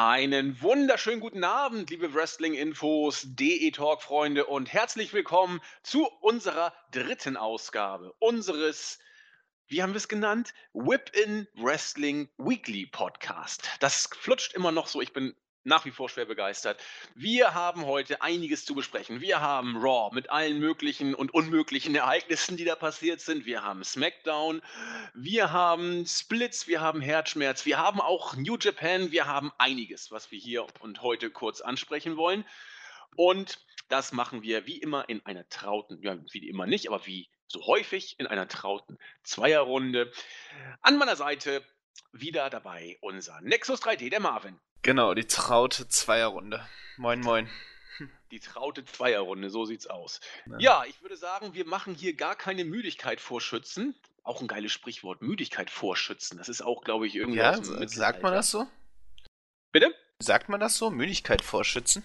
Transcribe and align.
Einen 0.00 0.62
wunderschönen 0.62 1.18
guten 1.18 1.42
Abend, 1.42 1.90
liebe 1.90 2.14
Wrestling-Infos, 2.14 3.22
DE-Talk-Freunde 3.34 4.46
und 4.46 4.72
herzlich 4.72 5.12
willkommen 5.12 5.60
zu 5.82 6.06
unserer 6.20 6.72
dritten 6.92 7.36
Ausgabe 7.36 8.14
unseres, 8.20 9.00
wie 9.66 9.82
haben 9.82 9.94
wir 9.94 9.96
es 9.96 10.06
genannt? 10.06 10.54
Whip-In 10.72 11.48
Wrestling 11.54 12.28
Weekly 12.38 12.86
Podcast. 12.86 13.68
Das 13.80 14.08
flutscht 14.20 14.54
immer 14.54 14.70
noch 14.70 14.86
so, 14.86 15.00
ich 15.00 15.12
bin 15.12 15.34
nach 15.64 15.84
wie 15.84 15.90
vor 15.90 16.08
schwer 16.08 16.24
begeistert. 16.24 16.80
Wir 17.14 17.54
haben 17.54 17.84
heute 17.84 18.22
einiges 18.22 18.64
zu 18.64 18.74
besprechen. 18.74 19.20
Wir 19.20 19.40
haben 19.40 19.76
Raw 19.76 20.14
mit 20.14 20.30
allen 20.30 20.58
möglichen 20.58 21.14
und 21.14 21.34
unmöglichen 21.34 21.94
Ereignissen, 21.94 22.56
die 22.56 22.64
da 22.64 22.74
passiert 22.74 23.20
sind. 23.20 23.44
Wir 23.44 23.62
haben 23.62 23.84
SmackDown, 23.84 24.62
wir 25.14 25.52
haben 25.52 26.06
Splits, 26.06 26.66
wir 26.66 26.80
haben 26.80 27.00
Herzschmerz, 27.00 27.66
wir 27.66 27.78
haben 27.78 28.00
auch 28.00 28.36
New 28.36 28.56
Japan, 28.58 29.10
wir 29.10 29.26
haben 29.26 29.52
einiges, 29.58 30.10
was 30.10 30.30
wir 30.30 30.38
hier 30.38 30.66
und 30.80 31.02
heute 31.02 31.30
kurz 31.30 31.60
ansprechen 31.60 32.16
wollen. 32.16 32.44
Und 33.16 33.58
das 33.88 34.12
machen 34.12 34.42
wir 34.42 34.66
wie 34.66 34.78
immer 34.78 35.08
in 35.08 35.24
einer 35.24 35.48
trauten, 35.48 36.00
ja, 36.02 36.16
wie 36.32 36.48
immer 36.48 36.66
nicht, 36.66 36.88
aber 36.88 37.06
wie 37.06 37.28
so 37.46 37.66
häufig 37.66 38.18
in 38.18 38.26
einer 38.26 38.48
trauten 38.48 38.98
Zweierrunde. 39.22 40.12
An 40.82 40.98
meiner 40.98 41.16
Seite 41.16 41.64
wieder 42.12 42.50
dabei 42.50 42.98
unser 43.00 43.40
Nexus 43.40 43.82
3D, 43.82 44.10
der 44.10 44.20
Marvin. 44.20 44.60
Genau, 44.82 45.14
die 45.14 45.26
traute 45.26 45.88
Zweierrunde. 45.88 46.66
Moin, 46.96 47.20
moin. 47.20 47.48
Die 48.30 48.40
traute 48.40 48.84
Zweierrunde, 48.84 49.48
so 49.48 49.64
sieht's 49.64 49.86
aus. 49.86 50.20
Ja. 50.46 50.58
ja, 50.58 50.84
ich 50.86 51.00
würde 51.00 51.16
sagen, 51.16 51.54
wir 51.54 51.66
machen 51.66 51.94
hier 51.94 52.14
gar 52.14 52.36
keine 52.36 52.66
Müdigkeit 52.66 53.22
vorschützen. 53.22 53.94
Auch 54.22 54.42
ein 54.42 54.46
geiles 54.46 54.70
Sprichwort, 54.70 55.22
Müdigkeit 55.22 55.70
vorschützen. 55.70 56.36
Das 56.36 56.50
ist 56.50 56.60
auch, 56.60 56.84
glaube 56.84 57.06
ich, 57.06 57.14
irgendwie. 57.14 57.38
Ja, 57.38 57.58
sagt 57.88 58.22
man 58.22 58.34
das 58.34 58.50
so? 58.50 58.66
Bitte? 59.72 59.94
Sagt 60.18 60.50
man 60.50 60.60
das 60.60 60.76
so? 60.76 60.90
Müdigkeit 60.90 61.42
vorschützen? 61.42 62.04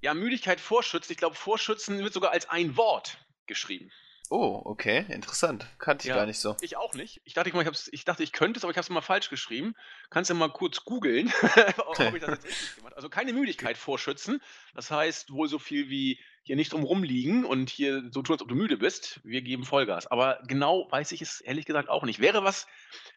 Ja, 0.00 0.14
Müdigkeit 0.14 0.60
vorschützen. 0.60 1.12
Ich 1.12 1.18
glaube, 1.18 1.34
vorschützen 1.34 1.98
wird 1.98 2.12
sogar 2.12 2.30
als 2.30 2.48
ein 2.48 2.76
Wort 2.76 3.18
geschrieben. 3.46 3.90
Oh, 4.30 4.62
okay, 4.64 5.04
interessant. 5.10 5.66
Kannte 5.78 6.04
ich 6.04 6.08
ja, 6.08 6.16
gar 6.16 6.26
nicht 6.26 6.38
so. 6.38 6.56
Ich 6.62 6.78
auch 6.78 6.94
nicht. 6.94 7.20
Ich 7.24 7.34
dachte, 7.34 7.50
ich, 7.50 7.54
mal, 7.54 7.66
ich, 7.66 7.92
ich 7.92 8.04
dachte, 8.04 8.22
ich 8.22 8.32
könnte 8.32 8.58
es, 8.58 8.64
aber 8.64 8.70
ich 8.70 8.76
habe 8.76 8.84
es 8.84 8.90
mal 8.90 9.02
falsch 9.02 9.28
geschrieben. 9.28 9.74
Kannst 10.08 10.30
du 10.30 10.34
mal 10.34 10.48
kurz 10.48 10.84
googeln, 10.84 11.30
ob 11.86 11.98
ich 12.14 12.20
das 12.20 12.30
jetzt 12.30 12.44
richtig 12.46 12.76
gemacht 12.76 12.96
Also 12.96 13.10
keine 13.10 13.34
Müdigkeit 13.34 13.76
vorschützen. 13.76 14.40
Das 14.74 14.90
heißt 14.90 15.30
wohl 15.32 15.48
so 15.48 15.58
viel 15.58 15.90
wie 15.90 16.18
hier 16.42 16.56
nicht 16.56 16.72
drum 16.72 16.84
rumliegen 16.84 17.44
und 17.44 17.68
hier 17.68 18.02
so 18.10 18.22
tun, 18.22 18.34
als 18.34 18.42
ob 18.42 18.48
du 18.48 18.54
müde 18.54 18.78
bist. 18.78 19.20
Wir 19.24 19.42
geben 19.42 19.64
Vollgas. 19.64 20.06
Aber 20.06 20.40
genau 20.46 20.88
weiß 20.90 21.12
ich 21.12 21.20
es 21.20 21.40
ehrlich 21.40 21.66
gesagt 21.66 21.90
auch 21.90 22.04
nicht. 22.04 22.20
Wäre 22.20 22.44
was 22.44 22.66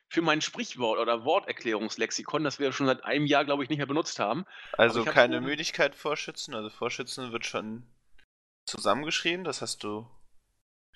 für 0.10 0.22
mein 0.22 0.42
Sprichwort 0.42 1.00
oder 1.00 1.24
Worterklärungslexikon, 1.24 2.44
das 2.44 2.60
wir 2.60 2.72
schon 2.74 2.88
seit 2.88 3.06
einem 3.06 3.26
Jahr, 3.26 3.46
glaube 3.46 3.64
ich, 3.64 3.70
nicht 3.70 3.80
mehr 3.80 3.88
benutzt 3.88 4.20
haben. 4.20 4.46
Also 4.74 5.06
keine 5.06 5.40
Müdigkeit 5.40 5.96
vorschützen. 5.96 6.54
Also 6.54 6.70
vorschützen 6.70 7.32
wird 7.32 7.46
schon 7.46 7.88
zusammengeschrieben. 8.66 9.46
Das 9.46 9.62
hast 9.62 9.84
du 9.84 10.08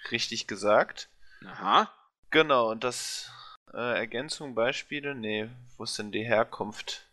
richtig 0.09 0.47
gesagt. 0.47 1.09
Aha. 1.45 1.91
Genau, 2.29 2.71
und 2.71 2.83
das 2.83 3.29
äh, 3.73 3.97
Ergänzung, 3.97 4.55
Beispiele, 4.55 5.15
nee, 5.15 5.49
wo 5.77 5.83
ist 5.83 5.99
denn 5.99 6.11
die 6.11 6.23
Herkunft? 6.23 7.07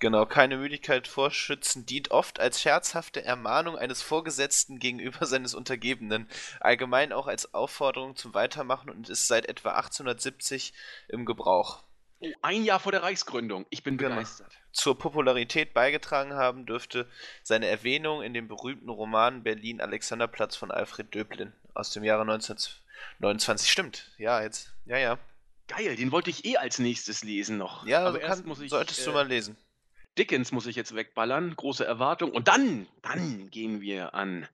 Genau, 0.00 0.26
keine 0.26 0.58
Müdigkeit 0.58 1.08
vorschützen 1.08 1.84
dient 1.84 2.12
oft 2.12 2.38
als 2.38 2.60
scherzhafte 2.60 3.24
Ermahnung 3.24 3.76
eines 3.76 4.00
Vorgesetzten 4.00 4.78
gegenüber 4.80 5.26
seines 5.26 5.54
Untergebenen, 5.54 6.28
allgemein 6.60 7.12
auch 7.12 7.26
als 7.26 7.52
Aufforderung 7.52 8.14
zum 8.14 8.32
Weitermachen 8.34 8.90
und 8.90 9.08
ist 9.08 9.26
seit 9.26 9.46
etwa 9.46 9.70
1870 9.70 10.72
im 11.08 11.24
Gebrauch. 11.24 11.82
Oh, 12.20 12.32
ein 12.42 12.64
Jahr 12.64 12.80
vor 12.80 12.92
der 12.92 13.02
Reichsgründung. 13.02 13.66
Ich 13.70 13.82
bin 13.82 13.96
genau. 13.96 14.16
begeistert. 14.16 14.58
Zur 14.72 14.98
Popularität 14.98 15.72
beigetragen 15.72 16.34
haben 16.34 16.66
dürfte 16.66 17.08
seine 17.42 17.66
Erwähnung 17.66 18.22
in 18.22 18.34
dem 18.34 18.48
berühmten 18.48 18.88
Roman 18.88 19.42
Berlin 19.42 19.80
Alexanderplatz 19.80 20.56
von 20.56 20.70
Alfred 20.70 21.14
Döblin 21.14 21.52
aus 21.74 21.90
dem 21.90 22.04
Jahre 22.04 22.22
1929. 22.22 23.70
Stimmt, 23.70 24.10
ja, 24.18 24.42
jetzt. 24.42 24.72
Ja, 24.84 24.98
ja. 24.98 25.18
Geil, 25.68 25.96
den 25.96 26.12
wollte 26.12 26.30
ich 26.30 26.44
eh 26.44 26.56
als 26.56 26.78
nächstes 26.78 27.24
lesen 27.24 27.58
noch. 27.58 27.86
Ja, 27.86 28.06
aber 28.06 28.20
erst 28.20 28.42
kann, 28.42 28.48
muss 28.48 28.60
ich, 28.60 28.70
solltest 28.70 29.00
äh, 29.00 29.04
du 29.04 29.12
mal 29.12 29.26
lesen. 29.26 29.56
Dickens 30.16 30.50
muss 30.50 30.66
ich 30.66 30.76
jetzt 30.76 30.94
wegballern, 30.94 31.54
große 31.54 31.84
Erwartung. 31.84 32.32
Und 32.32 32.48
dann, 32.48 32.86
dann 33.02 33.50
gehen 33.50 33.80
wir 33.80 34.14
an 34.14 34.48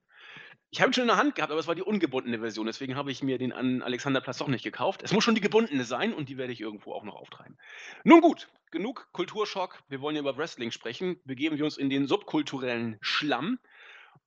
ich 0.74 0.80
habe 0.80 0.90
ihn 0.90 0.92
schon 0.92 1.02
in 1.02 1.08
der 1.08 1.18
Hand 1.18 1.36
gehabt, 1.36 1.52
aber 1.52 1.60
es 1.60 1.68
war 1.68 1.76
die 1.76 1.84
ungebundene 1.84 2.40
Version. 2.40 2.66
Deswegen 2.66 2.96
habe 2.96 3.12
ich 3.12 3.22
mir 3.22 3.38
den 3.38 3.52
an 3.52 3.80
Alexanderplatz 3.80 4.38
doch 4.38 4.48
nicht 4.48 4.64
gekauft. 4.64 5.04
Es 5.04 5.12
muss 5.12 5.22
schon 5.22 5.36
die 5.36 5.40
gebundene 5.40 5.84
sein 5.84 6.12
und 6.12 6.28
die 6.28 6.36
werde 6.36 6.52
ich 6.52 6.60
irgendwo 6.60 6.94
auch 6.94 7.04
noch 7.04 7.14
auftreiben. 7.14 7.56
Nun 8.02 8.20
gut, 8.20 8.48
genug 8.72 9.06
Kulturschock. 9.12 9.78
Wir 9.88 10.00
wollen 10.00 10.16
ja 10.16 10.20
über 10.22 10.36
Wrestling 10.36 10.72
sprechen. 10.72 11.20
Begeben 11.24 11.58
wir 11.58 11.64
uns 11.64 11.76
in 11.76 11.90
den 11.90 12.08
subkulturellen 12.08 12.98
Schlamm. 13.02 13.60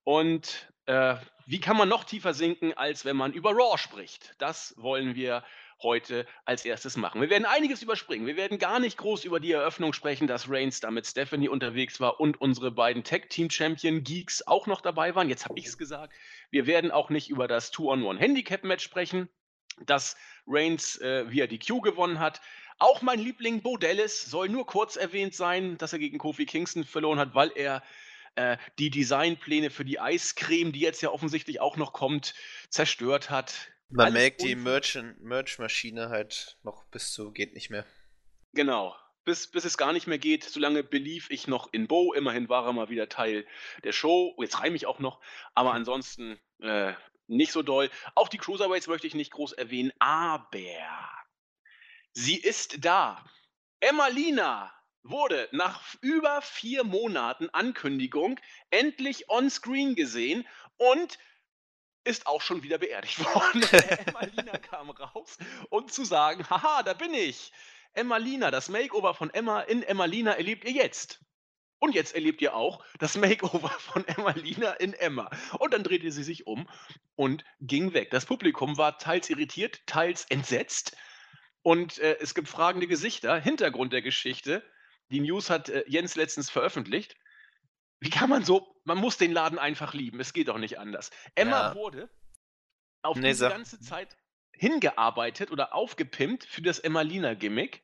Und 0.05 0.71
äh, 0.85 1.15
wie 1.47 1.59
kann 1.59 1.75
man 1.75 1.89
noch 1.89 2.05
tiefer 2.05 2.33
sinken, 2.33 2.71
als 2.71 3.03
wenn 3.03 3.17
man 3.17 3.33
über 3.33 3.51
Raw 3.51 3.77
spricht? 3.77 4.33
Das 4.37 4.73
wollen 4.77 5.15
wir 5.15 5.43
heute 5.81 6.25
als 6.45 6.65
erstes 6.65 6.97
machen. 6.97 7.21
Wir 7.21 7.29
werden 7.29 7.45
einiges 7.45 7.81
überspringen. 7.83 8.25
Wir 8.25 8.37
werden 8.37 8.57
gar 8.57 8.79
nicht 8.79 8.97
groß 8.97 9.25
über 9.25 9.39
die 9.39 9.51
Eröffnung 9.51 9.93
sprechen, 9.93 10.27
dass 10.27 10.49
Reigns 10.49 10.79
da 10.79 10.91
mit 10.91 11.05
Stephanie 11.05 11.49
unterwegs 11.49 11.99
war 11.99 12.19
und 12.19 12.41
unsere 12.41 12.71
beiden 12.71 13.03
Tag-Team-Champion-Geeks 13.03 14.47
auch 14.47 14.67
noch 14.67 14.81
dabei 14.81 15.15
waren. 15.15 15.29
Jetzt 15.29 15.45
habe 15.45 15.59
ich 15.59 15.67
es 15.67 15.77
gesagt. 15.77 16.13
Wir 16.49 16.65
werden 16.65 16.91
auch 16.91 17.09
nicht 17.09 17.29
über 17.29 17.47
das 17.47 17.71
Two-on-One-Handicap-Match 17.71 18.83
sprechen, 18.83 19.29
das 19.85 20.15
Reigns 20.45 20.99
äh, 21.01 21.29
via 21.29 21.47
DQ 21.47 21.81
gewonnen 21.81 22.19
hat. 22.19 22.41
Auch 22.79 23.01
mein 23.01 23.19
Liebling 23.19 23.61
Bo 23.61 23.77
Dallas 23.77 24.23
soll 24.23 24.49
nur 24.49 24.65
kurz 24.65 24.95
erwähnt 24.95 25.33
sein, 25.33 25.77
dass 25.77 25.93
er 25.93 25.99
gegen 25.99 26.17
Kofi 26.17 26.45
Kingston 26.45 26.83
verloren 26.83 27.19
hat, 27.19 27.33
weil 27.33 27.51
er 27.55 27.83
äh, 28.35 28.57
die 28.77 28.91
Designpläne 28.91 29.69
für 29.69 29.83
die 29.83 29.99
Eiscreme, 29.99 30.71
die 30.71 30.79
jetzt 30.79 31.01
ja 31.01 31.09
offensichtlich 31.09 31.59
auch 31.59 31.75
noch 31.75 31.91
kommt, 31.91 32.35
zerstört 32.69 33.29
hat. 33.29 33.71
Man 33.89 34.13
merkt 34.13 34.41
die 34.41 34.55
Merch-Maschine 34.55 36.09
halt 36.09 36.57
noch 36.63 36.85
bis 36.85 37.11
zu 37.13 37.31
geht 37.31 37.53
nicht 37.53 37.69
mehr. 37.69 37.85
Genau. 38.53 38.95
Bis, 39.27 39.47
bis 39.47 39.65
es 39.65 39.77
gar 39.77 39.91
nicht 39.91 40.07
mehr 40.07 40.19
geht, 40.19 40.45
solange 40.45 40.83
belief 40.83 41.29
ich 41.29 41.47
noch 41.47 41.67
in 41.73 41.89
Bo. 41.89 42.13
Immerhin 42.13 42.47
war 42.47 42.65
er 42.65 42.71
mal 42.71 42.87
wieder 42.87 43.09
Teil 43.09 43.45
der 43.83 43.91
Show. 43.91 44.33
Jetzt 44.39 44.61
reime 44.61 44.77
ich 44.77 44.85
auch 44.85 44.99
noch. 44.99 45.19
Aber 45.53 45.73
ansonsten 45.73 46.39
äh, 46.61 46.93
nicht 47.27 47.51
so 47.51 47.61
doll. 47.61 47.89
Auch 48.15 48.29
die 48.29 48.37
Cruiserweights 48.37 48.87
möchte 48.87 49.05
ich 49.05 49.15
nicht 49.15 49.33
groß 49.33 49.51
erwähnen. 49.51 49.91
Aber 49.99 50.47
sie 52.13 52.37
ist 52.37 52.85
da. 52.85 53.21
Emma 53.81 54.07
Lina 54.07 54.73
wurde 55.03 55.49
nach 55.51 55.83
über 55.99 56.41
vier 56.41 56.85
Monaten 56.85 57.49
Ankündigung 57.49 58.39
endlich 58.69 59.29
on-screen 59.29 59.95
gesehen 59.95 60.47
und 60.77 61.19
ist 62.05 62.27
auch 62.27 62.39
schon 62.39 62.63
wieder 62.63 62.77
beerdigt 62.77 63.19
worden. 63.35 63.61
Emmalina 64.07 64.57
kam 64.57 64.89
raus, 64.89 65.37
um 65.69 65.89
zu 65.89 66.05
sagen, 66.05 66.49
haha, 66.49 66.83
da 66.83 66.93
bin 66.93 67.13
ich. 67.13 67.51
Emmalina, 67.93 68.51
das 68.51 68.69
Makeover 68.69 69.13
von 69.13 69.29
Emma 69.31 69.61
in 69.61 69.83
Emmalina 69.83 70.33
erlebt 70.33 70.65
ihr 70.65 70.71
jetzt. 70.71 71.23
Und 71.79 71.93
jetzt 71.93 72.15
erlebt 72.15 72.41
ihr 72.41 72.55
auch 72.55 72.83
das 72.97 73.17
Makeover 73.17 73.69
von 73.79 74.07
Emmalina 74.07 74.73
in 74.73 74.93
Emma. 74.93 75.29
Und 75.59 75.73
dann 75.73 75.83
drehte 75.83 76.11
sie 76.11 76.23
sich 76.23 76.47
um 76.47 76.67
und 77.15 77.43
ging 77.59 77.93
weg. 77.93 78.09
Das 78.11 78.25
Publikum 78.25 78.77
war 78.77 78.97
teils 78.97 79.29
irritiert, 79.29 79.85
teils 79.85 80.25
entsetzt. 80.29 80.97
Und 81.61 81.99
äh, 81.99 82.17
es 82.19 82.33
gibt 82.33 82.47
fragende 82.47 82.87
Gesichter. 82.87 83.39
Hintergrund 83.39 83.93
der 83.93 84.01
Geschichte. 84.01 84.63
Die 85.09 85.19
News 85.19 85.49
hat 85.49 85.69
äh, 85.69 85.83
Jens 85.87 86.15
letztens 86.15 86.49
veröffentlicht. 86.49 87.15
Wie 87.99 88.09
kann 88.09 88.29
man 88.29 88.43
so 88.43 88.77
man 88.87 88.97
muss 88.97 89.17
den 89.17 89.33
Laden 89.33 89.59
einfach 89.59 89.93
lieben. 89.93 90.19
Es 90.21 90.31
geht 90.31 90.47
doch 90.47 90.57
nicht 90.57 90.79
anders. 90.79 91.11
Emma 91.35 91.69
ja. 91.69 91.75
wurde 91.75 92.09
auf 93.01 93.17
nee, 93.17 93.27
diese 93.27 93.49
ganze 93.49 93.79
Zeit 93.81 94.17
hingearbeitet 94.57 95.51
oder 95.51 95.73
aufgepimpt 95.73 96.43
für 96.45 96.61
das 96.61 96.79
Emmalina-Gimmick. 96.79 97.83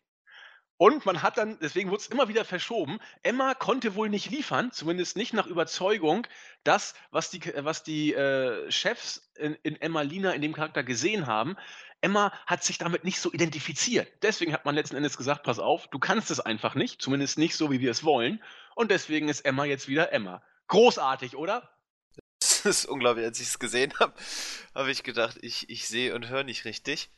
Und 0.78 1.06
man 1.06 1.22
hat 1.22 1.38
dann, 1.38 1.60
deswegen 1.62 1.92
wurde 1.92 2.02
es 2.02 2.08
immer 2.08 2.28
wieder 2.28 2.44
verschoben, 2.46 3.00
Emma 3.22 3.54
konnte 3.54 3.96
wohl 3.96 4.10
nicht 4.10 4.30
liefern, 4.32 4.72
zumindest 4.72 5.16
nicht 5.16 5.34
nach 5.34 5.48
Überzeugung, 5.48 6.28
das, 6.64 6.96
was 7.12 7.30
die, 7.30 7.42
was 7.58 7.84
die 7.84 8.14
äh, 8.14 8.70
Chefs 8.72 9.32
in, 9.38 9.54
in 9.64 9.80
Emmalina 9.80 10.32
in 10.32 10.42
dem 10.42 10.54
Charakter 10.54 10.84
gesehen 10.84 11.28
haben. 11.28 11.56
Emma 12.02 12.34
hat 12.48 12.64
sich 12.64 12.80
damit 12.80 13.06
nicht 13.06 13.20
so 13.22 13.32
identifiziert. 13.32 14.12
Deswegen 14.24 14.52
hat 14.52 14.66
man 14.66 14.76
letzten 14.76 14.98
Endes 14.98 15.16
gesagt, 15.16 15.44
pass 15.44 15.60
auf, 15.60 15.88
du 15.88 16.00
kannst 16.00 16.32
es 16.32 16.42
einfach 16.42 16.76
nicht, 16.76 17.02
zumindest 17.02 17.38
nicht 17.38 17.56
so, 17.56 17.72
wie 17.72 17.80
wir 17.80 17.92
es 17.92 18.04
wollen. 18.04 18.44
Und 18.76 18.92
deswegen 18.92 19.30
ist 19.30 19.46
Emma 19.46 19.64
jetzt 19.64 19.88
wieder 19.88 20.12
Emma. 20.12 20.44
Großartig, 20.68 21.38
oder? 21.38 21.70
Das 22.66 22.80
ist 22.80 22.86
unglaublich. 22.86 23.26
Als 23.26 23.40
ich 23.40 23.48
es 23.48 23.60
gesehen 23.60 23.94
habe, 24.00 24.14
habe 24.76 24.92
ich 24.92 25.04
gedacht, 25.04 25.38
ich, 25.42 25.70
ich 25.70 25.88
sehe 25.88 26.16
und 26.16 26.30
höre 26.30 26.44
nicht 26.44 26.66
richtig. 26.66 27.10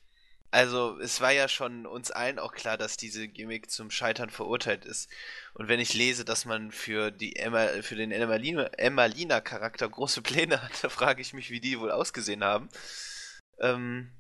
Also, 0.51 1.00
es 1.00 1.19
war 1.21 1.31
ja 1.31 1.47
schon 1.50 1.86
uns 1.86 2.12
allen 2.12 2.39
auch 2.39 2.53
klar, 2.53 2.77
dass 2.77 2.97
diese 2.97 3.27
Gimmick 3.27 3.69
zum 3.69 3.92
Scheitern 3.92 4.30
verurteilt 4.30 4.86
ist. 4.86 5.09
Und 5.53 5.68
wenn 5.68 5.80
ich 5.81 5.94
lese, 5.94 6.24
dass 6.24 6.45
man 6.45 6.71
für 6.71 7.12
die 7.12 7.36
Emma, 7.36 7.68
für 7.81 7.95
den 7.95 8.12
Emmalina-Charakter 8.12 9.89
große 9.89 10.21
Pläne 10.21 10.62
hat, 10.62 10.71
da 10.83 10.89
frage 10.89 11.21
ich 11.21 11.33
mich, 11.33 11.50
wie 11.50 11.59
die 11.59 11.80
wohl 11.80 11.92
ausgesehen 11.92 12.44
haben. 12.44 12.69
Ähm, 13.59 14.12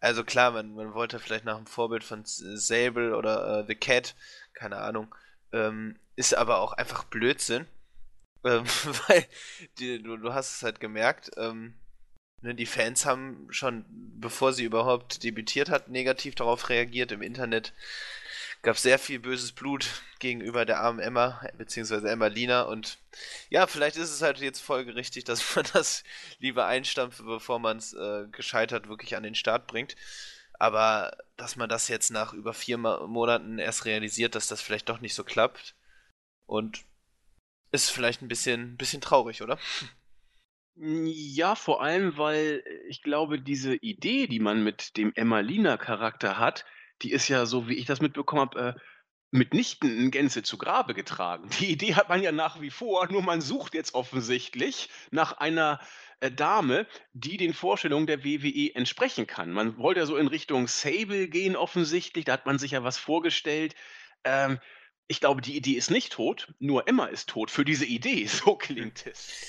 also 0.00 0.24
klar, 0.24 0.52
man, 0.52 0.74
man 0.74 0.94
wollte 0.94 1.18
vielleicht 1.20 1.44
nach 1.44 1.56
dem 1.56 1.66
Vorbild 1.66 2.04
von 2.04 2.22
Sable 2.24 3.16
oder 3.16 3.60
äh, 3.60 3.64
The 3.66 3.74
Cat, 3.74 4.14
keine 4.54 4.78
Ahnung, 4.78 5.14
Ähm, 5.52 5.98
ist 6.16 6.34
aber 6.34 6.58
auch 6.60 6.72
einfach 6.74 7.04
Blödsinn. 7.04 7.66
Ähm, 8.44 8.64
weil 9.08 9.26
die, 9.78 10.02
du, 10.02 10.16
du 10.16 10.32
hast 10.32 10.56
es 10.56 10.62
halt 10.62 10.80
gemerkt, 10.80 11.30
ähm, 11.36 11.74
ne, 12.42 12.54
die 12.54 12.66
Fans 12.66 13.06
haben 13.06 13.46
schon, 13.50 13.84
bevor 13.88 14.52
sie 14.52 14.64
überhaupt 14.64 15.22
debütiert 15.22 15.70
hat, 15.70 15.88
negativ 15.88 16.34
darauf 16.34 16.68
reagiert. 16.68 17.12
Im 17.12 17.22
Internet 17.22 17.72
gab 18.62 18.76
sehr 18.76 18.98
viel 18.98 19.20
böses 19.20 19.52
Blut 19.52 19.88
gegenüber 20.18 20.64
der 20.64 20.80
armen 20.80 20.98
Emma, 20.98 21.40
beziehungsweise 21.56 22.10
Emma 22.10 22.26
Lina. 22.26 22.62
Und 22.62 22.98
ja, 23.50 23.66
vielleicht 23.66 23.96
ist 23.96 24.10
es 24.10 24.22
halt 24.22 24.38
jetzt 24.40 24.60
folgerichtig, 24.60 25.24
dass 25.24 25.56
man 25.56 25.64
das 25.72 26.04
lieber 26.38 26.66
einstampft, 26.66 27.24
bevor 27.24 27.58
man 27.58 27.78
es 27.78 27.92
äh, 27.94 28.26
gescheitert 28.32 28.88
wirklich 28.88 29.16
an 29.16 29.22
den 29.22 29.34
Start 29.34 29.66
bringt. 29.66 29.96
Aber 30.58 31.16
dass 31.36 31.54
man 31.54 31.68
das 31.68 31.86
jetzt 31.86 32.10
nach 32.10 32.32
über 32.32 32.52
vier 32.52 32.78
Monaten 32.78 33.60
erst 33.60 33.84
realisiert, 33.84 34.34
dass 34.34 34.48
das 34.48 34.60
vielleicht 34.60 34.88
doch 34.88 35.00
nicht 35.00 35.14
so 35.14 35.22
klappt. 35.22 35.76
Und 36.46 36.84
ist 37.70 37.90
vielleicht 37.90 38.22
ein 38.22 38.28
bisschen, 38.28 38.76
bisschen 38.76 39.00
traurig, 39.00 39.42
oder? 39.42 39.58
Ja, 40.80 41.56
vor 41.56 41.82
allem, 41.82 42.16
weil 42.16 42.62
ich 42.88 43.02
glaube, 43.02 43.40
diese 43.40 43.74
Idee, 43.74 44.28
die 44.28 44.38
man 44.38 44.62
mit 44.62 44.96
dem 44.96 45.12
Emmalina-Charakter 45.14 46.38
hat, 46.38 46.64
die 47.02 47.10
ist 47.10 47.28
ja, 47.28 47.46
so 47.46 47.68
wie 47.68 47.74
ich 47.74 47.86
das 47.86 48.00
mitbekommen 48.00 48.42
habe, 48.42 48.60
äh, 48.60 48.80
mitnichten 49.30 49.96
in 49.96 50.10
Gänze 50.10 50.42
zu 50.42 50.56
Grabe 50.56 50.94
getragen. 50.94 51.50
Die 51.60 51.70
Idee 51.70 51.94
hat 51.94 52.08
man 52.08 52.22
ja 52.22 52.32
nach 52.32 52.60
wie 52.60 52.70
vor, 52.70 53.10
nur 53.10 53.22
man 53.22 53.40
sucht 53.40 53.74
jetzt 53.74 53.94
offensichtlich 53.94 54.88
nach 55.10 55.32
einer 55.32 55.80
äh, 56.20 56.30
Dame, 56.30 56.86
die 57.12 57.36
den 57.36 57.54
Vorstellungen 57.54 58.06
der 58.06 58.24
WWE 58.24 58.74
entsprechen 58.74 59.26
kann. 59.26 59.52
Man 59.52 59.78
wollte 59.78 60.00
ja 60.00 60.06
so 60.06 60.16
in 60.16 60.28
Richtung 60.28 60.68
Sable 60.68 61.28
gehen 61.28 61.56
offensichtlich, 61.56 62.24
da 62.24 62.32
hat 62.34 62.46
man 62.46 62.58
sich 62.58 62.70
ja 62.72 62.84
was 62.84 62.98
vorgestellt. 62.98 63.74
Ähm, 64.24 64.58
ich 65.08 65.20
glaube, 65.20 65.40
die 65.40 65.56
Idee 65.56 65.72
ist 65.72 65.90
nicht 65.90 66.12
tot, 66.12 66.52
nur 66.58 66.86
Emma 66.86 67.06
ist 67.06 67.28
tot 67.28 67.50
für 67.50 67.64
diese 67.64 67.86
Idee, 67.86 68.26
so 68.26 68.56
klingt 68.56 69.06
es. 69.06 69.48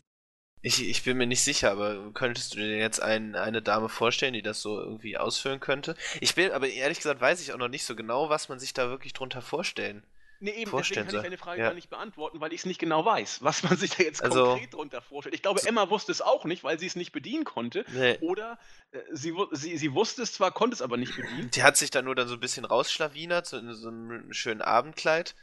Ich, 0.61 0.85
ich 0.85 1.03
bin 1.03 1.17
mir 1.17 1.27
nicht 1.27 1.43
sicher, 1.43 1.71
aber 1.71 2.11
könntest 2.13 2.53
du 2.53 2.57
dir 2.57 2.77
jetzt 2.77 3.01
ein, 3.01 3.35
eine 3.35 3.61
Dame 3.61 3.87
vorstellen, 3.87 4.33
die 4.33 4.41
das 4.41 4.61
so 4.61 4.77
irgendwie 4.77 5.17
ausfüllen 5.17 5.61
könnte? 5.61 5.95
Ich 6.19 6.35
bin, 6.35 6.51
aber 6.51 6.67
ehrlich 6.67 6.97
gesagt 6.97 7.21
weiß 7.21 7.41
ich 7.41 7.53
auch 7.53 7.57
noch 7.57 7.69
nicht 7.69 7.85
so 7.85 7.95
genau, 7.95 8.29
was 8.29 8.49
man 8.49 8.59
sich 8.59 8.73
da 8.73 8.89
wirklich 8.89 9.13
drunter 9.13 9.41
vorstellen 9.41 10.03
Nee, 10.41 10.51
eben, 10.51 10.71
deswegen 10.71 11.05
kann 11.05 11.15
ich 11.15 11.21
deine 11.21 11.37
Frage 11.37 11.61
ja. 11.61 11.67
gar 11.67 11.73
nicht 11.73 11.89
beantworten, 11.89 12.39
weil 12.39 12.53
ich 12.53 12.61
es 12.61 12.65
nicht 12.65 12.79
genau 12.79 13.03
weiß, 13.03 13.43
was 13.43 13.63
man 13.63 13.75
sich 13.77 13.91
da 13.91 14.03
jetzt 14.03 14.23
also, 14.23 14.45
konkret 14.45 14.73
drunter 14.73 15.01
vorstellt. 15.01 15.35
Ich 15.35 15.41
glaube, 15.41 15.61
Emma 15.65 15.89
wusste 15.89 16.13
es 16.13 16.21
auch 16.21 16.45
nicht, 16.45 16.63
weil 16.63 16.79
sie 16.79 16.85
es 16.85 16.95
nicht 16.95 17.11
bedienen 17.11 17.43
konnte. 17.43 17.85
Nee. 17.89 18.17
Oder 18.21 18.57
äh, 18.91 18.99
sie, 19.11 19.33
sie, 19.51 19.77
sie 19.77 19.93
wusste 19.93 20.21
es 20.21 20.33
zwar, 20.33 20.51
konnte 20.51 20.75
es 20.75 20.81
aber 20.81 20.95
nicht 20.95 21.15
bedienen. 21.15 21.51
Die 21.51 21.63
hat 21.63 21.75
sich 21.75 21.91
dann 21.91 22.05
nur 22.05 22.15
dann 22.15 22.29
so 22.29 22.35
ein 22.35 22.39
bisschen 22.39 22.63
rausschlawinert, 22.63 23.47
so 23.47 23.57
in 23.57 23.73
so 23.73 23.89
einem 23.89 24.31
schönen 24.31 24.61
Abendkleid. 24.61 25.35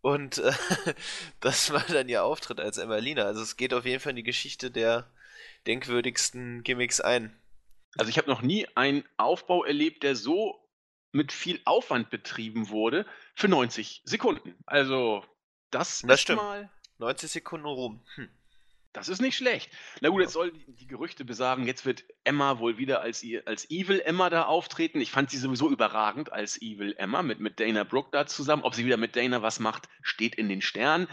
Und 0.00 0.38
äh, 0.38 0.52
das 1.40 1.72
war 1.72 1.84
dann 1.88 2.08
ihr 2.08 2.24
Auftritt 2.24 2.58
als 2.58 2.78
Emmalina. 2.78 3.24
Also 3.24 3.42
es 3.42 3.56
geht 3.56 3.74
auf 3.74 3.84
jeden 3.84 4.00
Fall 4.00 4.10
in 4.10 4.16
die 4.16 4.22
Geschichte 4.22 4.70
der 4.70 5.10
denkwürdigsten 5.66 6.62
Gimmicks 6.62 7.00
ein. 7.00 7.38
Also 7.98 8.08
ich 8.08 8.16
habe 8.16 8.30
noch 8.30 8.42
nie 8.42 8.66
einen 8.74 9.04
Aufbau 9.18 9.64
erlebt, 9.64 10.02
der 10.02 10.16
so 10.16 10.61
mit 11.12 11.32
viel 11.32 11.60
Aufwand 11.64 12.10
betrieben 12.10 12.68
wurde 12.68 13.06
für 13.34 13.48
90 13.48 14.02
Sekunden. 14.04 14.54
Also 14.66 15.24
das, 15.70 16.02
das 16.02 16.16
ist 16.16 16.20
stimmt. 16.22 16.42
mal 16.42 16.70
90 16.98 17.30
Sekunden 17.30 17.66
rum. 17.66 18.04
Hm. 18.16 18.28
Das 18.92 19.08
ist 19.08 19.22
nicht 19.22 19.36
schlecht. 19.36 19.70
Na 20.02 20.10
gut, 20.10 20.20
jetzt 20.20 20.34
sollen 20.34 20.52
die 20.66 20.86
Gerüchte 20.86 21.24
besagen, 21.24 21.66
jetzt 21.66 21.86
wird 21.86 22.04
Emma 22.24 22.58
wohl 22.58 22.76
wieder 22.76 23.00
als, 23.00 23.24
als 23.46 23.70
Evil 23.70 24.00
Emma 24.00 24.28
da 24.28 24.44
auftreten. 24.44 25.00
Ich 25.00 25.10
fand 25.10 25.30
sie 25.30 25.38
sowieso 25.38 25.70
überragend 25.70 26.30
als 26.30 26.60
Evil 26.60 26.94
Emma 26.98 27.22
mit, 27.22 27.40
mit 27.40 27.58
Dana 27.58 27.84
Brooke 27.84 28.10
da 28.12 28.26
zusammen. 28.26 28.64
Ob 28.64 28.74
sie 28.74 28.84
wieder 28.84 28.98
mit 28.98 29.16
Dana 29.16 29.40
was 29.40 29.60
macht, 29.60 29.88
steht 30.02 30.34
in 30.34 30.50
den 30.50 30.60
Sternen. 30.60 31.08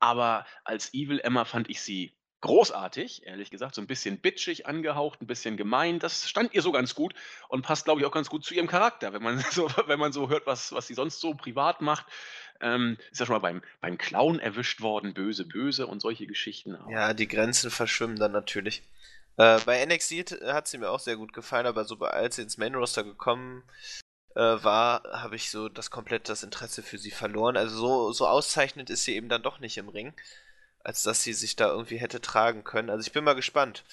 Aber 0.00 0.46
als 0.64 0.94
Evil 0.94 1.20
Emma 1.20 1.44
fand 1.44 1.68
ich 1.68 1.82
sie 1.82 2.17
großartig, 2.40 3.26
ehrlich 3.26 3.50
gesagt, 3.50 3.74
so 3.74 3.80
ein 3.80 3.86
bisschen 3.86 4.18
bitchig 4.18 4.66
angehaucht, 4.66 5.20
ein 5.20 5.26
bisschen 5.26 5.56
gemein. 5.56 5.98
Das 5.98 6.28
stand 6.28 6.54
ihr 6.54 6.62
so 6.62 6.72
ganz 6.72 6.94
gut 6.94 7.14
und 7.48 7.62
passt, 7.62 7.84
glaube 7.84 8.00
ich, 8.00 8.06
auch 8.06 8.12
ganz 8.12 8.28
gut 8.28 8.44
zu 8.44 8.54
ihrem 8.54 8.68
Charakter, 8.68 9.12
wenn 9.12 9.22
man 9.22 9.38
so, 9.50 9.70
wenn 9.86 9.98
man 9.98 10.12
so 10.12 10.28
hört, 10.28 10.46
was, 10.46 10.72
was 10.72 10.86
sie 10.86 10.94
sonst 10.94 11.20
so 11.20 11.34
privat 11.34 11.80
macht. 11.80 12.06
Ähm, 12.60 12.96
ist 13.12 13.20
ja 13.20 13.26
schon 13.26 13.34
mal 13.34 13.40
beim, 13.40 13.62
beim 13.80 13.98
Clown 13.98 14.40
erwischt 14.40 14.80
worden, 14.80 15.14
böse, 15.14 15.44
böse 15.44 15.86
und 15.86 16.00
solche 16.00 16.26
Geschichten. 16.26 16.74
Auch. 16.74 16.90
Ja, 16.90 17.14
die 17.14 17.28
Grenzen 17.28 17.70
verschwimmen 17.70 18.18
dann 18.18 18.32
natürlich. 18.32 18.82
Äh, 19.36 19.60
bei 19.64 19.84
NXT 19.84 20.42
hat 20.42 20.66
sie 20.66 20.78
mir 20.78 20.90
auch 20.90 20.98
sehr 20.98 21.16
gut 21.16 21.32
gefallen, 21.32 21.66
aber 21.66 21.84
so 21.84 21.96
als 22.00 22.36
sie 22.36 22.42
ins 22.42 22.58
Main 22.58 22.74
Roster 22.74 23.04
gekommen 23.04 23.62
äh, 24.34 24.40
war, 24.40 25.04
habe 25.12 25.36
ich 25.36 25.50
so 25.50 25.68
das 25.68 25.90
komplett 25.90 26.28
das 26.28 26.42
Interesse 26.42 26.82
für 26.82 26.98
sie 26.98 27.12
verloren. 27.12 27.56
Also 27.56 27.76
so, 27.76 28.12
so 28.12 28.26
auszeichnend 28.26 28.90
ist 28.90 29.04
sie 29.04 29.14
eben 29.14 29.28
dann 29.28 29.42
doch 29.42 29.60
nicht 29.60 29.78
im 29.78 29.88
Ring 29.88 30.12
als 30.88 31.02
dass 31.02 31.22
sie 31.22 31.34
sich 31.34 31.54
da 31.54 31.68
irgendwie 31.68 31.98
hätte 31.98 32.22
tragen 32.22 32.64
können. 32.64 32.88
Also 32.88 33.06
ich 33.06 33.12
bin 33.12 33.22
mal 33.22 33.34
gespannt. 33.34 33.84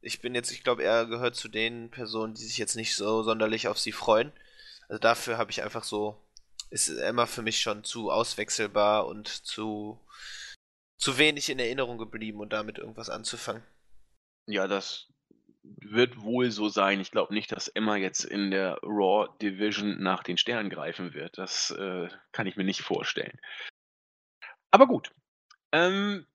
Ich 0.00 0.20
bin 0.20 0.34
jetzt, 0.34 0.50
ich 0.50 0.64
glaube, 0.64 0.82
er 0.82 1.06
gehört 1.06 1.36
zu 1.36 1.46
den 1.46 1.92
Personen, 1.92 2.34
die 2.34 2.42
sich 2.42 2.58
jetzt 2.58 2.74
nicht 2.74 2.96
so 2.96 3.22
sonderlich 3.22 3.68
auf 3.68 3.78
sie 3.78 3.92
freuen. 3.92 4.32
Also 4.88 4.98
dafür 4.98 5.38
habe 5.38 5.52
ich 5.52 5.62
einfach 5.62 5.84
so, 5.84 6.20
ist 6.70 6.88
Emma 6.88 7.26
für 7.26 7.42
mich 7.42 7.60
schon 7.60 7.84
zu 7.84 8.10
auswechselbar 8.10 9.06
und 9.06 9.28
zu, 9.28 10.00
zu 10.98 11.18
wenig 11.18 11.50
in 11.50 11.60
Erinnerung 11.60 11.98
geblieben 11.98 12.40
und 12.40 12.52
damit 12.52 12.78
irgendwas 12.78 13.10
anzufangen. 13.10 13.62
Ja, 14.48 14.66
das 14.66 15.06
wird 15.62 16.20
wohl 16.20 16.50
so 16.50 16.68
sein. 16.68 16.98
Ich 16.98 17.12
glaube 17.12 17.32
nicht, 17.32 17.52
dass 17.52 17.68
Emma 17.68 17.94
jetzt 17.94 18.24
in 18.24 18.50
der 18.50 18.80
Raw 18.82 19.28
Division 19.40 20.02
nach 20.02 20.24
den 20.24 20.36
Sternen 20.36 20.68
greifen 20.68 21.14
wird. 21.14 21.38
Das 21.38 21.70
äh, 21.70 22.08
kann 22.32 22.48
ich 22.48 22.56
mir 22.56 22.64
nicht 22.64 22.82
vorstellen. 22.82 23.38
Aber 24.72 24.88
gut. 24.88 25.12
Ähm, 25.70 26.26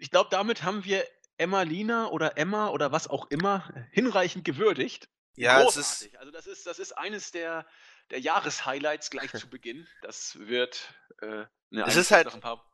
ich 0.00 0.10
glaube, 0.10 0.30
damit 0.30 0.62
haben 0.62 0.84
wir 0.84 1.06
Emma 1.36 1.62
Lina 1.62 2.08
oder 2.08 2.36
Emma 2.36 2.68
oder 2.68 2.90
was 2.90 3.08
auch 3.08 3.30
immer 3.30 3.72
hinreichend 3.92 4.44
gewürdigt. 4.44 5.08
Ja, 5.36 5.62
es 5.62 5.76
ist. 5.76 6.16
Also, 6.16 6.32
das 6.32 6.46
ist, 6.46 6.66
das 6.66 6.78
ist 6.78 6.92
eines 6.92 7.30
der, 7.30 7.66
der 8.10 8.20
Jahreshighlights 8.20 9.10
gleich 9.10 9.32
zu 9.34 9.48
Beginn. 9.48 9.86
Das 10.02 10.38
wird. 10.38 10.94
Äh, 11.20 11.44
ne, 11.70 11.84
es 11.86 11.96
ist 11.96 12.10
halt. 12.10 12.40
Paar... 12.40 12.66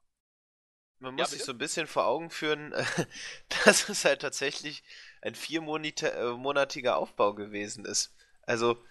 Man 0.98 1.14
muss 1.14 1.30
ja, 1.30 1.36
sich 1.36 1.44
so 1.44 1.52
ein 1.52 1.58
bisschen 1.58 1.86
vor 1.86 2.06
Augen 2.06 2.30
führen, 2.30 2.72
dass 3.64 3.88
es 3.88 4.04
halt 4.04 4.22
tatsächlich 4.22 4.82
ein 5.20 5.34
viermonatiger 5.34 6.90
äh, 6.90 6.94
Aufbau 6.94 7.34
gewesen 7.34 7.84
ist. 7.84 8.14
Also, 8.42 8.82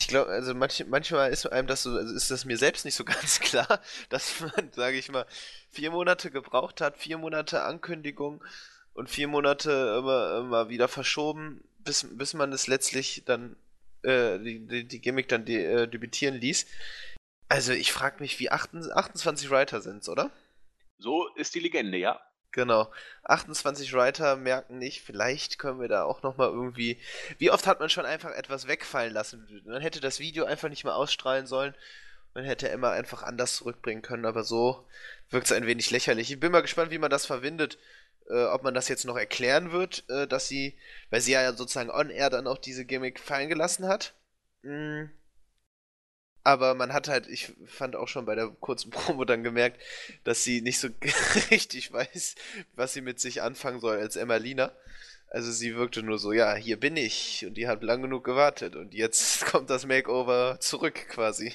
ich 0.00 0.08
glaube, 0.08 0.30
also 0.30 0.54
manch, 0.54 0.84
manchmal 0.86 1.30
ist 1.32 1.46
einem 1.46 1.66
das 1.66 1.82
so, 1.82 1.90
also 1.90 2.14
ist 2.14 2.30
das 2.30 2.44
mir 2.44 2.58
selbst 2.58 2.84
nicht 2.84 2.94
so 2.94 3.04
ganz 3.04 3.40
klar, 3.40 3.80
dass 4.08 4.40
man, 4.40 4.72
sage 4.72 4.96
ich 4.98 5.10
mal, 5.10 5.26
vier 5.70 5.90
Monate 5.90 6.30
gebraucht 6.30 6.80
hat, 6.80 6.96
vier 6.98 7.18
Monate 7.18 7.62
Ankündigung 7.62 8.44
und 8.94 9.10
vier 9.10 9.28
Monate 9.28 9.96
immer, 9.98 10.38
immer 10.38 10.68
wieder 10.68 10.88
verschoben, 10.88 11.62
bis, 11.78 12.06
bis 12.10 12.34
man 12.34 12.52
es 12.52 12.66
letztlich 12.66 13.24
dann 13.26 13.56
äh, 14.02 14.38
die, 14.38 14.66
die, 14.66 14.84
die 14.84 15.00
Gimmick 15.00 15.28
dann 15.28 15.44
de, 15.44 15.64
äh, 15.64 15.88
debütieren 15.88 16.36
ließ. 16.36 16.66
Also 17.48 17.72
ich 17.72 17.92
frage 17.92 18.20
mich, 18.20 18.38
wie 18.40 18.50
28 18.50 19.50
Writer 19.50 19.80
sind 19.80 20.08
oder? 20.08 20.30
So 20.98 21.28
ist 21.34 21.54
die 21.54 21.60
Legende, 21.60 21.98
ja. 21.98 22.20
Genau. 22.52 22.90
28 23.24 23.92
Writer 23.92 24.36
merken 24.36 24.78
nicht, 24.78 25.02
vielleicht 25.02 25.58
können 25.58 25.80
wir 25.80 25.88
da 25.88 26.04
auch 26.04 26.22
nochmal 26.22 26.48
irgendwie. 26.48 26.98
Wie 27.38 27.50
oft 27.50 27.66
hat 27.66 27.80
man 27.80 27.90
schon 27.90 28.06
einfach 28.06 28.30
etwas 28.30 28.66
wegfallen 28.66 29.12
lassen? 29.12 29.62
Man 29.66 29.82
hätte 29.82 30.00
das 30.00 30.20
Video 30.20 30.44
einfach 30.44 30.68
nicht 30.68 30.84
mehr 30.84 30.96
ausstrahlen 30.96 31.46
sollen. 31.46 31.74
Man 32.34 32.44
hätte 32.44 32.68
Emma 32.68 32.92
einfach 32.92 33.22
anders 33.22 33.56
zurückbringen 33.56 34.02
können, 34.02 34.26
aber 34.26 34.44
so 34.44 34.86
wirkt 35.30 35.46
es 35.46 35.52
ein 35.52 35.66
wenig 35.66 35.90
lächerlich. 35.90 36.30
Ich 36.30 36.40
bin 36.40 36.52
mal 36.52 36.62
gespannt, 36.62 36.90
wie 36.90 36.98
man 36.98 37.10
das 37.10 37.26
verwendet. 37.26 37.78
Äh, 38.28 38.44
ob 38.46 38.62
man 38.64 38.74
das 38.74 38.88
jetzt 38.88 39.04
noch 39.04 39.16
erklären 39.16 39.70
wird, 39.70 40.04
äh, 40.08 40.26
dass 40.26 40.48
sie, 40.48 40.76
weil 41.10 41.20
sie 41.20 41.32
ja 41.32 41.52
sozusagen 41.52 41.90
on-air 41.90 42.28
dann 42.28 42.46
auch 42.48 42.58
diese 42.58 42.84
Gimmick 42.84 43.20
fallen 43.20 43.48
gelassen 43.48 43.86
hat. 43.86 44.14
Mhm. 44.62 45.10
Aber 46.46 46.76
man 46.76 46.92
hat 46.92 47.08
halt, 47.08 47.26
ich 47.26 47.52
fand 47.64 47.96
auch 47.96 48.06
schon 48.06 48.24
bei 48.24 48.36
der 48.36 48.46
kurzen 48.46 48.90
Promo 48.92 49.24
dann 49.24 49.42
gemerkt, 49.42 49.82
dass 50.22 50.44
sie 50.44 50.60
nicht 50.60 50.78
so 50.78 50.86
richtig 51.50 51.92
weiß, 51.92 52.36
was 52.76 52.92
sie 52.92 53.00
mit 53.00 53.18
sich 53.18 53.42
anfangen 53.42 53.80
soll 53.80 53.98
als 53.98 54.14
Emmalina. 54.14 54.70
Also 55.28 55.50
sie 55.50 55.74
wirkte 55.74 56.04
nur 56.04 56.20
so, 56.20 56.32
ja, 56.32 56.54
hier 56.54 56.78
bin 56.78 56.96
ich. 56.96 57.44
Und 57.44 57.54
die 57.54 57.66
hat 57.66 57.82
lang 57.82 58.00
genug 58.00 58.22
gewartet. 58.22 58.76
Und 58.76 58.94
jetzt 58.94 59.44
kommt 59.46 59.70
das 59.70 59.86
Makeover 59.86 60.58
zurück 60.60 61.08
quasi. 61.08 61.52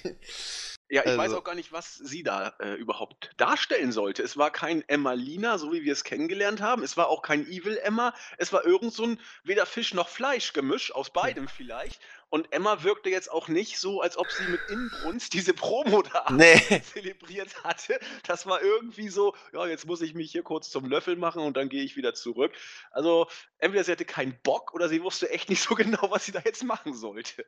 Ja, 0.89 1.03
ich 1.03 1.07
also. 1.07 1.17
weiß 1.19 1.33
auch 1.35 1.45
gar 1.45 1.55
nicht, 1.55 1.71
was 1.71 1.95
sie 1.95 2.21
da 2.21 2.53
äh, 2.59 2.73
überhaupt 2.73 3.29
darstellen 3.37 3.93
sollte. 3.93 4.23
Es 4.23 4.35
war 4.35 4.51
kein 4.51 4.83
Emmalina, 4.89 5.57
so 5.57 5.71
wie 5.71 5.83
wir 5.83 5.93
es 5.93 6.03
kennengelernt 6.03 6.59
haben. 6.59 6.83
Es 6.83 6.97
war 6.97 7.07
auch 7.07 7.21
kein 7.21 7.47
Evil 7.47 7.77
Emma. 7.77 8.13
Es 8.37 8.51
war 8.51 8.65
irgend 8.65 8.93
so 8.93 9.05
ein 9.05 9.21
weder 9.45 9.65
Fisch 9.65 9.93
noch 9.93 10.09
Fleisch 10.09 10.51
Gemisch, 10.51 10.93
aus 10.93 11.09
beidem 11.09 11.47
vielleicht. 11.47 12.01
Und 12.31 12.53
Emma 12.53 12.81
wirkte 12.81 13.09
jetzt 13.09 13.29
auch 13.29 13.49
nicht 13.49 13.77
so, 13.77 14.01
als 14.01 14.17
ob 14.17 14.31
sie 14.31 14.45
mit 14.45 14.61
Inbrunst 14.69 15.33
diese 15.33 15.53
Promo 15.53 16.01
da 16.01 16.25
nee. 16.31 16.81
zelebriert 16.81 17.61
hatte. 17.65 17.99
Das 18.23 18.45
war 18.45 18.61
irgendwie 18.61 19.09
so, 19.09 19.35
ja, 19.51 19.67
jetzt 19.67 19.85
muss 19.85 20.01
ich 20.01 20.13
mich 20.13 20.31
hier 20.31 20.41
kurz 20.41 20.69
zum 20.69 20.85
Löffel 20.85 21.17
machen 21.17 21.41
und 21.43 21.57
dann 21.57 21.67
gehe 21.67 21.83
ich 21.83 21.97
wieder 21.97 22.13
zurück. 22.13 22.53
Also 22.91 23.27
entweder 23.57 23.83
sie 23.83 23.91
hatte 23.91 24.05
keinen 24.05 24.39
Bock 24.43 24.73
oder 24.73 24.87
sie 24.87 25.03
wusste 25.03 25.29
echt 25.29 25.49
nicht 25.49 25.61
so 25.61 25.75
genau, 25.75 26.09
was 26.09 26.25
sie 26.25 26.31
da 26.31 26.41
jetzt 26.43 26.63
machen 26.63 26.93
sollte. 26.93 27.45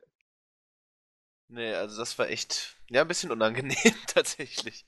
Nee, 1.48 1.74
also 1.74 1.98
das 1.98 2.18
war 2.18 2.28
echt, 2.28 2.76
ja, 2.90 3.00
ein 3.02 3.08
bisschen 3.08 3.30
unangenehm 3.32 3.76
tatsächlich. 4.06 4.84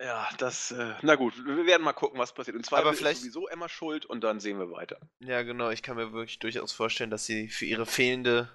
Ja, 0.00 0.28
das, 0.38 0.70
äh, 0.72 0.94
na 1.02 1.16
gut, 1.16 1.34
wir 1.44 1.66
werden 1.66 1.82
mal 1.82 1.92
gucken, 1.92 2.18
was 2.18 2.32
passiert. 2.32 2.56
Und 2.56 2.64
zwar 2.64 2.80
Aber 2.80 2.92
ist 2.92 2.98
vielleicht- 2.98 3.20
sowieso 3.20 3.46
Emma 3.48 3.68
schuld 3.68 4.06
und 4.06 4.22
dann 4.22 4.40
sehen 4.40 4.58
wir 4.58 4.70
weiter. 4.70 4.98
Ja, 5.20 5.42
genau. 5.42 5.68
Ich 5.70 5.82
kann 5.82 5.96
mir 5.96 6.12
wirklich 6.14 6.38
durchaus 6.38 6.72
vorstellen, 6.72 7.10
dass 7.10 7.26
sie 7.26 7.48
für 7.48 7.66
ihre 7.66 7.86
fehlende 7.86 8.50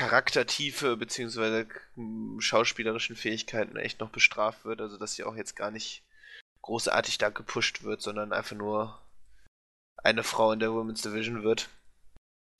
Charaktertiefe 0.00 0.96
beziehungsweise 0.96 1.66
mm, 1.96 2.40
schauspielerischen 2.40 3.16
Fähigkeiten 3.16 3.76
echt 3.76 4.00
noch 4.00 4.10
bestraft 4.10 4.64
wird. 4.64 4.80
Also, 4.80 4.96
dass 4.96 5.14
sie 5.14 5.24
auch 5.24 5.36
jetzt 5.36 5.56
gar 5.56 5.70
nicht 5.70 6.02
großartig 6.62 7.18
da 7.18 7.28
gepusht 7.28 7.82
wird, 7.82 8.00
sondern 8.00 8.32
einfach 8.32 8.56
nur 8.56 8.98
eine 10.02 10.22
Frau 10.22 10.52
in 10.52 10.58
der 10.60 10.72
Women's 10.72 11.02
Division 11.02 11.42
wird. 11.42 11.68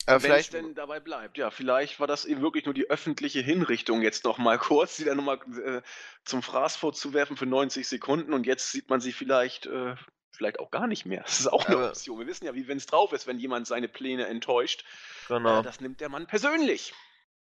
Aber 0.07 0.23
Wenn 0.23 0.33
es 0.33 0.49
vielleicht. 0.49 0.53
denn 0.53 0.75
dabei 0.75 1.01
bleibt. 1.01 1.39
Ja, 1.39 1.51
vielleicht 1.51 1.99
war 2.01 2.07
das 2.07 2.25
eben 2.27 2.43
wirklich 2.43 2.67
nur 2.67 2.75
die 2.75 2.91
öffentliche 2.91 3.41
Hinrichtung 3.41 4.03
jetzt 4.03 4.25
noch 4.25 4.37
mal 4.39 4.59
kurz, 4.71 4.97
sie 4.97 5.05
dann 5.05 5.17
noch 5.17 5.25
mal 5.25 5.39
äh, 5.65 5.83
zum 6.25 6.43
Fraß 6.43 6.77
vorzuwerfen 6.77 7.37
für 7.39 7.47
90 7.47 7.89
Sekunden 7.89 8.35
und 8.35 8.45
jetzt 8.47 8.71
sieht 8.71 8.91
man 8.91 9.01
sie 9.01 9.13
vielleicht, 9.13 9.65
äh, 9.67 9.95
vielleicht 10.31 10.61
auch 10.61 10.71
gar 10.71 10.87
nicht 10.87 11.07
mehr. 11.07 11.23
Das 11.23 11.41
ist 11.41 11.47
auch 11.51 11.65
eine 11.67 11.77
Aber- 11.77 11.89
Option. 11.89 12.19
Wir 12.19 12.27
wissen 12.27 12.45
ja, 12.45 12.55
wie 12.55 12.69
wenn 12.69 12.77
es 12.79 12.87
drauf 12.87 13.13
ist, 13.13 13.27
wenn 13.27 13.39
jemand 13.39 13.67
seine 13.67 13.89
Pläne 13.89 14.27
enttäuscht. 14.27 14.85
Genau. 15.29 15.61
Äh, 15.61 15.63
das 15.63 15.81
nimmt 15.81 16.01
der 16.01 16.11
Mann 16.11 16.27
persönlich. 16.27 16.93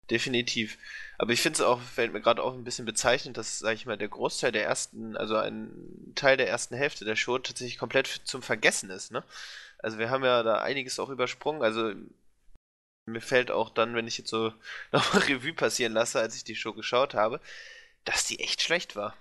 Definitiv. 0.10 0.78
Aber 1.18 1.34
ich 1.34 1.42
finde 1.42 1.58
es 1.58 1.62
auch, 1.62 1.80
fällt 1.82 2.14
mir 2.14 2.22
gerade 2.22 2.42
auch 2.42 2.54
ein 2.54 2.64
bisschen 2.64 2.86
bezeichnend, 2.86 3.38
dass, 3.38 3.60
sag 3.60 3.76
ich 3.76 3.86
mal, 3.86 3.98
der 3.98 4.08
Großteil 4.08 4.52
der 4.52 4.64
ersten, 4.64 5.16
also 5.16 5.36
ein 5.36 6.14
Teil 6.16 6.38
der 6.38 6.50
ersten 6.50 6.76
Hälfte 6.76 7.06
der 7.06 7.16
Show 7.16 7.38
tatsächlich 7.38 7.78
komplett 7.78 8.08
zum 8.24 8.42
Vergessen 8.42 8.90
ist, 8.90 9.12
ne? 9.12 9.24
Also 9.78 9.98
wir 10.00 10.10
haben 10.10 10.24
ja 10.24 10.44
da 10.44 10.62
einiges 10.62 11.00
auch 11.00 11.10
übersprungen. 11.10 11.62
Also 11.62 11.94
mir 13.06 13.22
fällt 13.22 13.52
auch 13.52 13.70
dann, 13.70 13.96
wenn 13.96 14.08
ich 14.08 14.18
jetzt 14.18 14.30
so 14.30 14.54
nochmal 14.92 15.24
Revue 15.24 15.54
passieren 15.54 15.94
lasse, 15.94 16.20
als 16.20 16.36
ich 16.36 16.44
die 16.44 16.56
Show 16.56 16.74
geschaut 16.74 17.14
habe, 17.14 17.40
dass 18.06 18.26
die 18.26 18.40
echt 18.40 18.62
schlecht 18.62 18.96
war. 18.96 19.16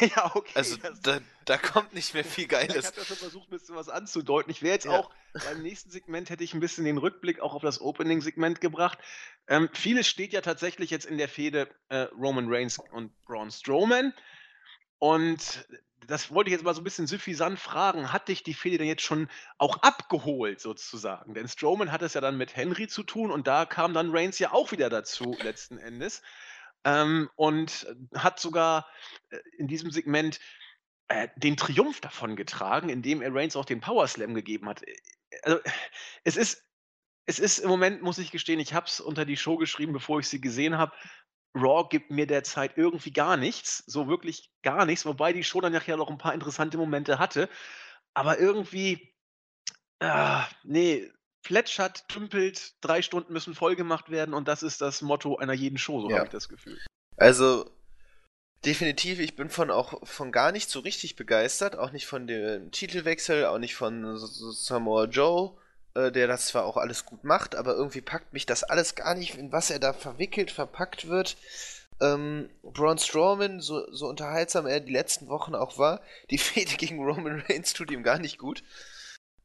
ja, 0.16 0.30
okay. 0.34 0.52
Also 0.54 0.76
da, 1.02 1.20
da 1.44 1.58
kommt 1.58 1.94
nicht 1.94 2.14
mehr 2.14 2.24
viel 2.24 2.44
Ich 2.44 2.48
Geiles. 2.50 2.86
habe 2.86 2.96
ja 2.98 3.04
schon 3.04 3.16
versucht, 3.16 3.48
ein 3.48 3.58
bisschen 3.58 3.74
was 3.76 3.88
anzudeuten. 3.88 4.50
Ich 4.50 4.62
wäre 4.62 4.74
jetzt 4.74 4.86
Ja. 4.86 4.98
auch 4.98 5.10
beim 5.44 5.62
nächsten 5.62 5.90
Segment 5.90 6.30
hätte 6.30 6.42
ich 6.44 6.54
ein 6.54 6.60
bisschen 6.60 6.84
den 6.84 6.98
Rückblick 6.98 7.40
auch 7.40 7.54
auf 7.54 7.62
das 7.62 7.80
Opening-Segment 7.80 8.60
gebracht. 8.60 8.98
Ähm, 9.46 9.68
vieles 9.72 10.08
steht 10.08 10.32
ja 10.32 10.40
tatsächlich 10.40 10.90
jetzt 10.90 11.06
in 11.06 11.18
der 11.18 11.28
Fehde 11.28 11.68
äh, 11.88 12.08
Roman 12.18 12.46
Reigns 12.52 12.78
und 12.92 13.12
Braun 13.24 13.50
Strowman. 13.50 14.12
Und 14.98 15.66
das 16.06 16.32
wollte 16.32 16.48
ich 16.50 16.52
jetzt 16.52 16.64
mal 16.64 16.74
so 16.74 16.80
ein 16.80 16.84
bisschen 16.84 17.06
suffisant 17.06 17.58
fragen. 17.58 18.12
Hat 18.12 18.28
dich 18.28 18.42
die 18.42 18.54
Fehde 18.54 18.78
denn 18.78 18.86
jetzt 18.86 19.02
schon 19.02 19.28
auch 19.58 19.76
abgeholt, 19.82 20.60
sozusagen? 20.60 21.34
Denn 21.34 21.48
Strowman 21.48 21.92
hat 21.92 22.02
es 22.02 22.14
ja 22.14 22.20
dann 22.20 22.36
mit 22.36 22.56
Henry 22.56 22.88
zu 22.88 23.02
tun 23.02 23.30
und 23.30 23.46
da 23.46 23.64
kam 23.66 23.94
dann 23.94 24.10
Reigns 24.10 24.38
ja 24.38 24.52
auch 24.52 24.72
wieder 24.72 24.90
dazu, 24.90 25.36
letzten 25.42 25.78
Endes. 25.78 26.22
Ähm, 26.84 27.28
und 27.36 27.86
hat 28.14 28.40
sogar 28.40 28.86
äh, 29.30 29.38
in 29.58 29.68
diesem 29.68 29.90
Segment 29.90 30.40
äh, 31.08 31.28
den 31.36 31.56
Triumph 31.56 32.00
davon 32.00 32.36
getragen, 32.36 32.88
indem 32.88 33.22
er 33.22 33.34
Reigns 33.34 33.56
auch 33.56 33.64
den 33.64 33.80
Power 33.80 34.06
Slam 34.08 34.34
gegeben 34.34 34.68
hat. 34.68 34.82
Äh, 34.86 34.96
Also, 35.44 35.60
es 36.24 36.36
ist, 36.36 36.64
es 37.26 37.38
ist 37.38 37.58
im 37.58 37.68
Moment, 37.70 38.02
muss 38.02 38.18
ich 38.18 38.30
gestehen, 38.32 38.60
ich 38.60 38.74
habe 38.74 38.86
es 38.86 39.00
unter 39.00 39.24
die 39.24 39.36
Show 39.36 39.56
geschrieben, 39.56 39.92
bevor 39.92 40.20
ich 40.20 40.28
sie 40.28 40.40
gesehen 40.40 40.78
habe. 40.78 40.92
Raw 41.54 41.88
gibt 41.88 42.10
mir 42.10 42.26
derzeit 42.26 42.76
irgendwie 42.78 43.12
gar 43.12 43.36
nichts, 43.36 43.78
so 43.86 44.08
wirklich 44.08 44.52
gar 44.62 44.86
nichts, 44.86 45.04
wobei 45.06 45.32
die 45.32 45.44
Show 45.44 45.60
dann 45.60 45.72
nachher 45.72 45.96
noch 45.96 46.10
ein 46.10 46.18
paar 46.18 46.34
interessante 46.34 46.78
Momente 46.78 47.18
hatte. 47.18 47.48
Aber 48.14 48.38
irgendwie, 48.38 49.14
ah, 50.00 50.48
nee, 50.64 51.10
plätschert, 51.42 52.08
tümpelt, 52.08 52.74
drei 52.80 53.02
Stunden 53.02 53.32
müssen 53.32 53.54
voll 53.54 53.76
gemacht 53.76 54.10
werden 54.10 54.34
und 54.34 54.48
das 54.48 54.62
ist 54.62 54.80
das 54.80 55.02
Motto 55.02 55.36
einer 55.36 55.52
jeden 55.52 55.78
Show, 55.78 56.00
so 56.00 56.10
Ja. 56.10 56.16
habe 56.16 56.26
ich 56.26 56.32
das 56.32 56.48
Gefühl. 56.48 56.78
Also, 57.16 57.70
definitiv, 58.64 59.20
ich 59.20 59.36
bin 59.36 59.50
von 59.50 59.70
auch 59.70 60.06
von 60.06 60.32
gar 60.32 60.52
nicht 60.52 60.70
so 60.70 60.80
richtig 60.80 61.16
begeistert, 61.16 61.76
auch 61.76 61.92
nicht 61.92 62.06
von 62.06 62.26
dem 62.26 62.70
Titelwechsel, 62.70 63.46
auch 63.46 63.58
nicht 63.58 63.74
von 63.74 64.16
Samoa 64.18 65.04
Joe, 65.04 65.56
äh, 65.94 66.12
der 66.12 66.26
das 66.26 66.46
zwar 66.46 66.64
auch 66.64 66.76
alles 66.76 67.06
gut 67.06 67.24
macht, 67.24 67.54
aber 67.54 67.74
irgendwie 67.74 68.00
packt 68.00 68.32
mich 68.32 68.46
das 68.46 68.62
alles 68.62 68.94
gar 68.94 69.14
nicht, 69.14 69.34
in 69.36 69.52
was 69.52 69.70
er 69.70 69.78
da 69.78 69.92
verwickelt, 69.92 70.50
verpackt 70.50 71.08
wird. 71.08 71.36
Ähm, 72.00 72.48
Braun 72.62 72.98
Strowman, 72.98 73.60
so, 73.60 73.90
so 73.92 74.06
unterhaltsam 74.08 74.66
er 74.66 74.80
die 74.80 74.92
letzten 74.92 75.28
Wochen 75.28 75.54
auch 75.54 75.78
war, 75.78 76.00
die 76.30 76.38
Fehde 76.38 76.76
gegen 76.76 77.02
Roman 77.04 77.42
Reigns 77.48 77.72
tut 77.72 77.90
ihm 77.90 78.02
gar 78.02 78.18
nicht 78.18 78.38
gut. 78.38 78.62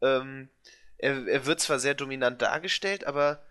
Ähm, 0.01 0.49
er, 0.97 1.27
er 1.27 1.45
wird 1.45 1.59
zwar 1.59 1.79
sehr 1.79 1.93
dominant 1.93 2.41
dargestellt, 2.41 3.05
aber 3.05 3.43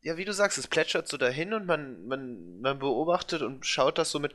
ja, 0.00 0.16
wie 0.16 0.24
du 0.24 0.32
sagst, 0.32 0.58
es 0.58 0.68
plätschert 0.68 1.08
so 1.08 1.16
dahin 1.16 1.52
und 1.52 1.66
man, 1.66 2.06
man, 2.06 2.60
man 2.60 2.78
beobachtet 2.78 3.42
und 3.42 3.66
schaut 3.66 3.98
das 3.98 4.10
so 4.10 4.20
mit, 4.20 4.34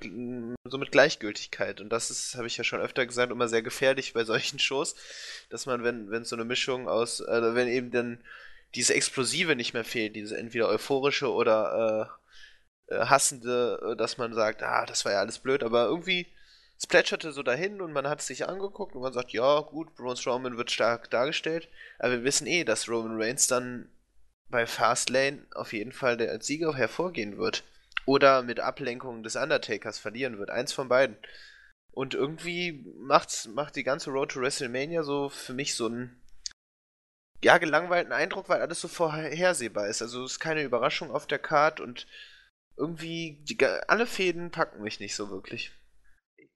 so 0.66 0.78
mit 0.78 0.92
Gleichgültigkeit. 0.92 1.80
Und 1.80 1.90
das 1.90 2.12
ist, 2.12 2.36
habe 2.36 2.48
ich 2.48 2.58
ja 2.58 2.66
schon 2.66 2.82
öfter 2.82 3.06
gesagt, 3.06 3.32
immer 3.32 3.48
sehr 3.48 3.62
gefährlich 3.62 4.14
bei 4.14 4.26
solchen 4.26 4.60
Shows, 4.60 4.96
dass 5.50 5.66
man, 5.66 5.84
wenn, 5.84 6.12
wenn 6.12 6.26
so 6.26 6.36
eine 6.36 6.44
Mischung 6.44 6.90
aus, 6.90 7.22
also 7.22 7.56
wenn 7.56 7.70
eben 7.70 7.92
dann 7.92 8.22
diese 8.76 8.94
Explosive 8.94 9.56
nicht 9.56 9.74
mehr 9.74 9.86
fehlt, 9.86 10.16
diese 10.16 10.38
entweder 10.38 10.68
euphorische 10.68 11.32
oder 11.32 12.20
äh, 12.90 12.96
äh, 12.96 13.06
hassende, 13.06 13.96
dass 13.98 14.18
man 14.18 14.34
sagt, 14.34 14.64
ah, 14.64 14.86
das 14.86 15.06
war 15.06 15.14
ja 15.14 15.20
alles 15.20 15.40
blöd, 15.40 15.64
aber 15.64 15.86
irgendwie, 15.86 16.28
es 16.78 16.88
plätscherte 16.88 17.32
so 17.32 17.44
dahin 17.44 17.82
und 17.82 17.94
man 17.94 18.08
hat 18.08 18.20
es 18.20 18.28
sich 18.28 18.48
angeguckt 18.48 18.96
und 18.96 19.02
man 19.02 19.14
sagt, 19.14 19.32
ja, 19.32 19.62
gut, 19.62 19.96
Braun 19.96 20.18
Strowman 20.18 20.58
wird 20.58 20.72
stark 20.72 21.10
dargestellt, 21.10 21.70
aber 22.00 22.12
wir 22.12 22.24
wissen 22.24 22.48
eh, 22.48 22.64
dass 22.64 22.90
Roman 22.90 23.22
Reigns 23.22 23.48
dann 23.48 23.90
bei 24.50 24.68
Fastlane 24.68 25.46
auf 25.56 25.74
jeden 25.74 25.92
Fall 25.92 26.22
als 26.22 26.46
Sieger 26.48 26.76
hervorgehen 26.76 27.38
wird. 27.38 27.64
Oder 28.06 28.44
mit 28.44 28.60
Ablenkung 28.60 29.24
des 29.24 29.36
Undertakers 29.36 29.98
verlieren 29.98 30.38
wird. 30.38 30.50
Eins 30.50 30.74
von 30.74 30.90
beiden. 30.90 31.18
Und 31.92 32.14
irgendwie 32.14 32.86
macht's, 32.98 33.48
macht 33.48 33.76
die 33.76 33.84
ganze 33.84 34.12
Road 34.12 34.32
to 34.32 34.42
WrestleMania 34.42 35.04
so 35.04 35.30
für 35.30 35.54
mich 35.54 35.76
so 35.76 35.86
einen 35.86 36.22
ja, 37.44 37.58
gelangweilten 37.58 38.14
Eindruck, 38.14 38.50
weil 38.50 38.62
alles 38.62 38.82
so 38.82 38.88
vorhersehbar 38.88 39.88
ist. 39.88 40.02
Also 40.02 40.24
es 40.24 40.34
ist 40.34 40.40
keine 40.40 40.64
Überraschung 40.64 41.12
auf 41.12 41.28
der 41.28 41.40
Card 41.40 41.80
und 41.80 42.08
irgendwie 42.78 43.44
die, 43.44 43.58
alle 43.88 44.06
Fäden 44.06 44.52
packen 44.52 44.82
mich 44.82 45.00
nicht 45.00 45.16
so 45.16 45.30
wirklich. 45.30 45.72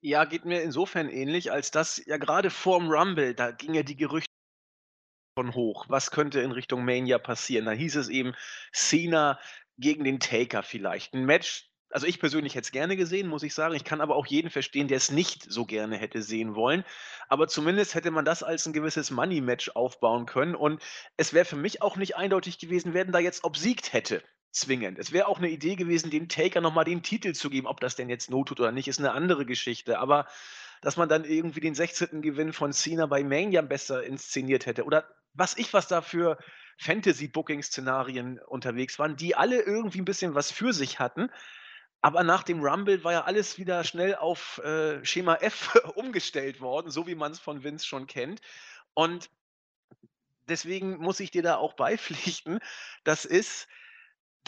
Ja, 0.00 0.24
geht 0.24 0.44
mir 0.44 0.62
insofern 0.62 1.08
ähnlich, 1.08 1.50
als 1.52 1.70
dass 1.70 2.04
ja 2.06 2.16
gerade 2.18 2.50
vorm 2.50 2.88
Rumble, 2.90 3.34
da 3.34 3.50
ging 3.50 3.74
ja 3.74 3.82
die 3.82 3.96
Gerüchte 3.96 4.28
von 5.36 5.54
hoch. 5.54 5.86
Was 5.88 6.10
könnte 6.10 6.40
in 6.40 6.52
Richtung 6.52 6.84
Mania 6.84 7.18
passieren? 7.18 7.66
Da 7.66 7.72
hieß 7.72 7.96
es 7.96 8.08
eben 8.08 8.34
Cena 8.72 9.38
gegen 9.78 10.04
den 10.04 10.20
Taker 10.20 10.62
vielleicht. 10.62 11.14
Ein 11.14 11.24
Match, 11.24 11.70
also 11.90 12.06
ich 12.06 12.20
persönlich 12.20 12.54
hätte 12.54 12.66
es 12.66 12.72
gerne 12.72 12.96
gesehen, 12.96 13.28
muss 13.28 13.42
ich 13.42 13.54
sagen. 13.54 13.74
Ich 13.74 13.84
kann 13.84 14.00
aber 14.00 14.16
auch 14.16 14.26
jeden 14.26 14.50
verstehen, 14.50 14.88
der 14.88 14.98
es 14.98 15.10
nicht 15.10 15.44
so 15.50 15.64
gerne 15.64 15.96
hätte 15.96 16.22
sehen 16.22 16.54
wollen. 16.54 16.84
Aber 17.28 17.48
zumindest 17.48 17.94
hätte 17.94 18.10
man 18.10 18.24
das 18.24 18.42
als 18.42 18.66
ein 18.66 18.72
gewisses 18.72 19.10
Money-Match 19.10 19.70
aufbauen 19.70 20.26
können. 20.26 20.54
Und 20.54 20.82
es 21.16 21.32
wäre 21.32 21.44
für 21.44 21.56
mich 21.56 21.82
auch 21.82 21.96
nicht 21.96 22.16
eindeutig 22.16 22.58
gewesen, 22.58 22.94
wer 22.94 23.04
denn 23.04 23.12
da 23.12 23.20
jetzt 23.20 23.44
obsiegt 23.44 23.92
hätte. 23.92 24.22
Zwingend. 24.50 24.98
Es 24.98 25.12
wäre 25.12 25.28
auch 25.28 25.38
eine 25.38 25.50
Idee 25.50 25.76
gewesen, 25.76 26.10
den 26.10 26.28
Taker 26.28 26.60
nochmal 26.60 26.84
den 26.84 27.02
Titel 27.02 27.32
zu 27.32 27.50
geben. 27.50 27.66
Ob 27.66 27.80
das 27.80 27.96
denn 27.96 28.08
jetzt 28.08 28.30
Not 28.30 28.48
tut 28.48 28.60
oder 28.60 28.72
nicht, 28.72 28.88
ist 28.88 28.98
eine 28.98 29.12
andere 29.12 29.44
Geschichte. 29.44 29.98
Aber 29.98 30.26
dass 30.80 30.96
man 30.96 31.08
dann 31.08 31.24
irgendwie 31.24 31.60
den 31.60 31.74
16. 31.74 32.22
Gewinn 32.22 32.52
von 32.52 32.72
Cena 32.72 33.06
bei 33.06 33.22
Mania 33.24 33.62
besser 33.62 34.04
inszeniert 34.04 34.66
hätte. 34.66 34.84
Oder 34.84 35.08
was 35.34 35.56
ich, 35.56 35.72
was 35.72 35.88
da 35.88 36.00
für 36.00 36.38
Fantasy-Booking-Szenarien 36.78 38.38
unterwegs 38.38 38.98
waren, 38.98 39.16
die 39.16 39.34
alle 39.34 39.60
irgendwie 39.60 40.00
ein 40.00 40.06
bisschen 40.06 40.34
was 40.34 40.50
für 40.50 40.72
sich 40.72 40.98
hatten. 40.98 41.30
Aber 42.00 42.22
nach 42.22 42.44
dem 42.44 42.60
Rumble 42.62 43.02
war 43.02 43.12
ja 43.12 43.24
alles 43.24 43.58
wieder 43.58 43.82
schnell 43.82 44.14
auf 44.14 44.58
äh, 44.58 45.04
Schema 45.04 45.34
F 45.36 45.74
umgestellt 45.96 46.60
worden, 46.60 46.90
so 46.90 47.06
wie 47.06 47.16
man 47.16 47.32
es 47.32 47.40
von 47.40 47.64
Vince 47.64 47.86
schon 47.86 48.06
kennt. 48.06 48.40
Und 48.94 49.28
deswegen 50.48 50.98
muss 50.98 51.20
ich 51.20 51.32
dir 51.32 51.42
da 51.42 51.56
auch 51.56 51.74
beipflichten, 51.74 52.60
das 53.02 53.24
ist, 53.24 53.66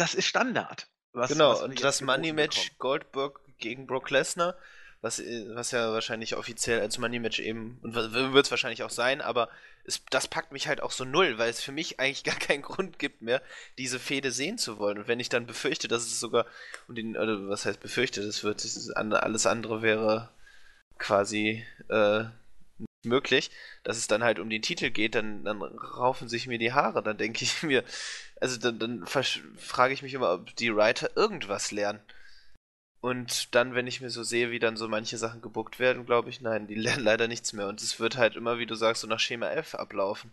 das 0.00 0.14
ist 0.14 0.26
Standard. 0.26 0.88
Was, 1.12 1.30
genau, 1.30 1.52
was 1.52 1.62
und 1.62 1.83
das 1.83 1.99
geboten 1.99 2.21
Money-Match 2.21 2.78
Goldberg 2.78 3.40
gegen 3.59 3.87
Brock 3.87 4.11
Lesnar, 4.11 4.57
was, 5.00 5.19
äh, 5.19 5.47
was 5.54 5.73
ja 5.73 5.92
wahrscheinlich 5.92 6.37
offiziell 6.37 6.80
als 6.80 6.99
Money-Match 6.99 7.40
eben, 7.40 7.78
und 7.83 7.95
wird 7.95 8.45
es 8.45 8.50
wahrscheinlich 8.50 8.83
auch 8.83 8.90
sein, 8.90 9.21
aber 9.21 9.49
es, 9.85 10.04
das 10.11 10.28
packt 10.28 10.52
mich 10.52 10.69
halt 10.69 10.83
auch 10.83 10.92
so 10.92 11.04
null, 11.04 11.38
weil 11.38 11.50
es 11.50 11.61
für 11.61 11.73
mich 11.73 11.99
eigentlich 11.99 12.25
gar 12.25 12.37
keinen 12.37 12.62
Grund 12.62 12.99
gibt 12.99 13.23
mehr, 13.23 13.42
diese 13.78 13.99
Fehde 13.99 14.30
sehen 14.30 14.59
zu 14.59 14.78
wollen. 14.78 14.99
Und 14.99 15.09
wenn 15.09 15.21
ich 15.21 15.28
dann 15.28 15.47
befürchte, 15.47 15.88
dass 15.88 16.02
es 16.02 16.21
sogar, 16.21 16.47
und 16.87 16.97
den, 16.97 17.16
oder 17.16 17.49
was 17.49 17.66
heißt 17.66 17.80
befürchte, 17.80 18.25
das 18.25 18.45
wird, 18.45 18.64
das 18.64 18.90
alles 18.90 19.47
andere 19.47 19.83
wäre 19.83 20.30
quasi 20.99 21.64
äh, 21.88 22.25
möglich, 23.04 23.50
dass 23.83 23.97
es 23.97 24.07
dann 24.09 24.25
halt 24.25 24.38
um 24.38 24.50
den 24.50 24.62
Titel 24.62 24.90
geht, 24.90 25.14
dann, 25.14 25.45
dann 25.45 25.62
raufen 25.62 26.28
sich 26.28 26.47
mir 26.47 26.59
die 26.59 26.73
Haare. 26.73 27.02
Dann 27.02 27.19
denke 27.19 27.45
ich 27.45 27.62
mir, 27.62 27.85
also 28.40 28.59
dann, 28.59 28.78
dann 28.78 29.07
frage 29.07 29.95
ich 29.95 30.02
mich 30.02 30.14
immer, 30.14 30.33
ob 30.35 30.54
die 30.57 30.75
Writer 30.75 31.16
irgendwas 31.16 31.71
lernen. 31.73 32.00
Und 33.02 33.54
dann, 33.54 33.75
wenn 33.75 33.87
ich 33.87 34.00
mir 34.00 34.09
so 34.09 34.23
sehe, 34.23 34.50
wie 34.50 34.59
dann 34.59 34.78
so 34.78 34.88
manche 34.88 35.19
Sachen 35.19 35.42
gebuckt 35.42 35.78
werden, 35.78 36.07
glaube 36.07 36.30
ich, 36.30 36.40
nein, 36.40 36.66
die 36.66 36.75
lernen 36.76 37.04
leider 37.04 37.28
nichts 37.28 37.52
mehr. 37.52 37.69
Und 37.69 37.83
es 37.83 38.00
wird 38.00 38.16
halt 38.16 38.37
immer, 38.37 38.59
wie 38.59 38.64
du 38.66 38.75
sagst, 38.75 39.02
so 39.02 39.07
nach 39.07 39.21
Schema 39.21 39.50
F 39.50 39.75
ablaufen. 39.75 40.30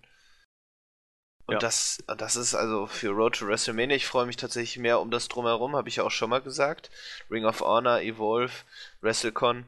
Und 1.46 1.56
Ja. 1.56 1.64
das, 1.64 1.98
das 2.18 2.36
ist 2.36 2.56
also 2.56 2.88
für 2.88 3.10
Road 3.10 3.38
to 3.38 3.48
WrestleMania, 3.48 3.96
ich 3.96 4.06
freue 4.06 4.26
mich 4.26 4.36
tatsächlich 4.38 4.78
mehr 4.78 5.00
um 5.00 5.12
das 5.12 5.28
Drumherum, 5.28 5.76
habe 5.76 5.90
ich 5.90 5.96
ja 5.98 6.04
auch 6.04 6.12
schon 6.12 6.30
mal 6.30 6.42
gesagt. 6.42 6.90
Ring 7.32 7.46
of 7.46 7.62
Honor, 7.62 8.02
Evolve, 8.02 8.54
WrestleCon. 9.02 9.66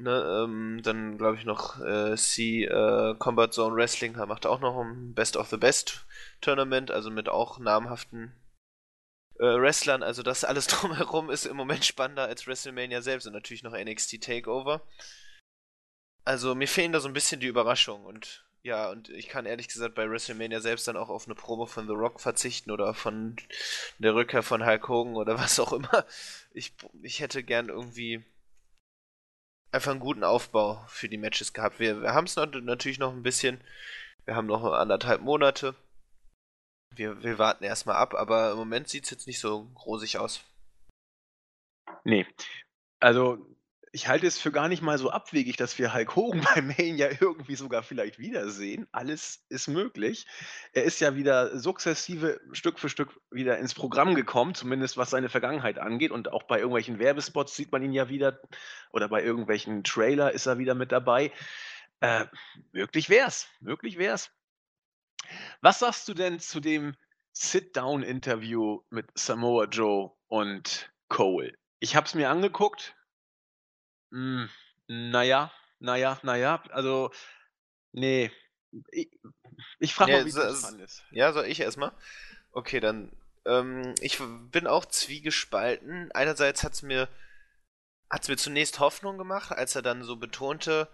Ne, 0.00 0.44
ähm, 0.44 0.80
dann 0.84 1.18
glaube 1.18 1.38
ich 1.38 1.44
noch 1.44 1.80
äh, 1.80 2.14
C 2.16 2.64
äh, 2.64 3.16
Combat 3.18 3.52
Zone 3.52 3.74
Wrestling 3.74 4.12
macht 4.12 4.46
auch 4.46 4.60
noch 4.60 4.80
ein 4.80 5.12
Best 5.12 5.36
of 5.36 5.48
the 5.48 5.56
Best 5.56 6.06
Tournament, 6.40 6.92
also 6.92 7.10
mit 7.10 7.28
auch 7.28 7.58
namhaften 7.58 8.32
äh, 9.40 9.42
Wrestlern. 9.42 10.04
Also 10.04 10.22
das 10.22 10.44
alles 10.44 10.66
drumherum 10.68 11.30
ist 11.30 11.46
im 11.46 11.56
Moment 11.56 11.84
spannender 11.84 12.24
als 12.26 12.46
WrestleMania 12.46 13.02
selbst 13.02 13.26
und 13.26 13.32
natürlich 13.32 13.64
noch 13.64 13.72
NXT 13.72 14.22
Takeover. 14.22 14.82
Also 16.24 16.54
mir 16.54 16.68
fehlen 16.68 16.92
da 16.92 17.00
so 17.00 17.08
ein 17.08 17.14
bisschen 17.14 17.40
die 17.40 17.48
Überraschungen 17.48 18.06
und 18.06 18.44
ja, 18.62 18.90
und 18.90 19.08
ich 19.08 19.28
kann 19.28 19.46
ehrlich 19.46 19.66
gesagt 19.66 19.96
bei 19.96 20.08
WrestleMania 20.08 20.60
selbst 20.60 20.86
dann 20.86 20.96
auch 20.96 21.08
auf 21.08 21.26
eine 21.26 21.34
Promo 21.34 21.66
von 21.66 21.88
The 21.88 21.94
Rock 21.94 22.20
verzichten 22.20 22.70
oder 22.70 22.94
von 22.94 23.36
der 23.98 24.14
Rückkehr 24.14 24.44
von 24.44 24.64
Hulk 24.64 24.88
Hogan 24.88 25.16
oder 25.16 25.38
was 25.40 25.58
auch 25.58 25.72
immer. 25.72 26.06
Ich, 26.52 26.74
ich 27.02 27.18
hätte 27.18 27.42
gern 27.42 27.68
irgendwie 27.68 28.24
einfach 29.72 29.90
einen 29.90 30.00
guten 30.00 30.24
Aufbau 30.24 30.84
für 30.88 31.08
die 31.08 31.18
Matches 31.18 31.52
gehabt. 31.52 31.78
Wir, 31.78 32.00
wir 32.02 32.14
haben 32.14 32.24
es 32.24 32.36
natürlich 32.36 32.98
noch 32.98 33.12
ein 33.12 33.22
bisschen. 33.22 33.62
Wir 34.24 34.36
haben 34.36 34.46
noch 34.46 34.64
anderthalb 34.64 35.22
Monate. 35.22 35.74
Wir, 36.94 37.22
wir 37.22 37.38
warten 37.38 37.64
erstmal 37.64 37.96
ab, 37.96 38.14
aber 38.14 38.52
im 38.52 38.58
Moment 38.58 38.88
sieht 38.88 39.04
es 39.04 39.10
jetzt 39.10 39.26
nicht 39.26 39.40
so 39.40 39.70
rosig 39.84 40.18
aus. 40.18 40.42
Nee. 42.04 42.26
Also, 43.00 43.46
ich 43.92 44.08
halte 44.08 44.26
es 44.26 44.38
für 44.38 44.52
gar 44.52 44.68
nicht 44.68 44.82
mal 44.82 44.98
so 44.98 45.10
abwegig, 45.10 45.56
dass 45.56 45.78
wir 45.78 45.94
Hulk 45.94 46.16
Hogan 46.16 46.40
bei 46.54 46.62
Mania 46.62 47.08
irgendwie 47.20 47.56
sogar 47.56 47.82
vielleicht 47.82 48.18
wiedersehen. 48.18 48.86
Alles 48.92 49.44
ist 49.48 49.68
möglich. 49.68 50.26
Er 50.72 50.84
ist 50.84 51.00
ja 51.00 51.16
wieder 51.16 51.58
sukzessive 51.58 52.40
Stück 52.52 52.78
für 52.78 52.88
Stück 52.88 53.20
wieder 53.30 53.58
ins 53.58 53.74
Programm 53.74 54.14
gekommen, 54.14 54.54
zumindest 54.54 54.96
was 54.96 55.10
seine 55.10 55.28
Vergangenheit 55.28 55.78
angeht. 55.78 56.10
Und 56.10 56.32
auch 56.32 56.44
bei 56.44 56.58
irgendwelchen 56.58 56.98
Werbespots 56.98 57.54
sieht 57.56 57.72
man 57.72 57.82
ihn 57.82 57.92
ja 57.92 58.08
wieder 58.08 58.40
oder 58.90 59.08
bei 59.08 59.22
irgendwelchen 59.22 59.84
Trailer 59.84 60.32
ist 60.32 60.46
er 60.46 60.58
wieder 60.58 60.74
mit 60.74 60.92
dabei. 60.92 61.32
Äh, 62.00 62.26
möglich 62.72 63.10
wär's. 63.10 63.48
Möglich 63.60 63.98
wär's. 63.98 64.30
Was 65.60 65.80
sagst 65.80 66.08
du 66.08 66.14
denn 66.14 66.38
zu 66.40 66.60
dem 66.60 66.94
Sit-Down-Interview 67.32 68.82
mit 68.90 69.06
Samoa 69.14 69.64
Joe 69.64 70.12
und 70.28 70.90
Cole? 71.08 71.56
Ich 71.80 71.96
habe 71.96 72.06
es 72.06 72.14
mir 72.14 72.30
angeguckt. 72.30 72.96
Hm, 74.12 74.48
na 74.88 75.22
ja, 75.22 75.50
na 75.80 75.96
ja, 75.96 76.18
na 76.22 76.36
ja, 76.36 76.62
also, 76.70 77.10
nee. 77.92 78.30
Ich 78.92 79.10
ich 79.80 79.94
frage 79.94 80.12
Ja, 80.12 80.18
mal, 80.18 80.26
wie 80.26 80.32
so, 80.32 80.40
du 80.40 80.42
es 80.42 80.52
s- 80.52 80.60
fandest. 80.60 81.02
ja, 81.10 81.32
soll 81.32 81.46
ich 81.46 81.60
erstmal? 81.60 81.92
Okay, 82.52 82.80
dann. 82.80 83.12
Ähm, 83.46 83.94
ich 84.00 84.18
bin 84.52 84.66
auch 84.66 84.86
zwiegespalten. 84.86 86.12
Einerseits 86.12 86.64
hat 86.64 86.74
es 86.74 86.82
mir, 86.82 87.08
hat's 88.10 88.28
mir 88.28 88.36
zunächst 88.36 88.80
Hoffnung 88.80 89.18
gemacht, 89.18 89.52
als 89.52 89.74
er 89.74 89.82
dann 89.82 90.02
so 90.02 90.16
betonte, 90.16 90.88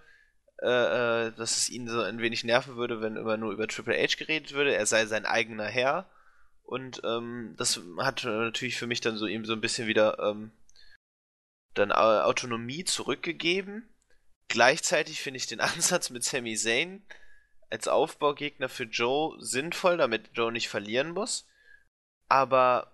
äh, 0.63 1.29
äh, 1.29 1.33
dass 1.33 1.57
es 1.59 1.69
ihn 1.71 1.89
so 1.89 2.03
ein 2.03 2.21
wenig 2.21 2.45
nerven 2.45 2.77
würde, 2.77 3.01
wenn 3.03 3.17
immer 3.17 3.37
nur 3.37 3.53
über 3.53 3.69
Triple 3.69 3.97
H 3.97 4.17
geredet 4.19 4.53
würde. 4.53 4.75
Er 4.75 4.87
sei 4.87 5.07
sein 5.07 5.27
eigener 5.27 5.67
Herr. 5.67 6.07
Und 6.65 7.03
ähm, 7.05 7.55
das 7.59 7.81
hat 7.99 8.25
natürlich 8.25 8.79
für 8.79 8.87
mich 8.87 9.01
dann 9.01 9.17
so 9.17 9.27
ihm 9.27 9.45
so 9.45 9.53
ein 9.55 9.61
bisschen 9.61 9.89
wieder 9.89 10.19
ähm, 10.21 10.53
dann 11.75 11.93
Au- 11.93 12.23
Autonomie 12.25 12.85
zurückgegeben. 12.85 13.89
Gleichzeitig 14.49 15.21
finde 15.23 15.39
ich 15.39 15.47
den 15.47 15.61
Ansatz 15.63 16.11
mit 16.11 16.25
Sami 16.25 16.57
Zayn 16.57 17.03
als 17.71 17.89
Aufbaugegner 17.89 18.69
für 18.69 18.85
Joe 18.85 19.37
sinnvoll, 19.43 19.97
damit 19.97 20.31
Joe 20.35 20.53
nicht 20.53 20.69
verlieren 20.69 21.11
muss. 21.13 21.47
Aber 22.29 22.93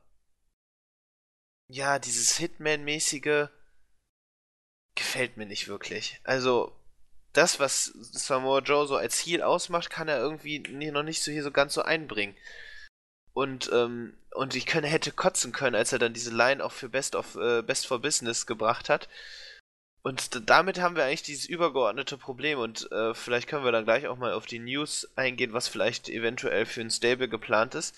ja, 1.68 1.98
dieses 1.98 2.36
Hitman-mäßige 2.38 3.48
gefällt 4.94 5.36
mir 5.36 5.46
nicht 5.46 5.68
wirklich. 5.68 6.20
Also, 6.24 6.72
das, 7.32 7.60
was 7.60 7.86
Samoa 7.86 8.60
Joe 8.60 8.86
so 8.86 8.96
als 8.96 9.18
Heel 9.24 9.42
ausmacht, 9.42 9.90
kann 9.90 10.08
er 10.08 10.18
irgendwie 10.18 10.60
noch 10.90 11.02
nicht 11.02 11.22
so 11.22 11.30
hier 11.32 11.42
so 11.42 11.50
ganz 11.52 11.74
so 11.74 11.82
einbringen. 11.82 12.36
Und, 13.32 13.70
ähm, 13.72 14.14
und 14.32 14.54
ich 14.54 14.66
könne, 14.66 14.86
hätte 14.86 15.12
kotzen 15.12 15.52
können, 15.52 15.76
als 15.76 15.92
er 15.92 15.98
dann 15.98 16.14
diese 16.14 16.34
Line 16.34 16.64
auch 16.64 16.72
für 16.72 16.88
Best 16.88 17.14
of 17.14 17.36
äh, 17.36 17.62
Best 17.62 17.86
for 17.86 18.00
Business 18.00 18.46
gebracht 18.46 18.88
hat. 18.88 19.08
Und 20.02 20.48
damit 20.48 20.80
haben 20.80 20.96
wir 20.96 21.04
eigentlich 21.04 21.22
dieses 21.22 21.44
übergeordnete 21.46 22.16
Problem 22.16 22.58
und 22.58 22.90
äh, 22.90 23.12
vielleicht 23.12 23.48
können 23.48 23.64
wir 23.64 23.72
dann 23.72 23.84
gleich 23.84 24.06
auch 24.06 24.16
mal 24.16 24.32
auf 24.32 24.46
die 24.46 24.58
News 24.58 25.06
eingehen, 25.14 25.52
was 25.52 25.68
vielleicht 25.68 26.08
eventuell 26.08 26.64
für 26.64 26.80
ein 26.80 26.90
Stable 26.90 27.28
geplant 27.28 27.74
ist, 27.74 27.94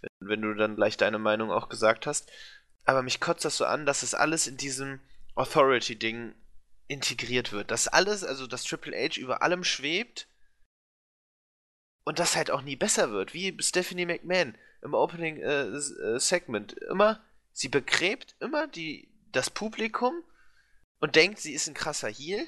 wenn, 0.00 0.28
wenn 0.28 0.42
du 0.42 0.54
dann 0.54 0.74
gleich 0.74 0.96
deine 0.96 1.20
Meinung 1.20 1.52
auch 1.52 1.68
gesagt 1.68 2.08
hast. 2.08 2.28
Aber 2.84 3.02
mich 3.02 3.20
kotzt 3.20 3.44
das 3.44 3.56
so 3.56 3.66
an, 3.66 3.86
dass 3.86 4.02
es 4.02 4.14
alles 4.14 4.48
in 4.48 4.56
diesem 4.56 5.00
Authority-Ding 5.36 6.34
integriert 6.88 7.52
wird. 7.52 7.70
Dass 7.70 7.86
alles, 7.86 8.24
also 8.24 8.48
dass 8.48 8.64
Triple 8.64 8.96
H 8.96 9.20
über 9.20 9.42
allem 9.42 9.62
schwebt 9.62 10.26
und 12.04 12.18
das 12.18 12.34
halt 12.36 12.50
auch 12.50 12.62
nie 12.62 12.76
besser 12.76 13.12
wird, 13.12 13.32
wie 13.32 13.56
Stephanie 13.60 14.06
McMahon 14.06 14.58
im 14.84 14.94
Opening 14.94 15.38
äh, 15.38 15.62
äh, 15.62 16.18
Segment. 16.20 16.74
Immer, 16.74 17.20
sie 17.52 17.68
begräbt 17.68 18.36
immer 18.40 18.66
die, 18.68 19.08
das 19.32 19.50
Publikum 19.50 20.22
und 21.00 21.16
denkt, 21.16 21.40
sie 21.40 21.52
ist 21.52 21.66
ein 21.66 21.74
krasser 21.74 22.08
Heel, 22.08 22.46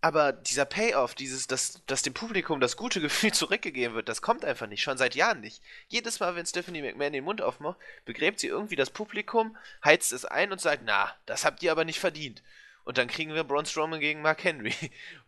aber 0.00 0.32
dieser 0.32 0.64
Payoff, 0.64 1.14
dieses, 1.14 1.46
dass, 1.46 1.80
dass 1.86 2.02
dem 2.02 2.12
Publikum 2.12 2.60
das 2.60 2.76
gute 2.76 3.00
Gefühl 3.00 3.32
zurückgegeben 3.32 3.94
wird, 3.94 4.08
das 4.08 4.20
kommt 4.22 4.44
einfach 4.44 4.66
nicht, 4.66 4.82
schon 4.82 4.98
seit 4.98 5.14
Jahren 5.14 5.40
nicht. 5.40 5.62
Jedes 5.88 6.20
Mal, 6.20 6.36
wenn 6.36 6.46
Stephanie 6.46 6.82
McMahon 6.82 7.12
den 7.12 7.24
Mund 7.24 7.40
aufmacht, 7.40 7.78
begräbt 8.04 8.40
sie 8.40 8.48
irgendwie 8.48 8.76
das 8.76 8.90
Publikum, 8.90 9.56
heizt 9.84 10.12
es 10.12 10.24
ein 10.24 10.52
und 10.52 10.60
sagt, 10.60 10.82
na, 10.84 11.14
das 11.26 11.44
habt 11.44 11.62
ihr 11.62 11.72
aber 11.72 11.84
nicht 11.84 12.00
verdient. 12.00 12.42
Und 12.84 12.98
dann 12.98 13.06
kriegen 13.06 13.32
wir 13.32 13.44
Braun 13.44 13.64
Strowman 13.64 14.00
gegen 14.00 14.22
Mark 14.22 14.42
Henry. 14.42 14.74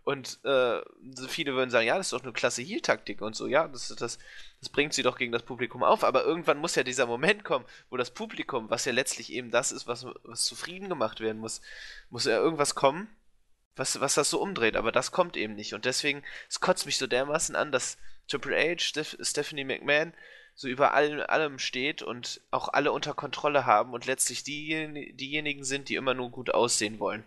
Und 0.04 0.38
äh, 0.44 0.82
viele 1.28 1.54
würden 1.54 1.70
sagen, 1.70 1.86
ja, 1.86 1.96
das 1.96 2.08
ist 2.08 2.12
doch 2.12 2.22
eine 2.22 2.34
klasse 2.34 2.60
Heel-Taktik 2.60 3.22
und 3.22 3.34
so, 3.34 3.46
ja, 3.46 3.66
das, 3.68 3.88
das, 3.88 4.18
das 4.60 4.68
bringt 4.68 4.92
sie 4.92 5.02
doch 5.02 5.16
gegen 5.16 5.32
das 5.32 5.42
Publikum 5.42 5.82
auf. 5.82 6.04
Aber 6.04 6.24
irgendwann 6.24 6.58
muss 6.58 6.74
ja 6.74 6.82
dieser 6.82 7.06
Moment 7.06 7.42
kommen, 7.42 7.64
wo 7.88 7.96
das 7.96 8.10
Publikum, 8.10 8.68
was 8.68 8.84
ja 8.84 8.92
letztlich 8.92 9.32
eben 9.32 9.50
das 9.50 9.72
ist, 9.72 9.86
was, 9.86 10.06
was 10.24 10.44
zufrieden 10.44 10.90
gemacht 10.90 11.20
werden 11.20 11.40
muss, 11.40 11.62
muss 12.10 12.26
ja 12.26 12.36
irgendwas 12.36 12.74
kommen, 12.74 13.08
was, 13.76 13.98
was 13.98 14.14
das 14.14 14.28
so 14.28 14.42
umdreht. 14.42 14.76
Aber 14.76 14.92
das 14.92 15.10
kommt 15.10 15.38
eben 15.38 15.54
nicht. 15.54 15.72
Und 15.72 15.86
deswegen, 15.86 16.22
es 16.50 16.60
kotzt 16.60 16.84
mich 16.84 16.98
so 16.98 17.06
dermaßen 17.06 17.56
an, 17.56 17.72
dass 17.72 17.96
Triple 18.28 18.56
H, 18.56 18.80
Steph 18.80 19.16
Stephanie 19.22 19.64
McMahon 19.64 20.12
so 20.54 20.68
über 20.68 20.92
allem, 20.92 21.24
allem 21.26 21.58
steht 21.58 22.02
und 22.02 22.42
auch 22.50 22.68
alle 22.68 22.92
unter 22.92 23.14
Kontrolle 23.14 23.64
haben 23.64 23.94
und 23.94 24.04
letztlich 24.04 24.44
die, 24.44 25.14
diejenigen 25.16 25.64
sind, 25.64 25.88
die 25.88 25.96
immer 25.96 26.12
nur 26.14 26.30
gut 26.30 26.52
aussehen 26.52 26.98
wollen. 27.00 27.24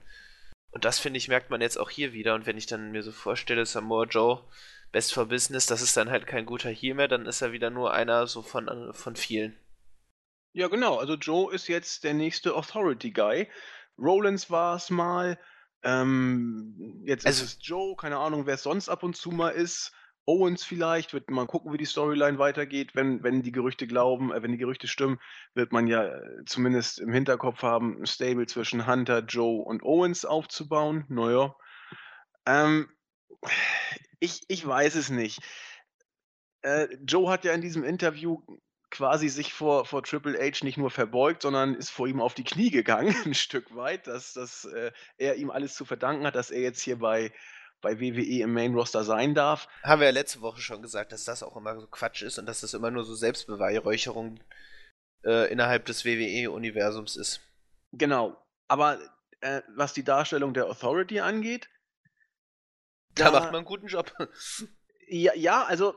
Und 0.71 0.86
das, 0.86 0.99
finde 0.99 1.17
ich, 1.17 1.27
merkt 1.27 1.49
man 1.49 1.62
jetzt 1.62 1.77
auch 1.77 1.89
hier 1.89 2.13
wieder. 2.13 2.36
Und 2.36 2.45
wenn 2.45 2.58
ich 2.58 2.65
dann 2.67 2.91
mir 2.91 3.03
so 3.03 3.12
vorstelle, 3.12 3.65
Samoa 3.65 4.06
Joe, 4.06 4.43
Best 4.91 5.13
for 5.13 5.25
Business, 5.25 5.65
das 5.65 5.82
ist 5.82 5.97
dann 5.97 6.10
halt 6.10 6.27
kein 6.27 6.45
guter 6.45 6.69
Heel 6.69 6.93
mehr, 6.93 7.08
dann 7.08 7.25
ist 7.25 7.41
er 7.41 7.51
wieder 7.51 7.69
nur 7.69 7.93
einer 7.93 8.27
so 8.27 8.41
von, 8.41 8.93
von 8.93 9.15
vielen. 9.15 9.58
Ja, 10.53 10.67
genau. 10.67 10.97
Also 10.97 11.15
Joe 11.15 11.53
ist 11.53 11.67
jetzt 11.67 12.03
der 12.03 12.13
nächste 12.13 12.56
Authority 12.56 13.12
Guy. 13.12 13.47
Rollins 13.97 14.49
war 14.49 14.75
es 14.75 14.89
mal. 14.89 15.39
Ähm, 15.84 17.03
jetzt 17.06 17.25
Also- 17.25 17.43
ist 17.43 17.53
es 17.53 17.60
Joe. 17.62 17.95
Keine 17.95 18.17
Ahnung, 18.17 18.45
wer 18.45 18.56
es 18.56 18.63
sonst 18.63 18.89
ab 18.89 19.03
und 19.03 19.15
zu 19.15 19.32
mal 19.32 19.49
ist. 19.49 19.91
Owens 20.27 20.63
vielleicht. 20.63 21.13
Wird 21.13 21.29
man 21.31 21.47
gucken, 21.47 21.73
wie 21.73 21.77
die 21.77 21.85
Storyline 21.85 22.37
weitergeht. 22.37 22.95
Wenn, 22.95 23.23
wenn 23.23 23.41
die 23.41 23.51
Gerüchte 23.51 23.87
glauben, 23.87 24.31
äh, 24.31 24.43
wenn 24.43 24.51
die 24.51 24.57
Gerüchte 24.57 24.87
stimmen, 24.87 25.19
wird 25.55 25.71
man 25.71 25.87
ja 25.87 26.03
äh, 26.03 26.45
zumindest 26.45 26.99
im 26.99 27.11
Hinterkopf 27.11 27.63
haben, 27.63 28.01
ein 28.01 28.05
Stable 28.05 28.45
zwischen 28.45 28.85
Hunter, 28.85 29.19
Joe 29.19 29.63
und 29.63 29.83
Owens 29.83 30.25
aufzubauen. 30.25 31.05
Naja. 31.07 31.55
Ähm, 32.45 32.89
ich, 34.19 34.41
ich 34.47 34.67
weiß 34.67 34.95
es 34.95 35.09
nicht. 35.09 35.39
Äh, 36.61 36.87
Joe 37.05 37.29
hat 37.29 37.45
ja 37.45 37.53
in 37.53 37.61
diesem 37.61 37.83
Interview 37.83 38.41
quasi 38.89 39.29
sich 39.29 39.53
vor, 39.53 39.85
vor 39.85 40.03
Triple 40.03 40.37
H 40.39 40.63
nicht 40.63 40.77
nur 40.77 40.89
verbeugt, 40.89 41.41
sondern 41.43 41.75
ist 41.75 41.89
vor 41.89 42.07
ihm 42.07 42.21
auf 42.21 42.33
die 42.33 42.43
Knie 42.43 42.71
gegangen, 42.71 43.15
ein 43.25 43.33
Stück 43.33 43.75
weit, 43.75 44.07
dass, 44.07 44.33
dass 44.33 44.65
äh, 44.65 44.91
er 45.17 45.35
ihm 45.35 45.51
alles 45.51 45.75
zu 45.75 45.85
verdanken 45.85 46.25
hat, 46.25 46.35
dass 46.35 46.51
er 46.51 46.61
jetzt 46.61 46.81
hier 46.81 46.99
bei, 46.99 47.31
bei 47.81 47.99
WWE 47.99 48.41
im 48.43 48.53
Main 48.53 48.73
Roster 48.73 49.03
sein 49.03 49.33
darf. 49.35 49.67
Haben 49.83 49.99
wir 50.01 50.07
ja 50.07 50.13
letzte 50.13 50.41
Woche 50.41 50.61
schon 50.61 50.81
gesagt, 50.81 51.11
dass 51.11 51.25
das 51.25 51.43
auch 51.43 51.55
immer 51.55 51.79
so 51.79 51.87
Quatsch 51.87 52.21
ist 52.23 52.37
und 52.39 52.45
dass 52.45 52.61
das 52.61 52.73
immer 52.73 52.91
nur 52.91 53.03
so 53.05 53.13
Selbstbeweihräucherung 53.15 54.39
äh, 55.23 55.51
innerhalb 55.51 55.85
des 55.85 56.03
WWE-Universums 56.05 57.15
ist. 57.15 57.41
Genau. 57.93 58.35
Aber 58.67 58.99
äh, 59.41 59.61
was 59.75 59.93
die 59.93 60.03
Darstellung 60.03 60.53
der 60.53 60.65
Authority 60.67 61.19
angeht, 61.19 61.69
Da 63.15 63.25
Da- 63.25 63.31
macht 63.31 63.45
man 63.51 63.55
einen 63.57 63.65
guten 63.65 63.87
Job. 63.87 64.11
Ja, 65.10 65.34
ja, 65.36 65.63
also 65.63 65.96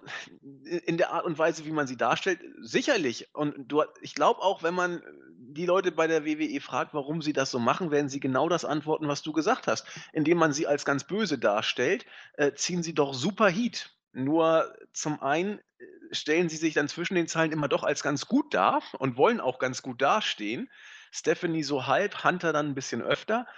in 0.86 0.96
der 0.96 1.10
Art 1.10 1.24
und 1.24 1.36
Weise, 1.36 1.64
wie 1.64 1.72
man 1.72 1.88
sie 1.88 1.96
darstellt, 1.96 2.40
sicherlich. 2.60 3.34
Und 3.34 3.54
du, 3.70 3.82
ich 4.02 4.14
glaube 4.14 4.40
auch, 4.40 4.62
wenn 4.62 4.74
man 4.74 5.02
die 5.36 5.66
Leute 5.66 5.90
bei 5.90 6.06
der 6.06 6.24
WWE 6.24 6.60
fragt, 6.60 6.94
warum 6.94 7.20
sie 7.20 7.32
das 7.32 7.50
so 7.50 7.58
machen, 7.58 7.90
werden 7.90 8.08
sie 8.08 8.20
genau 8.20 8.48
das 8.48 8.64
antworten, 8.64 9.08
was 9.08 9.22
du 9.22 9.32
gesagt 9.32 9.66
hast. 9.66 9.84
Indem 10.12 10.38
man 10.38 10.52
sie 10.52 10.68
als 10.68 10.84
ganz 10.84 11.02
böse 11.04 11.38
darstellt, 11.38 12.06
äh, 12.34 12.52
ziehen 12.54 12.84
sie 12.84 12.94
doch 12.94 13.12
super 13.12 13.48
Heat. 13.48 13.90
Nur 14.12 14.72
zum 14.92 15.20
einen 15.20 15.58
äh, 15.58 15.84
stellen 16.12 16.48
sie 16.48 16.56
sich 16.56 16.74
dann 16.74 16.86
zwischen 16.88 17.16
den 17.16 17.26
Zeilen 17.26 17.50
immer 17.50 17.68
doch 17.68 17.82
als 17.82 18.04
ganz 18.04 18.26
gut 18.26 18.54
dar 18.54 18.80
und 19.00 19.16
wollen 19.16 19.40
auch 19.40 19.58
ganz 19.58 19.82
gut 19.82 20.00
dastehen. 20.00 20.70
Stephanie 21.10 21.64
so 21.64 21.88
halb, 21.88 22.22
Hunter 22.22 22.52
dann 22.52 22.68
ein 22.68 22.74
bisschen 22.76 23.02
öfter. 23.02 23.48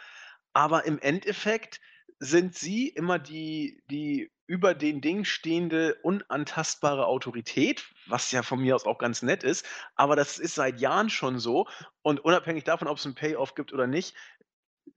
Aber 0.54 0.86
im 0.86 0.98
Endeffekt 0.98 1.80
sind 2.18 2.54
sie 2.54 2.88
immer 2.88 3.18
die 3.18 3.82
die 3.90 4.30
über 4.52 4.74
den 4.74 5.00
Dingen 5.00 5.24
stehende, 5.24 5.94
unantastbare 6.02 7.06
Autorität, 7.06 7.86
was 8.06 8.30
ja 8.32 8.42
von 8.42 8.60
mir 8.60 8.76
aus 8.76 8.84
auch 8.84 8.98
ganz 8.98 9.22
nett 9.22 9.44
ist, 9.44 9.64
aber 9.96 10.14
das 10.14 10.38
ist 10.38 10.56
seit 10.56 10.78
Jahren 10.78 11.08
schon 11.08 11.38
so 11.38 11.66
und 12.02 12.20
unabhängig 12.20 12.62
davon, 12.64 12.86
ob's 12.86 13.06
'n 13.06 13.14
Payoff 13.14 13.54
gibt 13.54 13.72
oder 13.72 13.86
nicht, 13.86 14.14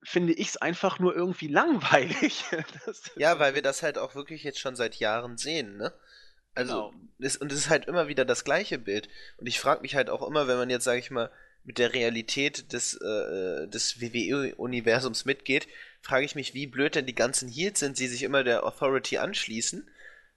finde 0.03 0.33
ich's 0.33 0.57
einfach 0.57 0.99
nur 0.99 1.15
irgendwie 1.15 1.47
langweilig. 1.47 2.43
Ja, 3.15 3.39
weil 3.39 3.55
wir 3.55 3.61
das 3.61 3.81
halt 3.81 3.97
auch 3.97 4.13
wirklich 4.13 4.43
jetzt 4.43 4.59
schon 4.59 4.75
seit 4.75 4.95
Jahren 4.95 5.37
sehen, 5.37 5.77
ne? 5.77 5.93
Also, 6.53 6.89
Genau. 6.89 6.93
es 7.19 7.37
und 7.37 7.49
es 7.53 7.59
ist 7.59 7.69
halt 7.69 7.85
immer 7.85 8.09
wieder 8.09 8.25
das 8.25 8.43
gleiche 8.43 8.77
Bild. 8.77 9.07
Und 9.37 9.47
ich 9.47 9.57
frage 9.61 9.83
mich 9.83 9.95
halt 9.95 10.09
auch 10.09 10.27
immer, 10.27 10.49
wenn 10.49 10.57
man 10.57 10.69
jetzt, 10.69 10.83
sage 10.83 10.99
ich 10.99 11.11
mal, 11.11 11.31
mit 11.63 11.77
der 11.77 11.93
Realität 11.93 12.73
des, 12.73 12.93
äh, 13.01 13.05
äh, 13.07 13.67
des 13.69 14.01
WWE-Universums 14.01 15.23
mitgeht, 15.23 15.67
frage 16.05 16.25
ich 16.25 16.35
mich, 16.35 16.53
wie 16.53 16.67
blöd 16.67 16.93
denn 16.93 17.07
die 17.07 17.15
ganzen 17.15 17.49
Heels 17.49 17.79
sind, 17.79 17.97
die 17.97 18.07
sich 18.07 18.21
immer 18.21 18.43
der 18.43 18.63
Authority 18.63 19.17
anschließen, 19.17 19.89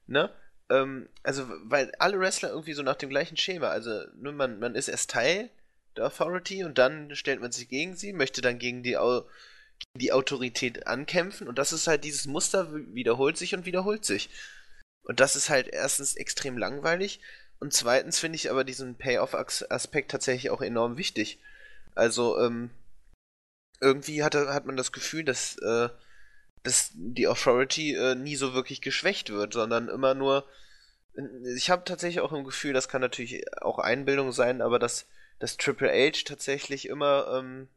ne? 0.06 0.32
Ähm, 0.70 1.08
also, 1.22 1.46
weil 1.64 1.92
alle 1.98 2.18
Wrestler 2.18 2.48
irgendwie 2.50 2.72
so 2.72 2.82
nach 2.82 2.96
dem 2.96 3.10
gleichen 3.10 3.36
Schema, 3.36 3.68
also, 3.68 3.90
ne, 4.16 4.32
man, 4.32 4.58
man 4.60 4.74
ist 4.74 4.88
erst 4.88 5.10
Teil 5.10 5.50
der 5.96 6.06
Authority 6.06 6.64
und 6.64 6.78
dann 6.78 7.14
stellt 7.14 7.40
man 7.42 7.52
sich 7.52 7.68
gegen 7.68 7.96
sie, 7.96 8.14
möchte 8.14 8.40
dann 8.40 8.58
gegen 8.58 8.82
die, 8.82 8.96
Au 8.96 9.22
gegen 9.78 10.00
die 10.00 10.12
Autorität 10.12 10.86
ankämpfen 10.86 11.48
und 11.48 11.58
das 11.58 11.72
ist 11.72 11.86
halt 11.86 12.02
dieses 12.02 12.26
Muster 12.26 12.74
wiederholt 12.94 13.36
sich 13.36 13.54
und 13.54 13.66
wiederholt 13.66 14.06
sich. 14.06 14.30
Und 15.02 15.20
das 15.20 15.36
ist 15.36 15.50
halt 15.50 15.68
erstens 15.68 16.16
extrem 16.16 16.56
langweilig 16.56 17.20
und 17.60 17.74
zweitens 17.74 18.18
finde 18.18 18.36
ich 18.36 18.50
aber 18.50 18.64
diesen 18.64 18.96
Payoff-Aspekt 18.96 20.10
tatsächlich 20.10 20.50
auch 20.50 20.62
enorm 20.62 20.96
wichtig. 20.96 21.38
Also, 21.94 22.40
ähm, 22.40 22.70
irgendwie 23.80 24.22
hat, 24.22 24.34
hat 24.34 24.66
man 24.66 24.76
das 24.76 24.92
Gefühl, 24.92 25.24
dass, 25.24 25.56
äh, 25.58 25.88
dass 26.62 26.90
die 26.94 27.28
Authority 27.28 27.94
äh, 27.94 28.14
nie 28.14 28.36
so 28.36 28.54
wirklich 28.54 28.80
geschwächt 28.80 29.30
wird, 29.30 29.54
sondern 29.54 29.88
immer 29.88 30.14
nur. 30.14 30.44
Ich 31.56 31.70
habe 31.70 31.84
tatsächlich 31.84 32.20
auch 32.20 32.32
ein 32.32 32.44
Gefühl, 32.44 32.72
das 32.72 32.88
kann 32.88 33.00
natürlich 33.00 33.44
auch 33.60 33.78
Einbildung 33.78 34.32
sein, 34.32 34.62
aber 34.62 34.78
dass, 34.78 35.06
dass 35.40 35.56
Triple 35.56 35.90
H 35.90 36.22
tatsächlich 36.24 36.88
immer, 36.88 37.26
ähm, 37.38 37.68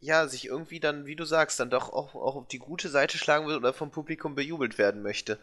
ja, 0.00 0.26
sich 0.26 0.46
irgendwie 0.46 0.80
dann, 0.80 1.06
wie 1.06 1.14
du 1.14 1.24
sagst, 1.24 1.60
dann 1.60 1.70
doch 1.70 1.92
auch, 1.92 2.14
auch 2.14 2.36
auf 2.36 2.48
die 2.48 2.58
gute 2.58 2.88
Seite 2.88 3.18
schlagen 3.18 3.46
will 3.46 3.56
oder 3.56 3.72
vom 3.72 3.90
Publikum 3.90 4.34
bejubelt 4.34 4.78
werden 4.78 5.02
möchte. 5.02 5.38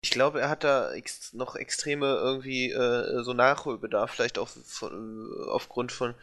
Ich 0.00 0.10
glaube, 0.10 0.40
er 0.40 0.50
hat 0.50 0.64
da 0.64 0.92
ex 0.92 1.32
noch 1.32 1.56
extreme 1.56 2.06
irgendwie 2.16 2.70
äh, 2.70 3.22
so 3.22 3.32
Nachholbedarf, 3.32 4.10
vielleicht 4.10 4.38
auch 4.38 4.48
von, 4.48 5.30
aufgrund 5.48 5.92
von, 5.92 6.14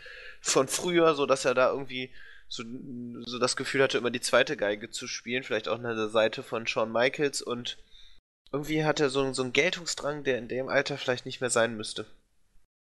von 0.42 0.68
früher, 0.68 1.16
so 1.16 1.26
dass 1.26 1.46
er 1.46 1.56
da 1.56 1.72
irgendwie 1.72 2.12
so, 2.52 2.64
so 3.26 3.40
das 3.40 3.56
Gefühl 3.56 3.82
hatte, 3.82 3.98
immer 3.98 4.12
die 4.12 4.20
zweite 4.20 4.58
Geige 4.58 4.90
zu 4.90 5.08
spielen, 5.08 5.44
vielleicht 5.44 5.70
auch 5.70 5.76
an 5.76 5.84
der 5.84 6.10
Seite 6.10 6.44
von 6.44 6.68
Shawn 6.68 6.92
Michaels 6.92 7.42
und 7.42 7.78
irgendwie 8.52 8.84
hat 8.84 9.00
er 9.00 9.10
so, 9.10 9.32
so 9.32 9.42
einen 9.42 9.54
Geltungsdrang, 9.54 10.26
der 10.26 10.38
in 10.38 10.50
dem 10.50 10.68
Alter 10.68 10.98
vielleicht 10.98 11.26
nicht 11.26 11.40
mehr 11.40 11.50
sein 11.50 11.78
müsste. 11.78 12.06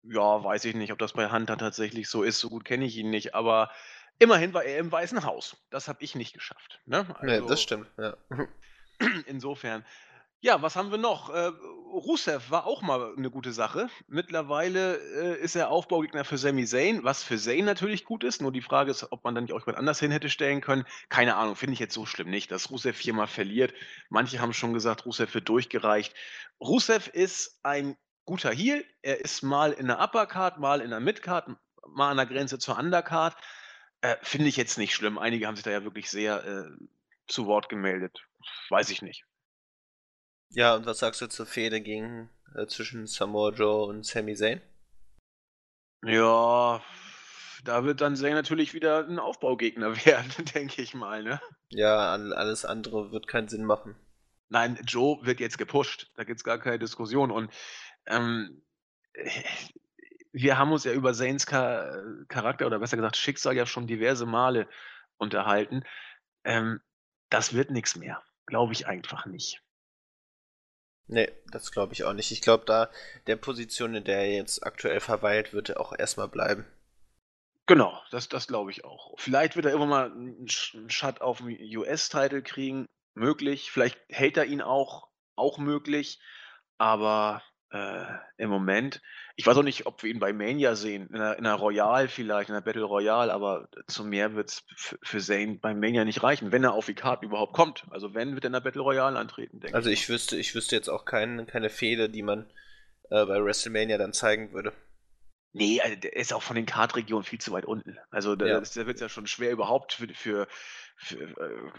Ja, 0.03 0.43
weiß 0.43 0.65
ich 0.65 0.75
nicht, 0.75 0.91
ob 0.91 0.99
das 0.99 1.13
bei 1.13 1.31
Hunter 1.31 1.57
tatsächlich 1.57 2.09
so 2.09 2.23
ist. 2.23 2.39
So 2.39 2.49
gut 2.49 2.65
kenne 2.65 2.83
ich 2.83 2.97
ihn 2.97 3.09
nicht, 3.09 3.35
aber 3.35 3.71
immerhin 4.19 4.53
war 4.53 4.65
er 4.65 4.79
im 4.79 4.91
Weißen 4.91 5.23
Haus. 5.23 5.55
Das 5.69 5.87
habe 5.87 6.03
ich 6.03 6.13
nicht 6.15 6.33
geschafft, 6.33 6.81
ne? 6.85 7.03
Ne, 7.21 7.39
das 7.39 7.41
Also 7.43 7.55
stimmt, 7.55 7.89
ja. 7.97 8.17
insofern. 9.27 9.85
Ja, 10.45 10.61
was 10.61 10.75
haben 10.75 10.91
wir 10.91 10.97
noch? 10.97 11.29
Äh, 11.29 11.51
Rusev 11.93 12.51
war 12.51 12.67
auch 12.67 12.81
mal 12.81 13.13
'ne 13.15 13.29
gute 13.31 13.53
Sache. 13.53 13.87
Mittlerweile, 14.09 14.97
äh, 15.37 15.41
ist 15.41 15.55
er 15.55 15.69
Aufbaugegner 15.69 16.25
für 16.25 16.37
Sami 16.37 16.65
Zayn, 16.65 17.01
was 17.05 17.23
für 17.23 17.37
Zayn 17.37 17.63
natürlich 17.63 18.03
gut 18.03 18.25
ist. 18.25 18.41
Nur 18.41 18.51
die 18.51 18.61
Frage 18.61 18.91
ist, 18.91 19.09
ob 19.13 19.23
man 19.23 19.35
da 19.35 19.39
nicht 19.39 19.53
auch 19.53 19.61
jemand 19.61 19.77
anders 19.77 20.01
hin 20.01 20.11
hätte 20.11 20.29
stellen 20.29 20.59
können. 20.59 20.83
Keine 21.07 21.37
Ahnung, 21.37 21.55
finde 21.55 21.75
ich 21.75 21.79
jetzt 21.79 21.93
so 21.93 22.05
schlimm 22.05 22.29
nicht, 22.29 22.51
dass 22.51 22.69
Rusev 22.71 22.97
viermal 22.97 23.27
verliert. 23.27 23.73
Manche 24.09 24.39
haben 24.41 24.51
schon 24.51 24.73
gesagt, 24.73 25.05
Rusev 25.05 25.33
wird 25.33 25.47
durchgereicht. 25.47 26.13
Rusev 26.59 27.07
ist 27.07 27.61
ein 27.63 27.95
guter 28.25 28.51
Heel. 28.51 28.83
Er 29.01 29.21
ist 29.23 29.43
mal 29.43 29.71
in 29.71 29.87
der 29.87 30.01
Uppercard, 30.01 30.59
mal 30.59 30.81
in 30.81 30.89
der 30.89 30.99
Midcard, 30.99 31.47
mal 31.87 32.11
an 32.11 32.17
der 32.17 32.25
Grenze 32.25 32.59
zur 32.59 32.77
Undercard. 32.77 33.37
Äh, 34.01 34.17
finde 34.23 34.49
ich 34.49 34.57
jetzt 34.57 34.77
nicht 34.77 34.93
schlimm. 34.93 35.17
Einige 35.17 35.47
haben 35.47 35.55
sich 35.55 35.63
da 35.63 35.71
ja 35.71 35.85
wirklich 35.85 36.09
sehr, 36.11 36.43
äh, 36.45 36.63
zu 37.27 37.45
Wort 37.47 37.69
gemeldet. 37.69 38.19
Weiß 38.69 38.89
ich 38.89 39.01
nicht. 39.01 39.23
Ja, 40.55 40.75
und 40.75 40.85
was 40.85 40.99
sagst 40.99 41.21
du 41.21 41.27
zur 41.27 41.45
Fehde 41.45 41.81
gegen 41.81 42.29
äh, 42.55 42.67
zwischen 42.67 43.07
Samoa 43.07 43.51
Joe 43.51 43.85
und 43.87 44.05
Sami 44.05 44.35
Zayn? 44.35 44.61
Ja, 46.05 46.81
da 47.63 47.83
wird 47.85 48.01
dann 48.01 48.15
Zayn 48.15 48.33
natürlich 48.33 48.73
wieder 48.73 49.07
'n 49.07 49.19
Aufbaugegner 49.19 49.95
werden, 50.05 50.31
denke 50.53 50.81
ich 50.81 50.93
mal, 50.93 51.23
ne? 51.23 51.41
Ja, 51.69 52.11
all 52.11 52.33
alles 52.33 52.65
andere 52.65 53.11
wird 53.11 53.27
keinen 53.27 53.47
Sinn 53.47 53.65
machen. 53.65 53.95
Nein, 54.49 54.79
Joe 54.85 55.25
wird 55.25 55.39
jetzt 55.39 55.57
gepusht. 55.57 56.11
Da 56.15 56.23
gibt's 56.23 56.43
gar 56.43 56.59
keine 56.59 56.77
Diskussion 56.77 57.31
und, 57.31 57.51
ähm, 58.05 58.61
wir 60.31 60.57
haben 60.57 60.71
uns 60.71 60.83
ja 60.83 60.93
über 60.93 61.13
Zayns 61.13 61.45
Cha 61.45 61.91
Charakter 62.27 62.65
oder 62.67 62.79
besser 62.79 62.97
gesagt 62.97 63.17
Schicksal 63.17 63.55
ja 63.55 63.65
schon 63.65 63.87
diverse 63.87 64.25
Male 64.25 64.67
unterhalten. 65.17 65.83
Ähm, 66.43 66.81
das 67.29 67.53
wird 67.53 67.71
nix 67.71 67.95
mehr. 67.95 68.23
Glaube 68.45 68.73
ich 68.73 68.87
einfach 68.87 69.25
nicht. 69.25 69.61
Ne, 71.09 71.29
das 71.51 71.71
glaube 71.71 71.91
ich 71.93 72.05
auch 72.05 72.13
nicht. 72.13 72.31
Ich 72.31 72.41
glaube, 72.41 72.63
da 72.65 72.89
der 73.27 73.35
Position, 73.35 73.93
in 73.95 74.03
der 74.05 74.19
er 74.19 74.33
jetzt 74.35 74.65
aktuell 74.65 75.01
verweilt, 75.01 75.51
wird 75.53 75.69
er 75.69 75.79
auch 75.81 75.93
erst 75.97 76.17
mal 76.17 76.27
bleiben. 76.27 76.65
Genau, 77.69 77.97
das 78.11 78.27
das 78.27 78.47
glaube 78.47 78.71
ich 78.71 78.83
auch. 78.83 79.13
Vielleicht 79.17 79.55
wird 79.55 79.65
er 79.65 79.71
irgendwann 79.71 79.89
mal 79.89 80.11
'n 80.11 80.47
Sh 80.49 80.75
'n 80.75 80.89
Shot 80.89 81.21
aufm 81.21 81.47
US-Title 81.47 82.41
kriegen, 82.43 82.85
möglich. 83.15 83.71
Vielleicht 83.71 83.97
hält 84.09 84.35
er 84.35 84.45
ihn 84.45 84.61
auch, 84.61 85.07
auch 85.37 85.57
möglich. 85.57 86.19
Aber, 86.77 87.41
äh, 87.73 88.05
im 88.37 88.49
Moment 88.51 89.01
ich 89.37 89.47
weiß 89.47 89.57
auch 89.57 89.63
nicht, 89.63 89.87
ob 89.87 90.03
wir 90.03 90.11
ihn 90.11 90.19
bei 90.19 90.33
Mania 90.33 90.75
sehen, 90.75 91.07
in 91.09 91.17
'ner 91.19 91.37
in 91.37 91.43
'ner 91.45 91.55
Royal 91.55 92.07
vielleicht, 92.09 92.49
in 92.49 92.55
'ner 92.55 92.61
Battle 92.61 92.83
Royale, 92.85 93.33
aber 93.33 93.69
zu 93.87 94.05
mehr 94.05 94.35
wird's 94.35 94.63
f 94.75 94.97
für 95.03 95.19
Zayn 95.21 95.59
bei 95.61 95.73
Mania 95.75 96.05
nicht 96.05 96.23
reichen, 96.23 96.51
wenn 96.53 96.63
er 96.65 96.73
auf 96.73 96.85
die 96.87 96.95
Card 96.95 97.23
überhaupt 97.23 97.53
kommt. 97.53 97.85
Also, 97.91 98.13
wenn, 98.15 98.35
wird 98.35 98.45
er 98.45 98.49
in 98.49 98.53
'ner 98.53 98.61
Battle 98.61 98.81
Royale 98.83 99.19
antreten, 99.19 99.59
denke 99.61 99.75
Also, 99.75 99.89
ich 99.89 99.89
ich 99.89 100.07
mal. 100.07 100.07
wüsste 100.09 100.37
ich 100.37 100.53
wüsste 100.55 100.75
jetzt 100.75 100.89
auch 100.89 101.05
kein 101.05 101.47
keine 101.47 101.69
Fehde, 101.69 102.09
die 102.09 102.21
man, 102.21 102.45
äh, 103.09 103.25
bei 103.25 103.43
WrestleMania 103.43 103.97
dann 103.97 104.13
zeigen 104.13 104.53
würde. 104.53 104.73
Ne, 105.55 105.79
also, 105.83 105.95
der 105.95 106.15
ist 106.15 106.33
auch 106.33 106.41
von 106.41 106.55
den 106.55 106.65
Card-Regionen 106.65 107.23
viel 107.23 107.39
zu 107.39 107.51
weit 107.51 107.65
unten. 107.65 107.99
Also, 108.09 108.35
da 108.35 108.45
Ja. 108.45 108.59
ist 108.59 108.75
da 108.75 108.87
wird's 108.87 109.01
ja 109.01 109.07
schon 109.09 109.27
schwer 109.27 109.51
überhaupt 109.51 109.93
für 109.93 110.07
für 110.15 110.47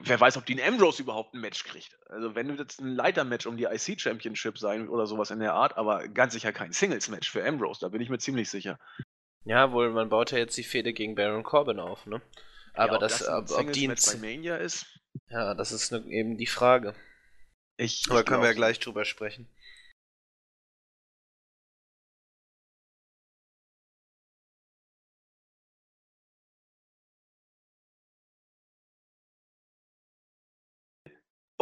wer 0.03 0.21
weiß, 0.21 0.37
ob 0.37 0.47
Dean 0.47 0.61
Ambrose 0.61 1.03
überhaupt 1.03 1.35
'n 1.35 1.41
Match 1.41 1.65
kriegt. 1.65 1.99
Also, 2.09 2.35
wenn, 2.35 2.59
wird's 2.59 2.79
'n 2.79 2.95
Leitermatch 2.95 3.47
um 3.47 3.57
die 3.57 3.65
IC 3.65 3.99
Championship 4.01 4.59
sein 4.59 4.89
oder 4.89 5.07
so 5.07 5.19
was 5.19 5.31
in 5.31 5.41
der 5.41 5.55
Art, 5.55 5.77
aber 5.77 6.09
ganz 6.09 6.33
sicher 6.33 6.53
kein 6.53 6.73
Singles-Match 6.73 7.31
für 7.31 7.45
Ambrose, 7.47 7.81
da 7.81 7.89
bin 7.89 8.01
ich 8.01 8.11
mir 8.11 8.19
ziemlich 8.19 8.51
sicher. 8.51 8.79
Ja, 9.47 9.73
wohl, 9.73 9.91
man 9.91 10.09
baut 10.09 10.31
ja 10.33 10.39
jetzt 10.39 10.57
die 10.57 10.65
Fehde 10.65 10.95
gegen 10.95 11.15
Baron 11.15 11.43
Corbin 11.43 11.79
auf, 11.79 12.07
ne? 12.07 12.23
Ja, 12.81 12.83
Aber 12.85 12.97
ob 12.97 13.01
das, 13.01 13.19
das 13.21 13.29
ob 13.29 13.51
ob 13.51 13.67
bei 13.67 13.73
ins 13.73 14.15
Mania 14.17 14.57
ist? 14.57 14.87
Ja, 15.31 15.55
das 15.55 15.73
ist 15.73 15.91
'ne 15.93 16.05
eben 16.09 16.37
die 16.37 16.47
Frage. 16.47 16.95
Ich 17.79 18.05
Aber 18.09 18.21
ich 18.21 18.27
können 18.27 18.43
wir 18.43 18.49
ja 18.49 18.53
gleich 18.55 18.79
drüber 18.79 19.05
sprechen. 19.05 19.49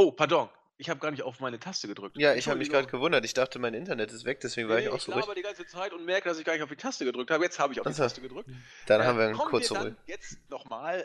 Oh, 0.02 0.10
pardon. 0.12 0.48
Ich 0.78 0.90
habe 0.90 0.98
gar 0.98 1.12
nicht 1.12 1.22
auf 1.22 1.38
meine 1.38 1.60
Taste 1.60 1.86
gedrückt. 1.86 2.16
Ja, 2.18 2.34
ich 2.34 2.48
habe 2.48 2.58
mich 2.58 2.66
Entschuldigung. 2.68 2.98
gewundert. 2.98 3.24
Ich 3.24 3.34
dachte, 3.34 3.60
mein 3.60 3.72
Internet 3.74 4.10
ist 4.10 4.24
weg, 4.24 4.40
deswegen 4.40 4.68
war 4.68 4.76
Ne, 4.76 4.82
ich 4.82 4.88
auch 4.88 4.96
ich 4.96 5.02
so 5.04 5.12
ruhig. 5.12 5.22
laber 5.24 5.34
die 5.36 5.42
ganze 5.42 5.64
Zeit 5.66 5.92
und 5.92 6.04
merke, 6.04 6.28
dass 6.28 6.38
ich 6.40 6.44
gar 6.44 6.54
nicht 6.54 6.62
auf 6.62 6.70
die 6.70 6.76
Taste 6.76 7.04
gedrückt 7.04 7.30
habe. 7.30 7.44
Jetzt 7.44 7.60
habe 7.60 7.72
ich 7.72 7.80
auf 7.80 7.86
die 7.86 7.92
so. 7.92 8.02
Taste 8.02 8.20
gedrückt. 8.20 8.50
Dann 8.86 9.00
Äh, 9.00 9.04
haben 9.04 9.16
wir 9.18 9.26
'ne 9.28 9.32
kommen 9.34 9.52
wir 9.52 9.60
kurze 9.60 9.78
Ruhe. 9.78 9.96
jetzt 10.06 10.38
noch 10.50 10.64
mal, 10.64 10.98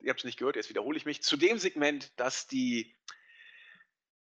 äh, 0.00 0.04
ihr 0.04 0.10
habt's 0.10 0.24
nicht 0.24 0.38
gehört, 0.38 0.56
jetzt 0.56 0.70
wiederhole 0.70 0.96
ich 0.96 1.04
mich, 1.04 1.22
zu 1.22 1.36
dem 1.36 1.58
Segment, 1.58 2.12
das 2.18 2.46
die 2.46 2.96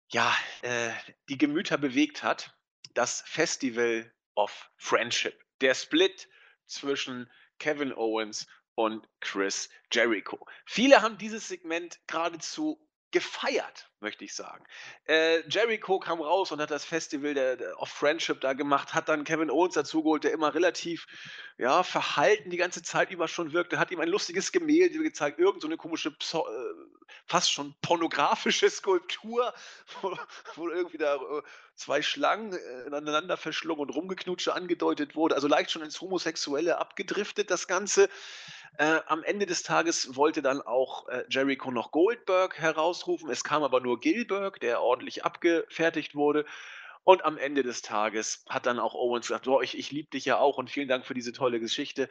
ja, 0.10 0.36
äh, 0.62 0.92
die 1.30 1.38
Gemüter 1.38 1.78
bewegt 1.78 2.22
hat, 2.22 2.54
das 2.94 3.22
Festival 3.26 4.12
of 4.36 4.70
Friendship. 4.78 5.40
Der 5.62 5.74
Split 5.74 6.28
zwischen 6.66 7.32
Kevin 7.60 7.94
Owens 7.94 8.46
und 8.76 9.08
Chris 9.22 9.70
Jericho. 9.92 10.46
Viele 10.66 11.02
haben 11.02 11.18
dieses 11.18 11.48
Segment 11.48 12.00
geradezu 12.08 12.85
gefeiert, 13.16 13.90
möchte 14.02 14.26
ich 14.26 14.36
sagen. 14.36 14.66
Äh, 15.08 15.48
Jericho 15.50 16.00
kam 16.00 16.22
raus 16.22 16.52
und 16.52 16.62
hat 16.62 16.72
das 16.72 16.86
Festival 16.86 17.34
der 17.34 17.58
der 17.58 17.82
of 17.82 17.90
Friendship 17.90 18.42
da 18.42 18.54
gemacht, 18.54 18.94
hat 18.94 19.10
dann 19.10 19.24
Kevin 19.24 19.50
Owens 19.50 19.74
dazugeholt, 19.76 20.24
der 20.24 20.34
immer 20.34 20.54
relativ, 20.54 21.06
ja, 21.58 21.84
verhalten 21.84 22.50
die 22.50 22.58
ganze 22.58 22.82
Zeit 22.84 23.12
über 23.12 23.28
schon 23.28 23.54
wirkte, 23.54 23.80
hat 23.80 23.92
ihm 23.92 24.00
ein 24.00 24.10
lustiges 24.10 24.52
Gemälde 24.52 25.00
gezeigt, 25.00 25.40
irgend 25.40 25.62
so 25.62 25.68
'ne 25.68 25.78
komische 25.78 26.12
Pso 26.12 26.48
äh, 26.48 26.74
fast 27.28 27.52
schon 27.52 27.76
pornografische 27.82 28.70
Skulptur, 28.70 29.54
wo, 30.02 30.18
wo 30.56 30.70
irgendwie 30.70 30.98
da 30.98 31.16
äh, 31.16 31.42
zwei 31.76 32.02
Schlangen 32.02 32.54
äh, 32.54 32.88
ineinander 32.88 33.38
verschlungen 33.38 33.82
und 33.82 33.90
rumgeknutsche 33.90 34.54
angedeutet 34.54 35.16
wurde. 35.16 35.36
Also 35.36 35.48
leicht 35.48 35.72
schon 35.72 35.82
ins 35.84 36.00
Homosexuelle 36.02 36.78
abgedriftet, 36.78 37.50
das 37.52 37.68
Ganze. 37.68 38.10
Äh, 38.78 39.00
am 39.08 39.24
Ende 39.24 39.46
des 39.46 39.64
Tages 39.64 40.16
wollte 40.16 40.42
dann 40.42 40.62
auch 40.62 41.08
äh, 41.08 41.24
Jericho 41.30 41.72
noch 41.72 41.92
Goldberg 41.92 42.58
herausrufen. 42.60 43.30
Es 43.30 43.44
kam 43.44 43.64
aber 43.64 43.80
nur 43.86 44.00
Gilberg, 44.00 44.60
der 44.60 44.82
ordentlich 44.82 45.24
abgefertigt 45.24 46.16
wurde. 46.16 46.46
Und 47.04 47.24
am 47.24 47.38
Ende 47.38 47.64
des 47.64 47.84
Tages 47.84 48.44
hat 48.50 48.66
dann 48.66 48.80
auch 48.80 48.96
Owens 48.96 49.28
gesagt: 49.28 49.46
Boah, 49.46 49.62
ich, 49.62 49.78
ich 49.78 49.92
liebe 49.92 50.10
dich 50.10 50.26
ja 50.26 50.40
auch 50.40 50.58
und 50.58 50.70
vielen 50.70 50.88
Dank 50.88 51.06
für 51.06 51.14
diese 51.14 51.32
tolle 51.32 51.60
Geschichte. 51.60 52.10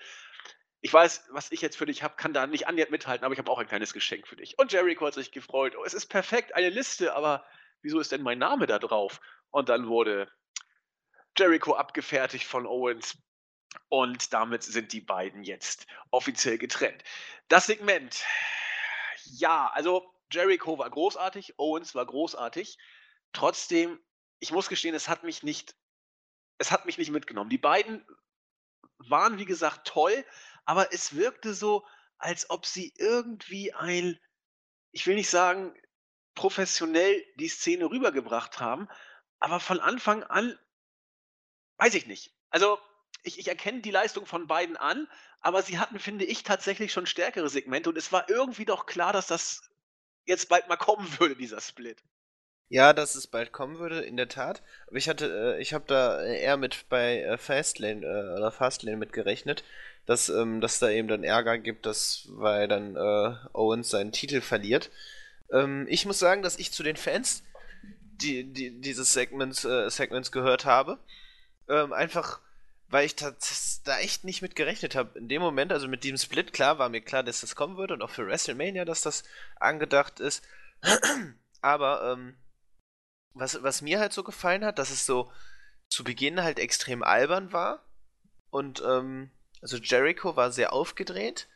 Ich 0.81 0.93
weiß, 0.93 1.29
was 1.31 1.51
ich 1.51 1.63
jetzt 1.63 1.77
für 1.77 1.87
dich 1.87 2.03
habe, 2.03 2.15
kann 2.17 2.35
da 2.35 2.47
nicht 2.47 2.69
annähernd 2.69 2.91
mithalten, 2.91 3.25
aber 3.25 3.33
ich 3.33 3.39
habe 3.39 3.51
auch 3.51 3.59
ein 3.59 3.67
kleines 3.67 3.93
Geschenk 3.93 4.29
für 4.29 4.37
dich. 4.37 4.59
Und 4.59 4.73
Jericho 4.73 5.07
hat 5.07 5.15
sich 5.15 5.33
gefreut. 5.33 5.75
Oh, 5.77 5.85
es 5.85 5.95
ist 5.95 6.07
perfekt, 6.07 6.55
eine 6.55 6.69
Liste, 6.69 7.15
aber 7.15 7.45
wieso 7.83 7.99
ist 7.99 8.13
denn 8.13 8.23
mein 8.23 8.39
Name 8.39 8.67
da 8.67 8.79
drauf? 8.79 9.21
Und 9.51 9.69
dann 9.69 9.89
wurde 9.89 10.31
Jericho 11.37 11.75
abgefertigt 11.75 12.47
von 12.47 12.67
Owens. 12.67 13.19
Und 13.89 14.33
damit 14.33 14.63
sind 14.63 14.93
die 14.93 15.01
beiden 15.01 15.43
jetzt 15.43 15.87
offiziell 16.11 16.59
getrennt. 16.59 17.03
Das 17.49 17.67
Segment, 17.67 18.25
ja, 19.25 19.71
also 19.73 20.14
Jericho 20.35 20.79
war 20.79 20.91
großartig, 20.91 21.55
Owens 21.59 21.95
war 21.95 22.07
großartig. 22.07 22.79
Trotzdem 23.33 24.01
ich 24.45 24.53
muss 24.53 24.69
gestehen, 24.69 24.95
es 24.95 25.09
hat 25.09 25.25
mich 25.25 25.43
nicht 25.43 25.75
es 26.59 26.71
hat 26.71 26.87
mich 26.87 26.99
nicht 26.99 27.11
mitgenommen. 27.11 27.51
Die 27.51 27.59
beiden 27.59 28.07
waren, 28.99 29.39
wie 29.39 29.45
gesagt, 29.45 29.87
toll, 29.87 30.25
aber 30.65 30.93
es 30.93 31.17
wirkte 31.17 31.55
so, 31.55 31.87
als 32.19 32.49
ob 32.51 32.67
sie 32.67 32.93
irgendwie 32.97 33.73
ein 33.73 34.19
ich 34.93 35.07
will 35.07 35.17
nicht 35.17 35.31
sagen, 35.31 35.75
professionell 36.35 37.25
die 37.37 37.49
Szene 37.49 37.87
rübergebracht 37.87 38.61
haben, 38.61 38.89
aber 39.41 39.61
von 39.61 39.81
Anfang 39.81 40.23
an 40.23 40.59
weiß 41.79 41.95
ich 41.95 42.07
nicht. 42.07 42.33
Also, 42.51 42.79
ich 43.23 43.39
ich 43.39 43.49
erkenne 43.49 43.81
die 43.81 43.91
Leistung 43.91 44.27
von 44.27 44.47
beiden 44.47 44.77
an, 44.77 45.09
aber 45.41 45.63
sie 45.63 45.79
hatten, 45.79 45.99
finde 45.99 46.25
ich, 46.25 46.43
tatsächlich 46.43 46.93
schon 46.93 47.07
stärkere 47.07 47.49
Segmente 47.49 47.91
und 47.91 47.99
es 47.99 48.13
war 48.13 48.29
irgendwie 48.29 48.65
doch 48.65 48.87
klar, 48.87 49.13
dass 49.13 49.27
das 49.27 49.63
jetzt 50.27 50.49
bald 50.49 50.69
mal 50.69 50.77
kommen 50.77 51.09
würde, 51.19 51.37
dieser 51.37 51.61
Split. 51.61 52.03
Ja, 52.69 52.93
dass 52.93 53.15
es 53.15 53.27
bald 53.27 53.53
kommen 53.53 53.79
würde, 53.79 54.01
in 54.01 54.17
der 54.17 54.29
Tat. 54.29 54.63
Aber 54.87 54.97
ich 54.97 55.09
hatte, 55.09 55.57
äh, 55.57 55.63
ich 55.63 55.75
habe 55.75 55.85
da 55.87 56.23
eher 56.23 56.57
mit 56.57 56.89
bei 56.89 57.21
äh, 57.21 57.37
Fastlane 57.39 58.05
äh, 58.05 58.39
oder 58.39 58.51
Fastlane 58.51 58.97
mit 58.97 59.13
gerechnet, 59.13 59.65
dass 60.07 60.29
ähm, 60.29 60.61
dass 60.61 60.79
da 60.79 60.89
eben 60.91 61.09
dann 61.09 61.25
Ärger 61.25 61.59
gibt, 61.59 61.87
dass 61.87 62.27
weil 62.31 62.67
dann 62.67 62.97
äh, 62.97 63.37
Owens 63.53 63.91
seinen 63.91 64.13
Titel 64.13 64.41
verliert. 64.41 64.91
Ähm, 65.53 65.87
ich 65.89 66.07
muss 66.07 66.19
sagen, 66.19 66.43
dass 66.43 66.59
ich 66.59 66.73
zu 66.73 66.83
den 66.83 66.97
Fans 66.97 67.45
die, 68.23 68.45
die 68.45 68.81
dieses 68.81 69.13
Segments 69.13 69.65
äh, 69.65 69.91
Segments 69.91 70.33
gehört 70.33 70.65
habe, 70.65 70.99
ähm, 71.69 71.93
einfach 71.93 72.41
weil 72.89 73.07
ich 73.07 73.17
da 73.17 73.99
echt 73.99 74.25
nicht 74.25 74.43
mit 74.43 74.57
gerechnet 74.57 74.95
habe. 74.95 75.19
In 75.19 75.29
dem 75.29 75.43
Moment, 75.43 75.73
also 75.73 75.89
mit 75.89 76.05
diesem 76.05 76.19
Split, 76.19 76.53
klar, 76.53 76.79
war 76.79 76.89
mir 76.89 77.01
klar, 77.01 77.23
dass 77.23 77.41
das 77.41 77.57
kommen 77.57 77.77
würde 77.77 77.95
und 77.95 78.03
auch 78.03 78.11
für 78.11 78.27
WrestleMania, 78.27 78.85
dass 78.85 79.01
das 79.01 79.25
angedacht 79.57 80.21
ist. 80.21 80.45
Aber 81.61 82.13
ähm, 82.13 82.37
was, 83.33 83.63
was 83.63 83.83
mir 83.83 83.99
halt 83.99 84.13
so 84.13 84.23
gefallen 84.23 84.65
hat, 84.65 84.79
dass 84.79 84.91
es 84.91 85.07
so 85.07 85.31
zu 85.89 86.05
Beginn 86.05 86.43
halt 86.43 86.59
extrem 86.59 87.03
albern 87.03 87.53
war. 87.53 87.85
Und, 88.51 88.83
ähm, 88.87 89.31
also 89.61 89.77
Jericho 89.77 90.37
war 90.37 90.53
sehr 90.53 90.73
aufgedreht. 90.73 91.49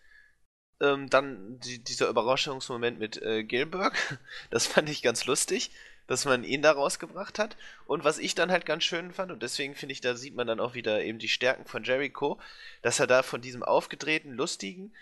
Ähm, 0.81 1.11
dann 1.11 1.59
die, 1.61 1.83
dieser 1.83 2.09
Überraschungsmoment 2.09 2.99
mit 2.99 3.21
äh, 3.21 3.43
Gilbert, 3.43 3.95
das 4.51 4.67
fand 4.67 4.89
ich 4.89 5.03
ganz 5.03 5.25
lustig, 5.27 5.73
dass 6.09 6.25
man 6.25 6.43
ihn 6.43 6.63
da 6.63 6.73
rausgebracht 6.73 7.39
hat. 7.39 7.57
Und 7.87 8.03
was 8.03 8.19
ich 8.19 8.35
dann 8.35 8.51
halt 8.51 8.67
ganz 8.67 8.83
schön 8.83 9.13
fand, 9.13 9.31
und 9.31 9.43
deswegen 9.43 9.77
finde 9.77 9.93
ich, 9.93 10.01
da 10.01 10.17
sieht 10.17 10.35
man 10.35 10.49
dann 10.49 10.59
auch 10.59 10.75
wieder 10.75 11.03
eben 11.05 11.21
die 11.21 11.29
Stärken 11.29 11.67
von 11.67 11.85
Jericho, 11.85 12.41
dass 12.83 12.99
er 12.99 13.07
da 13.07 13.23
von 13.23 13.41
diesem 13.41 13.63
aufgedrehten, 13.63 14.33
lustigen, 14.33 14.93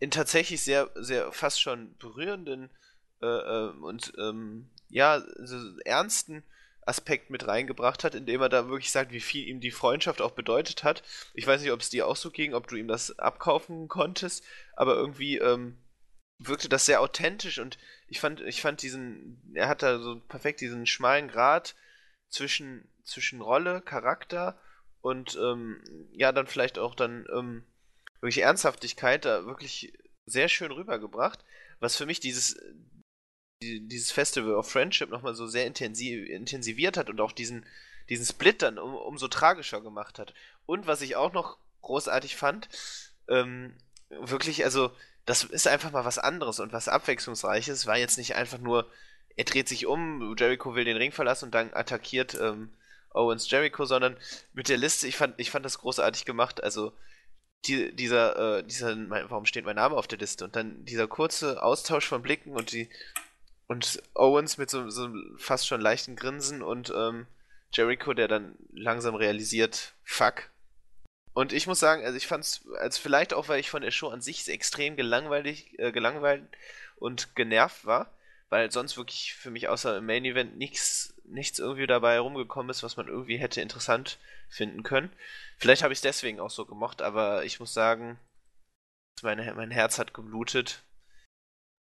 in 0.00 0.10
tatsächlich 0.10 0.60
sehr, 0.62 0.90
sehr 0.96 1.32
fast 1.32 1.60
schon 1.60 1.96
berührenden 1.98 2.68
äh, 3.22 3.26
äh, 3.26 3.70
und 3.80 4.12
ähm, 4.18 4.68
ja, 4.88 5.22
so 5.38 5.78
ernsten 5.84 6.42
Aspekt 6.84 7.30
mit 7.30 7.46
reingebracht 7.46 8.02
hat, 8.02 8.16
indem 8.16 8.40
er 8.40 8.48
da 8.48 8.68
wirklich 8.68 8.90
sagt, 8.90 9.12
wie 9.12 9.20
viel 9.20 9.46
ihm 9.46 9.60
die 9.60 9.70
Freundschaft 9.70 10.20
auch 10.20 10.32
bedeutet 10.32 10.82
hat. 10.82 11.02
Ich 11.34 11.46
weiß 11.46 11.60
nicht, 11.60 11.70
ob 11.70 11.80
es 11.80 11.90
dir 11.90 12.08
auch 12.08 12.16
so 12.16 12.30
ging, 12.30 12.54
ob 12.54 12.66
du 12.66 12.76
ihm 12.76 12.88
das 12.88 13.16
abkaufen 13.18 13.86
konntest, 13.86 14.42
aber 14.74 14.94
irgendwie 14.96 15.38
ähm, 15.38 15.76
wirkte 16.40 16.68
das 16.68 16.86
sehr 16.86 17.00
authentisch 17.00 17.58
und 17.58 17.78
ich 18.08 18.18
fand, 18.18 18.40
ich 18.40 18.62
fand 18.62 18.82
diesen, 18.82 19.40
er 19.54 19.68
hat 19.68 19.82
da 19.82 19.98
so 19.98 20.20
perfekt 20.20 20.60
diesen 20.60 20.86
schmalen 20.86 21.28
Grat 21.28 21.76
zwischen, 22.28 22.88
zwischen 23.04 23.40
Rolle, 23.40 23.82
Charakter 23.82 24.58
und 25.02 25.38
ähm, 25.40 25.82
ja, 26.12 26.32
dann 26.32 26.46
vielleicht 26.46 26.78
auch 26.78 26.94
dann 26.94 27.26
ähm, 27.32 27.64
wirklich 28.20 28.42
Ernsthaftigkeit 28.42 29.24
da 29.24 29.44
wirklich 29.44 29.92
sehr 30.26 30.48
schön 30.48 30.72
rübergebracht, 30.72 31.44
was 31.78 31.96
für 31.96 32.06
mich 32.06 32.20
dieses, 32.20 32.58
dieses 33.62 34.10
Festival 34.10 34.54
of 34.54 34.70
Friendship 34.70 35.10
nochmal 35.10 35.34
so 35.34 35.46
sehr 35.46 35.66
intensiv, 35.66 36.26
intensiviert 36.28 36.96
hat 36.96 37.10
und 37.10 37.20
auch 37.20 37.32
diesen, 37.32 37.66
diesen 38.08 38.24
Split 38.24 38.62
dann 38.62 38.78
um, 38.78 38.94
umso 38.94 39.28
tragischer 39.28 39.82
gemacht 39.82 40.18
hat. 40.18 40.32
Und 40.64 40.86
was 40.86 41.02
ich 41.02 41.16
auch 41.16 41.32
noch 41.32 41.58
großartig 41.82 42.36
fand, 42.36 42.68
ähm, 43.28 43.76
wirklich, 44.08 44.64
also, 44.64 44.90
das 45.30 45.44
ist 45.44 45.68
einfach 45.68 45.92
mal 45.92 46.04
was 46.04 46.18
anderes 46.18 46.58
und 46.58 46.72
was 46.72 46.88
Abwechslungsreiches. 46.88 47.86
War 47.86 47.96
jetzt 47.96 48.18
nicht 48.18 48.34
einfach 48.34 48.58
nur, 48.58 48.90
er 49.36 49.44
dreht 49.44 49.68
sich 49.68 49.86
um, 49.86 50.34
Jericho 50.36 50.74
will 50.74 50.84
den 50.84 50.96
Ring 50.96 51.12
verlassen 51.12 51.44
und 51.46 51.54
dann 51.54 51.72
attackiert 51.72 52.34
ähm, 52.34 52.72
Owens 53.14 53.48
Jericho, 53.48 53.84
sondern 53.84 54.16
mit 54.54 54.68
der 54.68 54.76
Liste, 54.76 55.06
ich 55.06 55.16
fand, 55.16 55.34
ich 55.38 55.52
fand 55.52 55.64
das 55.64 55.78
großartig 55.78 56.24
gemacht. 56.24 56.64
Also, 56.64 56.92
die, 57.66 57.94
dieser, 57.94 58.58
äh, 58.58 58.64
dieser, 58.64 58.96
warum 59.08 59.46
steht 59.46 59.64
mein 59.64 59.76
Name 59.76 59.94
auf 59.94 60.08
der 60.08 60.18
Liste? 60.18 60.44
Und 60.44 60.56
dann 60.56 60.84
dieser 60.84 61.06
kurze 61.06 61.62
Austausch 61.62 62.08
von 62.08 62.22
Blicken 62.22 62.56
und 62.56 62.72
die 62.72 62.88
und 63.68 64.02
Owens 64.14 64.58
mit 64.58 64.68
so, 64.68 64.90
so 64.90 65.10
fast 65.36 65.68
schon 65.68 65.80
leichten 65.80 66.16
Grinsen 66.16 66.60
und 66.60 66.92
ähm, 66.96 67.28
Jericho, 67.72 68.14
der 68.14 68.26
dann 68.26 68.56
langsam 68.72 69.14
realisiert, 69.14 69.94
fuck. 70.02 70.49
Und 71.32 71.52
ich 71.52 71.66
muss 71.66 71.80
sagen, 71.80 72.04
also 72.04 72.16
ich 72.16 72.26
fand's, 72.26 72.66
also 72.78 73.00
vielleicht 73.00 73.32
auch, 73.34 73.48
weil 73.48 73.60
ich 73.60 73.70
von 73.70 73.82
der 73.82 73.92
Show 73.92 74.08
an 74.08 74.20
sich 74.20 74.48
extrem 74.48 74.96
gelangweilt, 74.96 75.46
äh, 75.78 75.92
gelangweilt 75.92 76.44
und 76.96 77.36
genervt 77.36 77.84
war, 77.84 78.12
weil 78.48 78.70
sonst 78.72 78.96
wirklich 78.96 79.34
für 79.34 79.50
mich 79.50 79.68
außer 79.68 79.98
im 79.98 80.06
Main 80.06 80.24
Event 80.24 80.56
nichts 80.56 81.14
nichts 81.30 81.58
irgendwie 81.58 81.86
dabei 81.86 82.18
rumgekommen 82.18 82.70
ist, 82.70 82.82
was 82.82 82.96
man 82.96 83.08
irgendwie 83.08 83.38
hätte 83.38 83.60
interessant 83.60 84.18
finden 84.48 84.82
können. 84.82 85.12
Vielleicht 85.58 85.82
habe 85.82 85.92
ich 85.92 85.98
es 85.98 86.02
deswegen 86.02 86.40
auch 86.40 86.50
so 86.50 86.66
gemocht, 86.66 87.02
aber 87.02 87.44
ich 87.44 87.60
muss 87.60 87.72
sagen, 87.72 88.18
meine, 89.22 89.52
mein 89.54 89.70
Herz 89.70 89.98
hat 89.98 90.14
geblutet. 90.14 90.82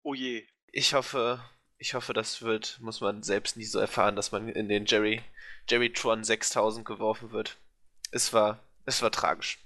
Oh 0.04 0.13
je. 0.13 0.45
Ich 0.71 0.93
hoffe, 0.93 1.43
ich 1.77 1.93
hoffe, 1.93 2.13
das 2.13 2.41
wird, 2.41 2.80
muss 2.82 3.01
man 3.01 3.23
selbst 3.23 3.58
nie 3.58 3.65
so 3.65 3.80
erfahren, 3.80 4.15
dass 4.15 4.32
man 4.32 4.47
in 4.49 4.69
den 4.69 4.86
Jerry, 4.86 5.21
Jerrytron 5.69 6.23
6000 6.23 6.86
geworfen 6.86 7.32
wird. 7.32 7.58
Es 8.12 8.34
war, 8.34 8.60
es 8.86 9.02
war 9.02 9.12
tragisch. 9.12 9.60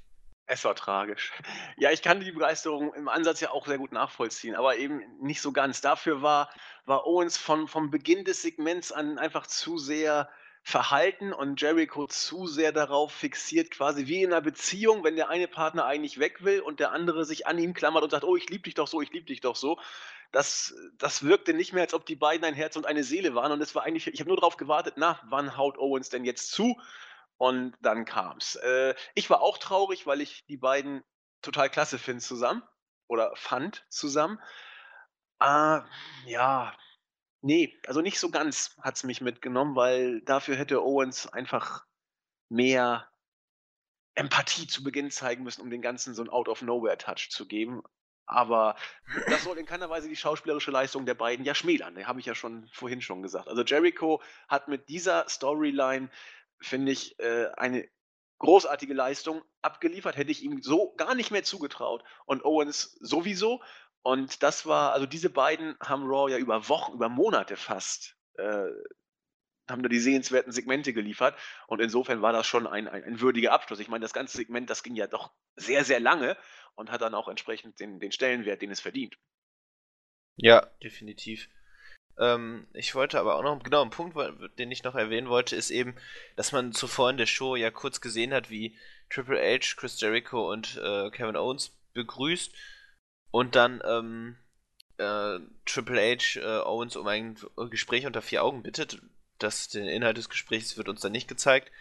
Es 0.47 0.63
war 0.63 0.75
tragisch. 0.75 1.31
Ja, 1.77 1.91
ich 1.91 2.03
kann 2.03 2.19
die 2.19 2.31
Begeisterung 2.31 2.93
im 2.93 3.09
Ansatz 3.09 3.39
ja 3.39 3.49
auch 3.49 3.65
sehr 3.65 3.79
gut 3.79 3.91
nachvollziehen, 3.91 4.55
aber 4.55 4.77
eben 4.77 5.01
nicht 5.19 5.41
so 5.41 5.51
ganz. 5.51 5.81
Dafür 5.81 6.21
war, 6.21 6.49
war 6.85 7.07
Owens 7.07 7.37
von, 7.37 7.67
vom 7.67 7.89
Beginn 7.89 8.25
des 8.25 8.43
Segments 8.43 8.91
an 8.91 9.17
einfach 9.17 9.47
zu 9.47 9.79
sehr 9.79 10.29
verhalten 10.61 11.31
und 11.31 11.61
Jericho 11.61 12.07
zu 12.07 12.47
sehr 12.47 12.71
darauf 12.71 13.11
fixiert, 13.11 13.71
quasi 13.71 14.07
wie 14.07 14.23
in 14.23 14.33
einer 14.33 14.41
Beziehung, 14.41 15.03
wenn 15.03 15.15
der 15.15 15.29
eine 15.29 15.47
Partner 15.47 15.85
eigentlich 15.85 16.19
weg 16.19 16.43
will 16.43 16.59
und 16.59 16.79
der 16.79 16.91
andere 16.91 17.23
sich 17.25 17.45
an 17.45 17.59
ihm 17.59 17.73
klammert 17.73 18.03
und 18.03 18.09
sagt, 18.09 18.23
oh, 18.23 18.35
ich 18.35 18.49
liebe 18.49 18.63
dich 18.63 18.73
doch 18.73 18.87
so, 18.87 19.01
ich 19.01 19.11
liebe 19.11 19.27
dich 19.27 19.41
doch 19.41 19.55
so, 19.55 19.79
das, 20.31 20.75
das 20.97 21.23
wirkte 21.23 21.53
nicht 21.53 21.73
mehr, 21.73 21.83
als 21.83 21.93
ob 21.93 22.05
die 22.05 22.15
beiden 22.15 22.45
ein 22.45 22.55
Herz 22.55 22.75
und 22.75 22.85
eine 22.85 23.03
Seele 23.03 23.35
waren. 23.35 23.51
Und 23.51 23.61
es 23.61 23.75
war 23.75 23.83
eigentlich, 23.83 24.07
ich 24.07 24.19
habe 24.19 24.27
nur 24.27 24.37
darauf 24.37 24.57
gewartet, 24.57 24.95
na, 24.97 25.19
wann 25.29 25.55
haut 25.55 25.77
Owens 25.77 26.09
denn 26.09 26.25
jetzt 26.25 26.51
zu? 26.51 26.75
Und 27.37 27.75
dann 27.81 28.05
kam's. 28.05 28.55
Äh, 28.55 28.95
ich 29.13 29.29
war 29.29 29.41
auch 29.41 29.57
traurig, 29.57 30.07
weil 30.07 30.21
ich 30.21 30.45
die 30.45 30.57
beiden 30.57 31.03
total 31.41 31.69
klasse 31.69 31.99
finde 31.99 32.21
zusammen 32.21 32.63
oder 33.07 33.31
fand 33.35 33.85
zusammen. 33.89 34.39
Äh, 35.41 35.81
ja, 36.25 36.73
nee, 37.41 37.77
also 37.87 38.01
nicht 38.01 38.19
so 38.19 38.31
ganz 38.31 38.77
hat 38.81 38.95
es 38.95 39.03
mich 39.03 39.21
mitgenommen, 39.21 39.75
weil 39.75 40.21
dafür 40.21 40.55
hätte 40.55 40.81
Owens 40.83 41.27
einfach 41.27 41.85
mehr 42.49 43.09
Empathie 44.15 44.67
zu 44.67 44.83
Beginn 44.83 45.11
zeigen 45.11 45.43
müssen, 45.43 45.61
um 45.61 45.69
den 45.69 45.81
Ganzen 45.81 46.15
so 46.15 46.23
'n 46.23 46.29
Out-of-Nowhere-Touch 46.29 47.29
zu 47.29 47.47
geben. 47.47 47.83
Aber 48.27 48.75
das 49.27 49.43
soll 49.43 49.57
in 49.57 49.65
keiner 49.65 49.89
Weise 49.89 50.07
die 50.09 50.15
schauspielerische 50.15 50.71
Leistung 50.71 51.05
der 51.05 51.13
beiden 51.13 51.45
ja 51.45 51.53
schmälern. 51.53 51.95
Die 51.95 52.05
habe 52.05 52.19
ich 52.19 52.25
ja 52.25 52.33
schon 52.33 52.67
vorhin 52.73 53.01
schon 53.01 53.21
gesagt. 53.21 53.47
Also 53.47 53.63
Jericho 53.63 54.21
hat 54.47 54.67
mit 54.67 54.89
dieser 54.89 55.27
Storyline, 55.29 56.09
finde 56.59 56.91
ich, 56.91 57.19
äh, 57.19 57.47
eine 57.57 57.87
großartige 58.39 58.93
Leistung 58.93 59.43
abgeliefert. 59.61 60.17
Hätte 60.17 60.31
ich 60.31 60.43
ihm 60.43 60.61
so 60.61 60.93
gar 60.95 61.15
nicht 61.15 61.31
mehr 61.31 61.43
zugetraut. 61.43 62.03
Und 62.25 62.43
Owens 62.43 62.97
sowieso. 63.01 63.61
Und 64.01 64.43
das 64.43 64.65
war 64.65 64.93
also 64.93 65.05
diese 65.05 65.29
beiden 65.29 65.75
haben 65.79 66.03
Raw 66.05 66.31
ja 66.31 66.37
über 66.37 66.69
Wochen, 66.69 66.93
über 66.93 67.09
Monate 67.09 67.57
fast, 67.57 68.15
äh, 68.35 68.67
haben 69.67 69.81
da 69.81 69.89
die 69.89 69.99
sehenswerten 69.99 70.51
Segmente 70.51 70.93
geliefert. 70.93 71.35
Und 71.67 71.81
insofern 71.81 72.21
war 72.21 72.31
das 72.31 72.45
schon 72.45 72.67
ein, 72.67 72.87
ein, 72.87 73.03
ein 73.03 73.19
würdiger 73.19 73.51
Abschluss. 73.51 73.79
Ich 73.79 73.87
meine, 73.87 74.03
das 74.03 74.13
ganze 74.13 74.37
Segment, 74.37 74.69
das 74.69 74.83
ging 74.83 74.95
ja 74.95 75.07
doch 75.07 75.33
sehr, 75.55 75.83
sehr 75.83 75.99
lange 75.99 76.37
und 76.75 76.91
hat 76.91 77.01
dann 77.01 77.15
auch 77.15 77.27
entsprechend 77.27 77.79
den, 77.79 77.99
den 77.99 78.11
Stellenwert, 78.11 78.61
den 78.61 78.69
es 78.69 78.79
verdient. 78.79 79.17
Ja, 80.35 80.67
definitiv. 80.83 81.49
Ähm, 82.17 82.67
ich 82.73 82.95
wollte 82.95 83.19
aber 83.19 83.35
auch 83.35 83.43
noch, 83.43 83.61
genau, 83.63 83.83
ein 83.83 83.89
Punkt, 83.89 84.17
den 84.57 84.71
ich 84.71 84.83
noch 84.83 84.95
erwähnen 84.95 85.29
wollte, 85.29 85.55
ist 85.55 85.69
eben, 85.69 85.95
dass 86.35 86.51
man 86.51 86.73
zuvor 86.73 87.09
in 87.09 87.17
der 87.17 87.25
Show 87.25 87.55
ja 87.55 87.71
kurz 87.71 88.01
gesehen 88.01 88.33
hat, 88.33 88.49
wie 88.49 88.77
Triple 89.09 89.39
H, 89.39 89.75
Chris 89.77 89.99
Jericho 89.99 90.51
und 90.51 90.77
äh, 90.77 91.09
Kevin 91.11 91.35
Owens 91.35 91.75
begrüßt 91.93 92.53
und 93.31 93.55
dann 93.55 93.81
ähm, 93.85 94.37
äh, 94.97 95.39
Triple 95.65 96.01
H 96.01 96.39
äh, 96.39 96.61
Owens 96.65 96.95
um 96.95 97.07
ein 97.07 97.37
Gespräch 97.69 98.05
unter 98.05 98.21
vier 98.21 98.43
Augen 98.43 98.63
bittet. 98.63 99.01
Das, 99.39 99.67
den 99.67 99.85
Inhalt 99.87 100.17
des 100.17 100.29
Gesprächs 100.29 100.77
wird 100.77 100.87
uns 100.87 101.01
dann 101.01 101.11
nicht 101.11 101.27
gezeigt. 101.27 101.71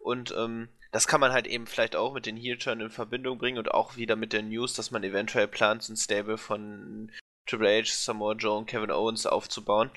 Und 0.00 0.34
ähm, 0.36 0.68
das 0.90 1.06
kann 1.06 1.20
man 1.20 1.32
halt 1.32 1.46
eben 1.46 1.66
vielleicht 1.66 1.96
auch 1.96 2.12
mit 2.12 2.26
den 2.26 2.36
Heel-Turn 2.36 2.80
in 2.80 2.90
Verbindung 2.90 3.38
bringen 3.38 3.58
und 3.58 3.70
auch 3.70 3.96
wieder 3.96 4.16
mit 4.16 4.32
der 4.32 4.42
News, 4.42 4.74
dass 4.74 4.90
man 4.90 5.02
eventuell 5.02 5.48
plant, 5.48 5.88
ein 5.88 5.96
Stable 5.96 6.36
von 6.36 7.10
Triple 7.46 7.82
H, 7.82 7.92
Samoa 7.92 8.34
Joe 8.34 8.58
und 8.58 8.66
Kevin 8.66 8.90
Owens 8.90 9.26
aufzubauen. 9.26 9.90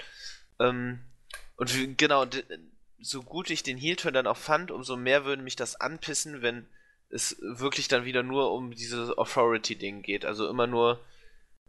Ähm, 0.59 0.99
und 1.55 1.97
genau, 1.97 2.25
so 2.99 3.23
gut 3.23 3.49
ich 3.49 3.63
den 3.63 3.77
Heel-Turn 3.77 4.13
dann 4.13 4.27
auch 4.27 4.37
fand, 4.37 4.71
umso 4.71 4.95
mehr 4.95 5.25
würde 5.25 5.41
mich 5.41 5.55
das 5.55 5.79
anpissen, 5.79 6.41
wenn 6.41 6.67
es 7.09 7.37
wirklich 7.41 7.87
dann 7.87 8.05
wieder 8.05 8.23
nur 8.23 8.51
um 8.51 8.71
dieses 8.71 9.17
Authority-Ding 9.17 10.01
geht. 10.01 10.25
Also 10.25 10.49
immer 10.49 10.67
nur 10.67 10.99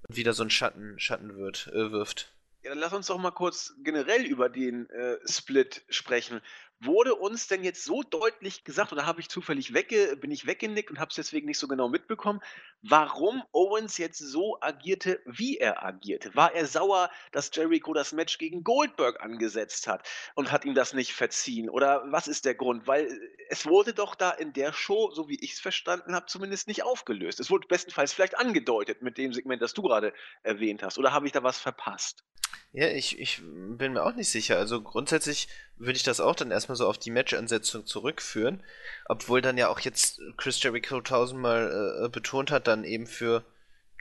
wieder 0.09 0.33
so 0.33 0.43
ein 0.43 0.51
Schatten, 0.51 0.99
Schatten 0.99 1.37
wird, 1.37 1.69
äh, 1.69 1.93
wirft. 1.93 2.33
Ja, 2.62 2.71
dann 2.71 2.79
lass 2.79 2.93
uns 2.93 3.07
doch 3.07 3.19
mal 3.19 3.31
kurz 3.31 3.75
generell 3.85 4.27
über 4.27 4.49
den 4.49 4.91
äh, 4.91 5.17
Split 5.27 5.83
sprechen. 5.88 6.41
Wurde 6.81 7.14
uns 7.14 7.47
denn 7.47 7.64
jetzt 7.64 7.85
so 7.85 8.03
deutlich 8.03 8.64
gesagt, 8.64 8.93
oder 8.93 9.07
habe 9.07 9.21
ich 9.21 9.29
zufällig 9.29 9.75
wegge 9.75 10.17
bin 10.17 10.31
ich 10.31 10.47
weggenickt 10.47 10.91
und 10.91 11.01
habe 11.01 11.09
es 11.09 11.17
deswegen 11.17 11.47
nicht 11.47 11.59
so 11.59 11.67
genau 11.67 11.88
mitbekommen, 11.88 12.41
warum 12.83 13.43
Owens 13.53 13.99
jetzt 13.99 14.19
so 14.19 14.59
agierte, 14.61 15.21
wie 15.25 15.59
er 15.59 15.85
agierte? 15.85 16.35
War 16.35 16.55
er 16.55 16.67
sauer, 16.67 17.11
dass 17.33 17.51
Jericho 17.53 17.93
das 17.93 18.12
Match 18.12 18.38
gegen 18.38 18.64
Goldberg 18.64 19.21
angesetzt 19.21 19.87
hat 19.87 20.09
und 20.35 20.53
hat 20.53 20.64
ihm 20.64 20.75
das 20.75 20.93
nicht 20.93 21.12
verziehen? 21.12 21.69
Oder 21.69 22.05
was 22.11 22.29
ist 22.29 22.45
der 22.45 22.55
Grund? 22.55 22.87
Weil 22.87 23.07
äh, 23.07 23.19
es 23.49 23.67
wurde 23.67 23.95
doch 23.95 24.14
da 24.14 24.31
in 24.31 24.53
der 24.53 24.73
Show, 24.73 25.11
so 25.11 25.29
wie 25.29 25.38
ich 25.41 25.55
es 25.55 25.61
verstanden 25.61 26.14
habe, 26.14 26.27
zumindest 26.27 26.69
nicht 26.69 26.83
aufgelöst. 26.83 27.41
Es 27.41 27.51
wurde 27.51 27.67
bestenfalls 27.67 28.12
vielleicht 28.12 28.38
angedeutet 28.38 29.03
mit 29.03 29.19
dem 29.19 29.33
Segment, 29.33 29.62
das 29.62 29.75
du 29.75 29.83
gerade 29.83 30.12
erwähnt 30.43 30.83
hast. 30.83 30.99
Oder 30.99 31.12
habe 31.12 31.27
ich 31.27 31.33
da 31.33 31.43
was 31.43 31.59
verpasst? 31.59 32.25
Ja, 32.73 32.88
ich, 32.88 33.19
ich 33.19 33.41
bin 33.43 33.95
mir 33.95 34.03
auch 34.03 34.14
nicht 34.14 34.29
sicher. 34.29 34.59
Also 34.59 34.83
grundsätzlich 34.83 35.49
würde 35.77 35.97
ich 35.97 36.03
das 36.03 36.21
auch 36.21 36.35
dann 36.35 36.51
erstmal 36.51 36.77
so 36.77 36.87
auf 36.87 36.99
die 36.99 37.11
Match-Ansetzung 37.11 37.87
zurückführen. 37.87 38.62
Obwohl 39.09 39.40
dann 39.40 39.57
ja 39.57 39.68
auch 39.68 39.81
jetzt 39.81 40.21
Chris 40.37 40.62
Jericho 40.62 41.01
tausendmal 41.01 42.05
äh, 42.05 42.09
betont 42.09 42.51
hat, 42.51 42.66
dann 42.66 42.85
eben 42.85 43.07
für, 43.07 43.44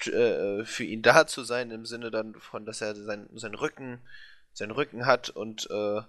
äh, 0.06 0.66
für 0.66 0.84
ihn 0.84 1.02
da 1.02 1.26
zu 1.26 1.44
sein, 1.44 1.72
im 1.72 1.86
Sinne 1.86 2.12
dann 2.12 2.36
von, 2.36 2.66
dass 2.66 2.82
er 2.82 2.94
sein, 2.96 3.30
seinen 3.34 3.56
Rücken, 3.56 4.02
seinen 4.54 4.72
Rücken 4.72 5.06
hat 5.06 5.30
und 5.30 5.70
äh, 5.72 6.02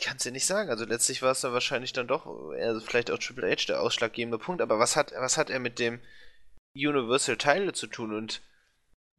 ich 0.00 0.06
kann 0.06 0.16
es 0.16 0.22
dir 0.22 0.32
nicht 0.32 0.46
sagen. 0.46 0.70
Also 0.70 0.86
letztlich 0.86 1.20
war 1.20 1.32
es 1.32 1.42
dann 1.42 1.52
wahrscheinlich 1.52 1.92
dann 1.92 2.08
doch 2.08 2.52
eher 2.52 2.80
vielleicht 2.80 3.10
auch 3.10 3.18
Triple 3.18 3.50
H 3.50 3.66
der 3.68 3.82
ausschlaggebende 3.82 4.38
Punkt. 4.38 4.62
Aber 4.62 4.78
was 4.78 4.96
hat, 4.96 5.12
was 5.14 5.36
hat 5.36 5.50
er 5.50 5.58
mit 5.58 5.78
dem 5.78 6.00
Universal 6.74 7.36
Teile 7.36 7.74
zu 7.74 7.86
tun? 7.86 8.14
Und 8.14 8.40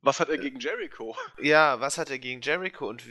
was 0.02 0.20
hat 0.20 0.30
er 0.30 0.40
gegen 0.40 0.60
Jericho? 0.60 1.16
Ja, 1.40 1.80
was 1.80 2.00
hat 2.00 2.10
er 2.10 2.18
gegen 2.18 2.42
Jericho? 2.42 2.90
Und 2.90 3.04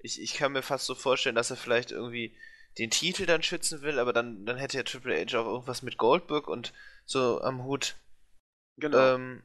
ich, 0.00 0.20
ich 0.20 0.34
kann 0.34 0.50
mir 0.50 0.62
fast 0.62 0.86
so 0.86 0.96
vorstellen, 0.96 1.36
dass 1.36 1.50
er 1.50 1.56
vielleicht 1.56 1.92
irgendwie 1.92 2.36
den 2.78 2.90
Titel 2.90 3.26
dann 3.26 3.42
schützen 3.42 3.82
will, 3.82 3.98
aber 3.98 4.12
dann, 4.12 4.46
dann 4.46 4.56
hätte 4.56 4.78
ja 4.78 4.82
Triple 4.82 5.14
H 5.14 5.38
auch 5.38 5.46
irgendwas 5.46 5.82
mit 5.82 5.98
Goldberg 5.98 6.48
und 6.48 6.72
so 7.04 7.40
am 7.42 7.64
Hut. 7.64 7.96
Genau. 8.78 9.14
Ähm, 9.14 9.42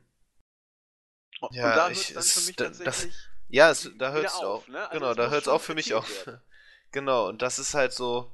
und 1.42 1.56
ja, 1.56 1.76
da 1.76 1.90
ich, 1.90 2.14
dann 2.14 2.24
für 2.24 2.42
mich 2.42 2.56
das, 2.56 2.80
das, 2.80 3.08
ja, 3.50 3.70
es, 3.70 3.92
da 3.98 4.12
hört 4.12 4.26
es 4.26 4.34
auf. 4.34 4.68
Ne? 4.68 4.80
Also 4.80 5.00
genau, 5.00 5.14
da 5.14 5.30
hört 5.30 5.44
es 5.44 5.48
auch 5.48 5.62
für 5.62 5.76
mich 5.76 5.94
auf. 5.94 6.30
genau, 6.92 7.28
und 7.28 7.42
das 7.42 7.60
ist 7.60 7.74
halt 7.74 7.94
so. 7.94 8.32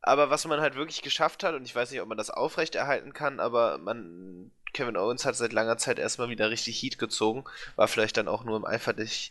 Aber 0.00 0.30
was 0.30 0.44
man 0.46 0.60
halt 0.60 0.74
wirklich 0.74 1.02
geschafft 1.02 1.44
hat, 1.44 1.54
und 1.54 1.64
ich 1.64 1.74
weiß 1.74 1.90
nicht, 1.90 2.00
ob 2.00 2.08
man 2.08 2.18
das 2.18 2.30
aufrechterhalten 2.30 3.12
kann, 3.12 3.38
aber 3.38 3.78
man 3.78 4.50
Kevin 4.72 4.96
Owens 4.96 5.24
hat 5.24 5.36
seit 5.36 5.52
langer 5.52 5.76
Zeit 5.78 5.98
erstmal 5.98 6.28
wieder 6.28 6.50
richtig 6.50 6.82
Heat 6.82 6.98
gezogen. 6.98 7.44
War 7.76 7.88
vielleicht 7.88 8.16
dann 8.16 8.28
auch 8.28 8.44
nur 8.44 8.56
im 8.56 8.64
Eifer 8.64 8.92
des, 8.92 9.30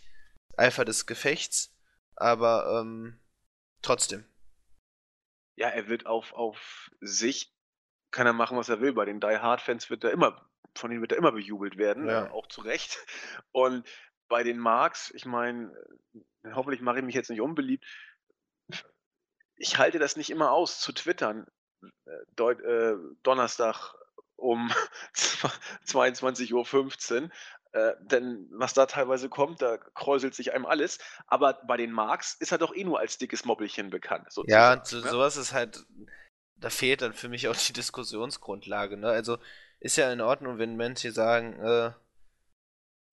Eifer 0.56 0.86
des 0.86 1.06
Gefechts. 1.08 1.72
Aber 2.16 2.80
ähm, 2.80 3.20
trotzdem. 3.82 4.24
Ja, 5.62 5.70
er 5.70 5.88
wird 5.88 6.08
auf, 6.08 6.34
auf 6.34 6.90
sich, 7.02 7.54
kann 8.10 8.26
er 8.26 8.34
machen, 8.34 8.58
was 8.58 8.68
er 8.68 8.82
will. 8.82 8.94
Bei 8.94 9.06
den 9.06 9.20
Die 9.20 9.38
Hard-Fans 9.38 9.92
wird 9.92 10.04
er 10.04 10.10
immer, 10.10 10.44
von 10.76 10.92
ihnen 10.92 11.02
wird 11.02 11.12
er 11.12 11.20
immer 11.20 11.32
bejubelt 11.32 11.78
werden, 11.78 12.08
ja. 12.08 12.32
auch 12.32 12.48
zu 12.48 12.62
Recht. 12.62 12.98
Und 13.52 13.88
bei 14.28 14.42
den 14.42 14.58
Marks, 14.58 15.12
ich 15.12 15.26
meine, 15.26 15.72
äh, 16.44 16.54
hoffentlich 16.54 16.82
mache 16.82 16.98
ich 16.98 17.06
mich 17.06 17.14
jetzt 17.14 17.30
nicht 17.30 17.42
unbeliebt. 17.42 17.86
Ich 19.56 19.78
halte 19.78 20.00
das 20.00 20.16
nicht 20.16 20.32
immer 20.32 20.52
aus, 20.52 20.80
zu 20.80 20.94
twittern. 20.94 21.46
Äh, 22.06 22.18
Deut 22.36 22.60
äh, 22.62 22.96
Donnerstag 23.22 23.94
um 24.38 24.72
22.15 25.14 26.54
Uhr. 27.22 27.30
Äh, 27.74 27.94
denn 28.02 28.48
was 28.52 28.74
da 28.74 28.86
teilweise 28.86 29.30
kommt, 29.30 29.62
da 29.62 29.78
kräuselt 29.78 30.36
sich 30.36 30.54
einem 30.54 30.66
alles. 30.66 31.00
Aber 31.28 31.54
bei 31.66 31.78
den 31.78 31.92
Marks 31.92 32.34
ist 32.34 32.52
er 32.52 32.58
doch 32.58 32.76
eh 32.76 32.84
nur 32.84 33.00
als 33.00 33.18
dickes 33.18 33.46
Mobbelchen 33.46 33.90
bekannt. 33.90 34.28
Ja, 34.48 34.76
ne? 34.76 34.82
sowas 34.84 35.38
ist 35.38 35.54
halt, 35.54 35.86
da 36.58 36.70
fehlt 36.70 37.02
dann 37.02 37.14
für 37.14 37.30
mich 37.30 37.48
auch 37.48 37.56
die 37.56 37.74
Diskussionsgrundlage. 37.74 38.98
Ne? 38.98 39.08
Also 39.08 39.38
ist 39.80 39.96
ja 39.96 40.12
in 40.12 40.22
Ordnung, 40.22 40.58
wenn 40.58 40.76
Menschen 40.76 41.14
sagen, 41.14 41.54
äh, 41.60 41.92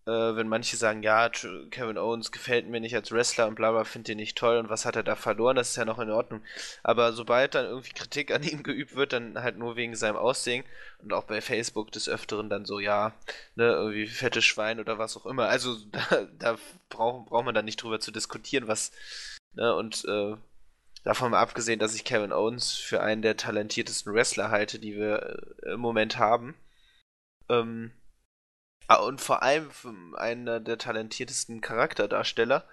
äh, 0.09 0.37
wenn 0.37 0.49
manche 0.49 0.77
sagen, 0.79 1.03
ja, 1.03 1.29
Kevin 1.29 1.99
Owens 1.99 2.33
gefällt 2.33 2.66
mir 2.66 2.81
nicht 2.81 2.94
als 2.94 3.12
Wrestler 3.12 3.47
und 3.47 3.57
bla 3.57 3.73
bla, 3.73 3.85
finde 3.85 4.12
ihn 4.12 4.16
nicht 4.16 4.38
toll 4.38 4.57
und 4.57 4.71
was 4.71 4.87
hat 4.87 4.97
er 4.97 5.03
da 5.03 5.16
verloren, 5.16 5.57
das 5.57 5.71
ist 5.71 5.77
ja 5.77 5.85
noch 5.85 5.99
in 5.99 6.11
Ordnung. 6.11 6.42
Aber 6.83 7.12
sobald 7.12 7.55
dann 7.55 7.66
irgendwie 7.66 7.92
Kritik 7.92 8.33
an 8.33 8.42
ihm 8.42 8.62
geübt 8.64 8.97
wird, 8.97 9.12
dann 9.12 9.42
halt 9.42 9.59
nur 9.59 9.77
wegen 9.77 9.94
seinem 9.97 10.16
Aussehen 10.16 10.64
und 11.03 11.12
auch 11.12 11.25
bei 11.25 11.42
Facebook 11.42 11.92
des 11.92 12.09
Öfteren 12.09 12.49
dann 12.49 12.64
so, 12.64 12.81
ja, 12.81 13.12
ne, 13.55 13.66
irgendwie 13.66 14.07
fettes 14.07 14.47
Schwein 14.47 14.81
oder 14.81 14.99
was 14.99 15.16
auch 15.16 15.27
immer. 15.27 15.49
Also 15.49 15.77
da, 15.92 16.27
da 16.38 16.59
braucht 16.88 17.29
brauch 17.29 17.44
man 17.44 17.55
dann 17.55 17.66
nicht 17.66 17.83
drüber 17.83 18.01
zu 18.01 18.11
diskutieren, 18.11 18.66
was, 18.66 18.92
ne, 19.53 19.75
und 19.75 20.05
äh, 20.07 20.37
davon 21.05 21.33
mal 21.33 21.40
abgesehen, 21.40 21.81
dass 21.81 21.94
ich 21.94 22.05
Kevin 22.05 22.33
Owens 22.33 22.73
für 22.73 23.03
einen 23.03 23.21
der 23.23 23.37
talentiertesten 23.37 24.14
Wrestler 24.14 24.51
halte, 24.51 24.79
die 24.79 24.97
wir 24.97 25.38
äh, 25.62 25.73
im 25.75 25.81
Moment 25.81 26.16
haben. 26.18 26.55
Ähm, 27.51 27.92
Ah, 28.88 28.96
und 28.96 29.20
vor 29.20 29.42
allem 29.42 29.70
einer 30.16 30.61
der 30.61 30.79
talentiertesten 30.79 31.61
Charakterdarsteller 31.61 32.66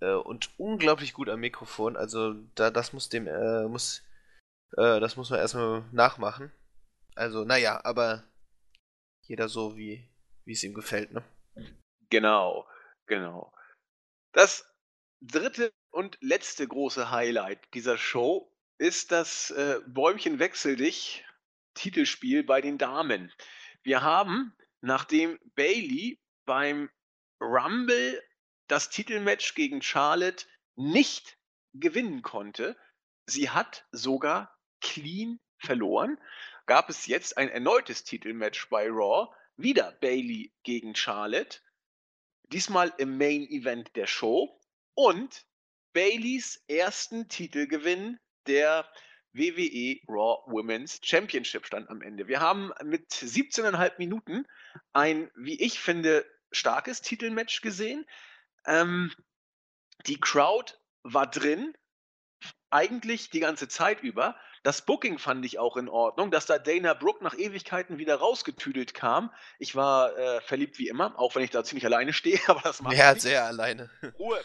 äh, 0.00 0.12
und 0.12 0.50
unglaublich 0.58 1.12
gut 1.12 1.28
am 1.28 1.38
Mikrofon. 1.38 1.96
Also 1.96 2.34
da, 2.56 2.70
das 2.70 2.92
muss 2.92 3.08
dem, 3.08 3.28
äh, 3.28 3.68
muss, 3.68 4.02
äh, 4.76 4.98
das 4.98 5.16
muss 5.16 5.30
man 5.30 5.38
erstmal 5.38 5.84
nachmachen. 5.92 6.52
Also, 7.14 7.44
naja, 7.44 7.80
aber 7.84 8.24
jeder 9.22 9.48
so, 9.48 9.76
wie, 9.76 10.08
wie 10.44 10.52
es 10.52 10.64
ihm 10.64 10.74
gefällt, 10.74 11.12
ne? 11.12 11.22
Genau, 12.10 12.66
genau. 13.06 13.52
Das 14.32 14.68
dritte 15.20 15.72
und 15.90 16.18
letzte 16.20 16.66
große 16.66 17.12
Highlight 17.12 17.60
dieser 17.74 17.96
Show 17.96 18.52
ist 18.78 19.12
das 19.12 19.50
äh, 19.50 19.80
Bäumchen 19.86 20.40
wechsel 20.40 20.76
dich 20.76 21.24
Titelspiel 21.74 22.42
bei 22.42 22.60
den 22.60 22.78
Damen. 22.78 23.32
Wir 23.82 24.02
haben 24.02 24.52
nachdem 24.80 25.38
Bailey 25.54 26.20
beim 26.44 26.90
Rumble 27.40 28.22
das 28.68 28.90
Titelmatch 28.90 29.54
gegen 29.54 29.82
Charlotte 29.82 30.46
nicht 30.76 31.38
gewinnen 31.74 32.22
konnte. 32.22 32.76
Sie 33.26 33.50
hat 33.50 33.86
sogar 33.92 34.56
clean 34.80 35.40
verloren. 35.58 36.20
Gab 36.66 36.90
es 36.90 37.06
jetzt 37.06 37.36
ein 37.36 37.48
erneutes 37.48 38.04
Titelmatch 38.04 38.68
bei 38.68 38.88
Raw. 38.88 39.34
Wieder 39.56 39.92
Bailey 40.00 40.52
gegen 40.62 40.94
Charlotte. 40.94 41.60
Diesmal 42.52 42.92
im 42.98 43.18
Main 43.18 43.48
Event 43.48 43.94
der 43.96 44.06
Show. 44.06 44.60
Und 44.94 45.46
Baileys 45.92 46.62
ersten 46.68 47.28
Titelgewinn 47.28 48.20
der 48.46 48.90
WWE 49.32 50.00
Raw 50.08 50.42
Women's 50.46 51.00
Championship 51.02 51.66
stand 51.66 51.88
am 51.90 52.02
Ende. 52.02 52.28
Wir 52.28 52.40
haben 52.40 52.72
mit 52.84 53.10
17,5 53.10 53.92
Minuten 53.98 54.46
ein, 54.92 55.30
wie 55.36 55.60
ich 55.60 55.78
finde, 55.80 56.24
starkes 56.50 57.02
Titelmatch 57.02 57.60
gesehen. 57.60 58.06
Ähm, 58.66 59.12
die 60.06 60.18
Crowd 60.20 60.74
war 61.02 61.26
drin. 61.30 61.74
eigentlich 62.70 63.30
die 63.30 63.40
ganze 63.40 63.68
Zeit 63.68 64.02
über. 64.02 64.36
Das 64.62 64.84
Booking 64.84 65.18
fand 65.18 65.44
ich 65.46 65.58
auch 65.58 65.76
in 65.76 65.88
Ordnung, 65.88 66.30
dass 66.30 66.44
da 66.46 66.58
Dana 66.58 66.92
Brooke 66.94 67.24
nach 67.24 67.34
Ewigkeiten 67.38 67.96
wieder 67.98 68.16
rausgetüdelt 68.16 68.92
kam. 68.92 69.32
Ich 69.58 69.74
war 69.74 70.16
äh, 70.18 70.40
verliebt 70.42 70.78
wie 70.78 70.88
immer, 70.88 71.18
auch 71.18 71.34
wenn 71.34 71.42
ich 71.42 71.50
da 71.50 71.64
ziemlich 71.64 71.86
alleine 71.86 72.12
stehe, 72.12 72.38
aber 72.48 72.60
das 72.62 72.82
macht 72.82 72.96
Ja, 72.96 73.14
sehr 73.14 73.44
alleine. 73.44 73.88
Ruhe. 74.18 74.40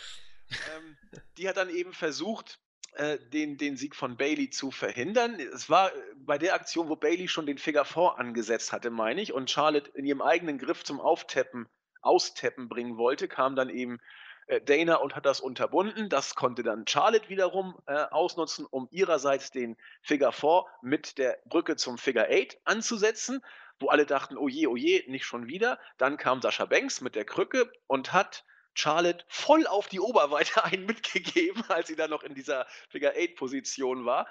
ähm, 0.51 0.97
die 1.37 1.49
hat 1.49 1.57
dann 1.57 1.69
eben 1.69 1.93
versucht, 1.93 2.59
äh, 2.95 3.17
den, 3.31 3.57
den 3.57 3.77
Sieg 3.77 3.95
von 3.95 4.17
Bailey 4.17 4.49
zu 4.49 4.71
verhindern. 4.71 5.39
Es 5.39 5.69
war 5.69 5.93
äh, 5.93 5.99
bei 6.17 6.37
der 6.37 6.53
Aktion, 6.53 6.89
wo 6.89 6.95
Bailey 6.95 7.27
schon 7.27 7.45
den 7.45 7.57
Figure 7.57 7.85
4 7.85 8.15
angesetzt 8.17 8.71
hatte, 8.71 8.89
meine 8.89 9.21
ich, 9.21 9.33
und 9.33 9.49
Charlotte 9.49 9.91
in 9.95 10.05
ihrem 10.05 10.21
eigenen 10.21 10.57
Griff 10.57 10.83
zum 10.83 10.99
Auftappen, 10.99 11.67
Austappen 12.01 12.69
bringen 12.69 12.97
wollte, 12.97 13.27
kam 13.27 13.55
dann 13.55 13.69
eben 13.69 13.99
äh, 14.47 14.61
Dana 14.61 14.95
und 14.97 15.15
hat 15.15 15.25
das 15.25 15.39
unterbunden. 15.39 16.09
Das 16.09 16.35
konnte 16.35 16.63
dann 16.63 16.85
Charlotte 16.87 17.29
wiederum 17.29 17.75
äh, 17.87 17.93
ausnutzen, 17.93 18.65
um 18.69 18.87
ihrerseits 18.91 19.51
den 19.51 19.77
Figure 20.01 20.31
4 20.31 20.65
mit 20.81 21.17
der 21.17 21.39
Brücke 21.45 21.75
zum 21.75 21.97
Figure 21.97 22.27
8 22.29 22.59
anzusetzen, 22.65 23.41
wo 23.79 23.89
alle 23.89 24.05
dachten, 24.05 24.37
oh 24.37 24.47
je, 24.47 24.67
oh 24.67 24.75
je, 24.75 25.03
nicht 25.07 25.25
schon 25.25 25.47
wieder. 25.47 25.79
Dann 25.97 26.17
kam 26.17 26.41
Sascha 26.41 26.65
Banks 26.65 27.01
mit 27.01 27.15
der 27.15 27.25
Krücke 27.25 27.71
und 27.87 28.13
hat 28.13 28.43
Charlotte 28.73 29.25
voll 29.27 29.67
auf 29.67 29.87
die 29.87 29.99
Oberweite 29.99 30.63
einen 30.63 30.85
mitgegeben, 30.85 31.63
als 31.69 31.87
sie 31.87 31.95
dann 31.95 32.09
noch 32.09 32.23
in 32.23 32.33
dieser 32.33 32.67
Figure 32.89 33.13
8 33.15 33.35
Position 33.35 34.05
war. 34.05 34.27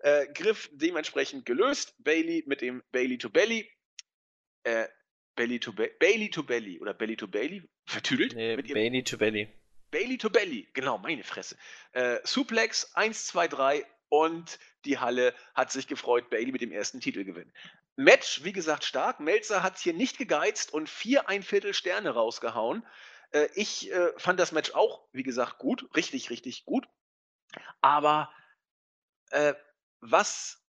Äh, 0.00 0.26
Griff 0.32 0.68
dementsprechend 0.72 1.46
gelöst. 1.46 1.94
Bailey 1.98 2.42
mit 2.46 2.60
dem 2.60 2.82
Bailey 2.90 3.18
to 3.18 3.30
Belly. 3.30 3.70
Äh, 4.64 4.88
Belly 5.36 5.60
to 5.60 5.72
Be 5.72 5.90
Bailey 5.98 6.30
to 6.30 6.42
Belly 6.42 6.78
oder 6.80 6.92
Belly 6.92 7.16
to 7.16 7.26
Bailey 7.26 7.62
vertüdelt. 7.86 8.34
Nee, 8.34 8.56
mit 8.56 8.72
Bailey 8.72 9.02
to 9.02 9.16
Belly. 9.16 9.48
Bailey 9.90 10.16
to 10.16 10.30
Belly, 10.30 10.68
genau, 10.72 10.98
meine 10.98 11.22
Fresse. 11.22 11.56
Äh, 11.92 12.18
Suplex 12.24 12.94
1, 12.94 13.26
2, 13.26 13.48
3 13.48 13.86
und 14.08 14.58
die 14.86 14.98
Halle 14.98 15.34
hat 15.54 15.70
sich 15.70 15.86
gefreut, 15.86 16.30
Bailey 16.30 16.50
mit 16.50 16.62
dem 16.62 16.72
ersten 16.72 17.00
Titelgewinn. 17.00 17.52
Match, 17.96 18.42
wie 18.42 18.52
gesagt, 18.52 18.84
stark. 18.84 19.20
Melzer 19.20 19.62
hat 19.62 19.78
hier 19.78 19.92
nicht 19.92 20.16
gegeizt 20.16 20.72
und 20.72 20.88
vier 20.88 21.28
ein 21.28 21.42
Viertel 21.42 21.74
Sterne 21.74 22.10
rausgehauen. 22.10 22.86
Äh, 23.32 23.48
ich 23.54 23.90
äh, 23.92 24.12
fand 24.18 24.38
das 24.38 24.52
Match 24.52 24.72
auch, 24.72 25.08
wie 25.12 25.22
gesagt, 25.22 25.58
gut, 25.58 25.88
richtig, 25.96 26.30
richtig 26.30 26.64
gut. 26.64 26.86
Aber 27.80 28.32
äh, 29.30 29.54
was 30.00 30.62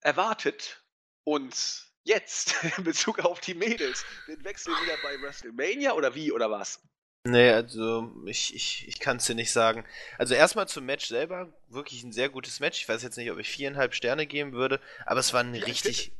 erwartet 0.00 0.82
uns 1.24 1.92
jetzt 2.04 2.54
in 2.78 2.84
Bezug 2.84 3.20
auf 3.20 3.40
die 3.40 3.54
Mädels? 3.54 4.04
Den 4.26 4.42
Wechsel 4.44 4.72
wieder 4.82 4.96
bei 5.02 5.20
WrestleMania 5.20 5.92
oder 5.92 6.14
wie 6.14 6.32
oder 6.32 6.50
was? 6.50 6.80
Nee, 7.24 7.50
also 7.50 8.10
ich, 8.24 8.54
ich, 8.54 8.88
ich 8.88 9.00
kann 9.00 9.18
es 9.18 9.26
dir 9.26 9.34
nicht 9.34 9.52
sagen. 9.52 9.84
Also 10.16 10.34
erstmal 10.34 10.68
zum 10.68 10.86
Match 10.86 11.06
selber, 11.06 11.52
wirklich 11.68 12.02
ein 12.02 12.12
sehr 12.12 12.30
gutes 12.30 12.60
Match. 12.60 12.80
Ich 12.80 12.88
weiß 12.88 13.02
jetzt 13.02 13.18
nicht, 13.18 13.30
ob 13.30 13.38
ich 13.38 13.50
viereinhalb 13.50 13.94
Sterne 13.94 14.26
geben 14.26 14.52
würde, 14.52 14.80
aber 15.04 15.20
es 15.20 15.32
war 15.32 15.40
ein 15.40 15.54
richtig. 15.54 16.12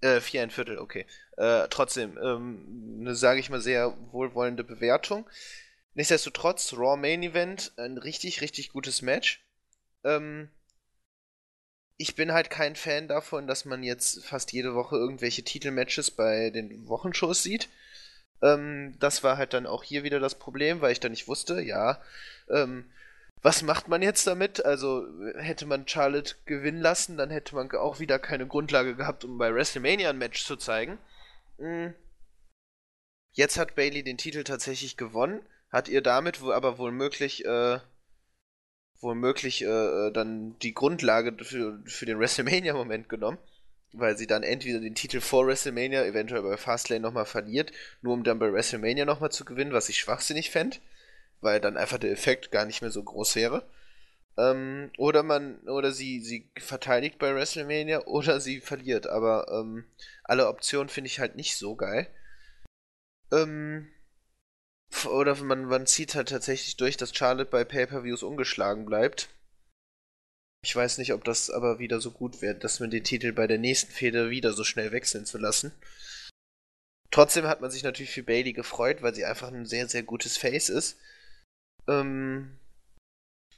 Äh, 0.00 0.20
vier 0.20 0.42
ein 0.42 0.50
Viertel, 0.50 0.78
okay. 0.78 1.06
Äh, 1.36 1.68
trotzdem, 1.68 2.18
ähm, 2.22 2.98
eine, 3.00 3.14
sage 3.14 3.40
ich 3.40 3.50
mal, 3.50 3.60
sehr 3.60 3.96
wohlwollende 4.12 4.64
Bewertung. 4.64 5.28
Nichtsdestotrotz, 5.94 6.72
Raw 6.74 6.96
Main 6.96 7.22
Event, 7.22 7.72
ein 7.76 7.98
richtig, 7.98 8.40
richtig 8.40 8.70
gutes 8.72 9.02
Match. 9.02 9.44
Ähm, 10.04 10.48
ich 11.96 12.14
bin 12.14 12.32
halt 12.32 12.48
kein 12.48 12.76
Fan 12.76 13.08
davon, 13.08 13.46
dass 13.46 13.66
man 13.66 13.82
jetzt 13.82 14.24
fast 14.24 14.52
jede 14.52 14.74
Woche 14.74 14.96
irgendwelche 14.96 15.42
Titelmatches 15.42 16.10
bei 16.10 16.48
den 16.48 16.88
Wochenshows 16.88 17.42
sieht. 17.42 17.68
Ähm, 18.42 18.96
das 19.00 19.22
war 19.22 19.36
halt 19.36 19.52
dann 19.52 19.66
auch 19.66 19.84
hier 19.84 20.02
wieder 20.02 20.18
das 20.18 20.34
Problem, 20.34 20.80
weil 20.80 20.92
ich 20.92 21.00
dann 21.00 21.12
nicht 21.12 21.28
wusste, 21.28 21.60
ja, 21.60 22.00
ähm, 22.48 22.90
was 23.42 23.62
macht 23.62 23.88
man 23.88 24.02
jetzt 24.02 24.26
damit? 24.26 24.64
Also 24.64 25.06
hätte 25.36 25.66
man 25.66 25.88
Charlotte 25.88 26.34
gewinnen 26.44 26.80
lassen, 26.80 27.16
dann 27.16 27.30
hätte 27.30 27.54
man 27.54 27.70
auch 27.72 27.98
wieder 27.98 28.18
keine 28.18 28.46
Grundlage 28.46 28.94
gehabt, 28.94 29.24
um 29.24 29.38
bei 29.38 29.54
WrestleMania 29.54 30.10
ein 30.10 30.18
Match 30.18 30.44
zu 30.44 30.56
zeigen. 30.56 30.98
Mhm. 31.58 31.94
Jetzt 33.32 33.58
hat 33.58 33.76
Bailey 33.76 34.02
den 34.02 34.18
Titel 34.18 34.44
tatsächlich 34.44 34.96
gewonnen, 34.96 35.40
hat 35.70 35.88
ihr 35.88 36.02
damit 36.02 36.42
aber 36.42 36.78
wohl 36.78 36.90
äh, 36.90 37.78
womöglich 39.00 39.62
äh, 39.62 39.66
äh, 39.66 40.12
dann 40.12 40.58
die 40.58 40.74
Grundlage 40.74 41.44
für, 41.44 41.80
für 41.86 42.06
den 42.06 42.18
WrestleMania-Moment 42.18 43.08
genommen, 43.08 43.38
weil 43.92 44.18
sie 44.18 44.26
dann 44.26 44.42
entweder 44.42 44.80
den 44.80 44.94
Titel 44.94 45.20
vor 45.20 45.46
WrestleMania, 45.46 46.04
eventuell 46.04 46.42
bei 46.42 46.56
Fastlane 46.56 47.00
nochmal 47.00 47.24
verliert, 47.24 47.72
nur 48.02 48.14
um 48.14 48.24
dann 48.24 48.38
bei 48.38 48.52
WrestleMania 48.52 49.04
nochmal 49.04 49.30
zu 49.30 49.44
gewinnen, 49.44 49.72
was 49.72 49.88
ich 49.88 49.98
schwachsinnig 49.98 50.50
fände, 50.50 50.78
weil 51.40 51.60
dann 51.60 51.76
einfach 51.76 51.98
der 51.98 52.12
Effekt 52.12 52.50
gar 52.50 52.66
nicht 52.66 52.82
mehr 52.82 52.90
so 52.90 53.02
groß 53.02 53.36
wäre. 53.36 53.68
Ähm, 54.38 54.90
oder 54.96 55.22
man, 55.22 55.58
oder 55.68 55.92
sie, 55.92 56.20
sie 56.20 56.50
verteidigt 56.58 57.18
bei 57.18 57.34
WrestleMania 57.34 58.00
oder 58.06 58.40
sie 58.40 58.60
verliert, 58.60 59.06
aber 59.06 59.48
ähm, 59.50 59.84
alle 60.24 60.48
Optionen 60.48 60.88
finde 60.88 61.08
ich 61.08 61.20
halt 61.20 61.36
nicht 61.36 61.56
so 61.56 61.76
geil. 61.76 62.08
Ähm, 63.32 63.88
oder 65.08 65.36
man, 65.36 65.66
man 65.66 65.86
zieht 65.86 66.14
halt 66.14 66.28
tatsächlich 66.30 66.76
durch, 66.76 66.96
dass 66.96 67.14
Charlotte 67.14 67.50
bei 67.50 67.64
Pay-Per-Views 67.64 68.22
ungeschlagen 68.22 68.86
bleibt. 68.86 69.28
Ich 70.62 70.76
weiß 70.76 70.98
nicht, 70.98 71.14
ob 71.14 71.24
das 71.24 71.48
aber 71.48 71.78
wieder 71.78 72.00
so 72.00 72.10
gut 72.10 72.42
wird, 72.42 72.64
dass 72.64 72.80
man 72.80 72.90
den 72.90 73.04
Titel 73.04 73.32
bei 73.32 73.46
der 73.46 73.58
nächsten 73.58 73.92
Fehde 73.92 74.30
wieder 74.30 74.52
so 74.52 74.64
schnell 74.64 74.92
wechseln 74.92 75.24
zu 75.24 75.38
lassen. 75.38 75.72
Trotzdem 77.10 77.46
hat 77.46 77.60
man 77.60 77.70
sich 77.70 77.82
natürlich 77.82 78.12
für 78.12 78.22
Bailey 78.22 78.52
gefreut, 78.52 79.02
weil 79.02 79.14
sie 79.14 79.24
einfach 79.24 79.48
ein 79.48 79.66
sehr, 79.66 79.88
sehr 79.88 80.02
gutes 80.02 80.36
Face 80.36 80.68
ist. 80.68 80.98
Ähm, 81.90 82.56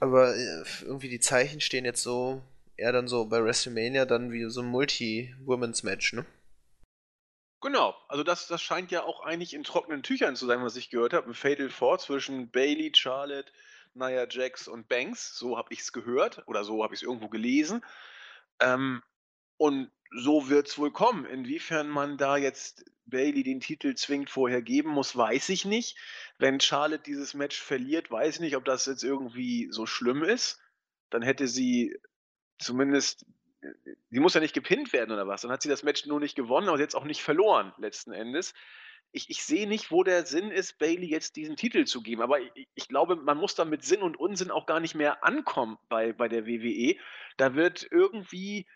aber 0.00 0.34
äh, 0.34 0.64
irgendwie 0.82 1.10
die 1.10 1.20
Zeichen 1.20 1.60
stehen 1.60 1.84
jetzt 1.84 2.02
so, 2.02 2.42
eher 2.76 2.92
dann 2.92 3.06
so 3.06 3.26
bei 3.26 3.44
WrestleMania 3.44 4.06
dann 4.06 4.32
wie 4.32 4.48
so 4.50 4.62
ein 4.62 4.66
Multi-Women's-Match, 4.66 6.14
ne? 6.14 6.24
Genau, 7.60 7.94
also 8.08 8.24
das, 8.24 8.48
das 8.48 8.60
scheint 8.60 8.90
ja 8.90 9.04
auch 9.04 9.20
eigentlich 9.20 9.54
in 9.54 9.62
trockenen 9.62 10.02
Tüchern 10.02 10.34
zu 10.34 10.46
sein, 10.46 10.64
was 10.64 10.74
ich 10.74 10.90
gehört 10.90 11.12
habe. 11.12 11.30
Ein 11.30 11.34
Fatal 11.34 11.70
Four 11.70 11.98
zwischen 12.00 12.50
Bailey, 12.50 12.90
Charlotte, 12.92 13.52
Nia 13.94 14.26
Jax 14.28 14.66
und 14.66 14.88
Banks. 14.88 15.38
So 15.38 15.56
habe 15.56 15.72
ich 15.72 15.80
es 15.80 15.92
gehört 15.92 16.42
oder 16.48 16.64
so 16.64 16.82
habe 16.82 16.94
ich 16.94 17.02
es 17.02 17.06
irgendwo 17.06 17.28
gelesen. 17.28 17.84
Ähm, 18.58 19.02
und 19.58 19.92
so 20.14 20.48
wird 20.48 20.68
es 20.68 20.78
wohl 20.78 20.90
kommen. 20.90 21.24
Inwiefern 21.26 21.88
man 21.88 22.16
da 22.16 22.36
jetzt 22.36 22.84
Bailey 23.06 23.42
den 23.42 23.60
Titel 23.60 23.94
zwingend 23.94 24.30
vorher 24.30 24.62
geben 24.62 24.90
muss, 24.90 25.16
weiß 25.16 25.48
ich 25.50 25.64
nicht. 25.64 25.96
Wenn 26.38 26.60
Charlotte 26.60 27.02
dieses 27.04 27.34
Match 27.34 27.60
verliert, 27.60 28.10
weiß 28.10 28.36
ich 28.36 28.40
nicht, 28.40 28.56
ob 28.56 28.64
das 28.64 28.86
jetzt 28.86 29.04
irgendwie 29.04 29.68
so 29.70 29.86
schlimm 29.86 30.22
ist. 30.22 30.60
Dann 31.10 31.22
hätte 31.22 31.46
sie 31.48 31.96
zumindest 32.58 33.26
sie 34.10 34.20
muss 34.20 34.34
ja 34.34 34.40
nicht 34.40 34.54
gepinnt 34.54 34.92
werden 34.92 35.12
oder 35.12 35.26
was. 35.26 35.42
Dann 35.42 35.50
hat 35.50 35.62
sie 35.62 35.68
das 35.68 35.82
Match 35.82 36.06
nur 36.06 36.20
nicht 36.20 36.34
gewonnen, 36.34 36.68
aber 36.68 36.78
jetzt 36.78 36.94
auch 36.94 37.04
nicht 37.04 37.22
verloren, 37.22 37.72
letzten 37.78 38.12
Endes. 38.12 38.54
Ich, 39.12 39.28
ich 39.28 39.44
sehe 39.44 39.68
nicht, 39.68 39.90
wo 39.90 40.04
der 40.04 40.24
Sinn 40.24 40.50
ist, 40.50 40.78
Bailey 40.78 41.06
jetzt 41.06 41.36
diesen 41.36 41.56
Titel 41.56 41.84
zu 41.84 42.02
geben. 42.02 42.22
Aber 42.22 42.40
ich, 42.40 42.68
ich, 42.74 42.88
glaube, 42.88 43.16
man 43.16 43.36
muss 43.36 43.54
da 43.54 43.64
mit 43.64 43.84
Sinn 43.84 44.02
und 44.02 44.18
Unsinn 44.18 44.50
auch 44.50 44.66
gar 44.66 44.80
nicht 44.80 44.94
mehr 44.94 45.22
ankommen 45.22 45.78
bei, 45.88 46.12
bei 46.12 46.28
der 46.28 46.46
WWE. 46.46 46.96
Da 47.36 47.54
wird 47.54 47.86
irgendwie 47.90 48.66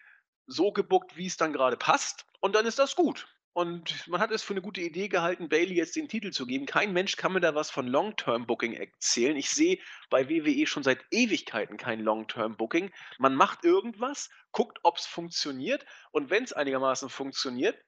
so 0.47 0.73
gebuckt, 0.73 1.17
wie 1.17 1.27
es 1.27 1.37
dann 1.37 1.53
gerade 1.53 1.77
passt. 1.77 2.27
Und 2.41 2.55
dann 2.55 2.67
ist 2.67 2.79
das 2.79 2.97
gut. 2.97 3.27
Und 3.57 4.07
man 4.07 4.21
hat 4.21 4.33
es 4.33 4.43
für 4.43 4.53
eine 4.53 4.61
gute 4.61 4.83
Idee 4.83 5.09
gehalten, 5.09 5.49
Bailey 5.49 5.77
jetzt 5.77 5.97
den 5.97 6.11
Titel 6.11 6.31
zu 6.31 6.47
geben. 6.47 6.67
Kein 6.67 6.93
Mensch 6.93 7.17
kann 7.17 7.33
mir 7.33 7.41
da 7.41 7.55
was 7.55 7.71
von 7.71 7.87
Long-Term-Booking 7.87 8.75
erzählen. 8.75 9.35
Ich 9.35 9.49
sehe 9.49 9.79
bei 10.11 10.29
WWE 10.29 10.67
schon 10.67 10.83
seit 10.83 11.03
Ewigkeiten 11.11 11.79
kein 11.79 12.01
Long-Term-Booking. 12.01 12.93
Man 13.17 13.35
macht 13.35 13.65
irgendwas, 13.65 14.29
guckt, 14.53 14.79
ob 14.83 14.99
es 14.99 15.07
funktioniert. 15.07 15.87
Und 16.11 16.29
wenn 16.29 16.45
es 16.45 16.53
einigermaßen 16.53 17.09
funktioniert, 17.09 17.83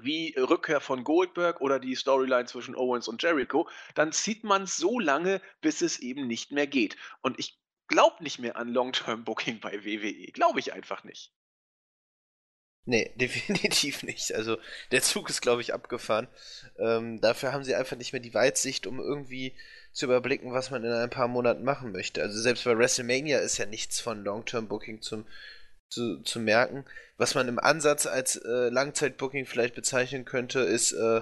wie 0.00 0.36
Rückkehr 0.38 0.80
von 0.80 1.02
Goldberg 1.02 1.60
oder 1.60 1.80
die 1.80 1.96
Storyline 1.96 2.46
zwischen 2.46 2.76
Owens 2.76 3.08
und 3.08 3.20
Jericho, 3.20 3.68
dann 3.96 4.12
zieht 4.12 4.44
man 4.44 4.62
es 4.62 4.76
so 4.76 5.00
lange, 5.00 5.42
bis 5.60 5.82
es 5.82 5.98
eben 5.98 6.28
nicht 6.28 6.52
mehr 6.52 6.68
geht. 6.68 6.96
Und 7.22 7.40
ich 7.40 7.58
glaube 7.88 8.22
nicht 8.22 8.38
mehr 8.38 8.54
an 8.56 8.68
Long-Term-Booking 8.68 9.58
bei 9.58 9.84
WWE. 9.84 10.30
Glaube 10.30 10.60
ich 10.60 10.72
einfach 10.72 11.02
nicht. 11.02 11.32
Nee, 12.88 13.12
definitiv 13.16 14.02
nicht. 14.02 14.34
Also 14.34 14.56
der 14.92 15.02
Zug 15.02 15.28
ist, 15.28 15.42
glaube 15.42 15.60
ich, 15.60 15.74
abgefahren. 15.74 16.26
Ähm, 16.78 17.20
dafür 17.20 17.52
haben 17.52 17.62
sie 17.62 17.74
einfach 17.74 17.98
nicht 17.98 18.14
mehr 18.14 18.22
die 18.22 18.32
Weitsicht, 18.32 18.86
um 18.86 18.98
irgendwie 18.98 19.54
zu 19.92 20.06
überblicken, 20.06 20.52
was 20.52 20.70
man 20.70 20.84
in 20.84 20.92
ein 20.92 21.10
paar 21.10 21.28
Monaten 21.28 21.64
machen 21.64 21.92
möchte. 21.92 22.22
Also 22.22 22.40
selbst 22.40 22.64
bei 22.64 22.78
WrestleMania 22.78 23.40
ist 23.40 23.58
ja 23.58 23.66
nichts 23.66 24.00
von 24.00 24.24
Long-Term-Booking 24.24 25.02
zum, 25.02 25.26
zu, 25.90 26.22
zu 26.22 26.40
merken. 26.40 26.86
Was 27.18 27.34
man 27.34 27.46
im 27.48 27.58
Ansatz 27.58 28.06
als 28.06 28.36
äh, 28.36 28.70
Langzeit-Booking 28.70 29.44
vielleicht 29.44 29.74
bezeichnen 29.74 30.24
könnte, 30.24 30.60
ist 30.60 30.92
äh, 30.92 31.20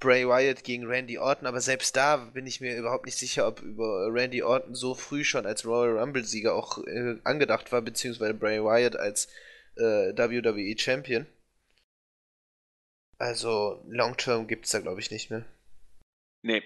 Bray 0.00 0.26
Wyatt 0.26 0.64
gegen 0.64 0.86
Randy 0.86 1.18
Orton, 1.18 1.46
aber 1.46 1.60
selbst 1.60 1.96
da 1.96 2.16
bin 2.16 2.46
ich 2.46 2.62
mir 2.62 2.76
überhaupt 2.76 3.04
nicht 3.04 3.18
sicher, 3.18 3.46
ob 3.46 3.60
über 3.60 4.08
Randy 4.10 4.42
Orton 4.42 4.74
so 4.74 4.94
früh 4.94 5.24
schon 5.24 5.44
als 5.44 5.66
Royal 5.66 5.98
Rumble-Sieger 5.98 6.54
auch 6.54 6.78
äh, 6.86 7.16
angedacht 7.24 7.72
war, 7.72 7.82
beziehungsweise 7.82 8.34
Bray 8.34 8.62
Wyatt 8.62 8.96
als 8.96 9.28
äh, 9.76 10.16
WWE 10.16 10.78
Champion. 10.78 11.26
Also 13.18 13.82
Long 13.88 14.16
Term 14.16 14.46
gibt 14.46 14.66
es 14.66 14.72
da, 14.72 14.80
glaube 14.80 15.00
ich, 15.00 15.10
nicht 15.10 15.30
mehr. 15.30 15.44
Nee. 16.42 16.62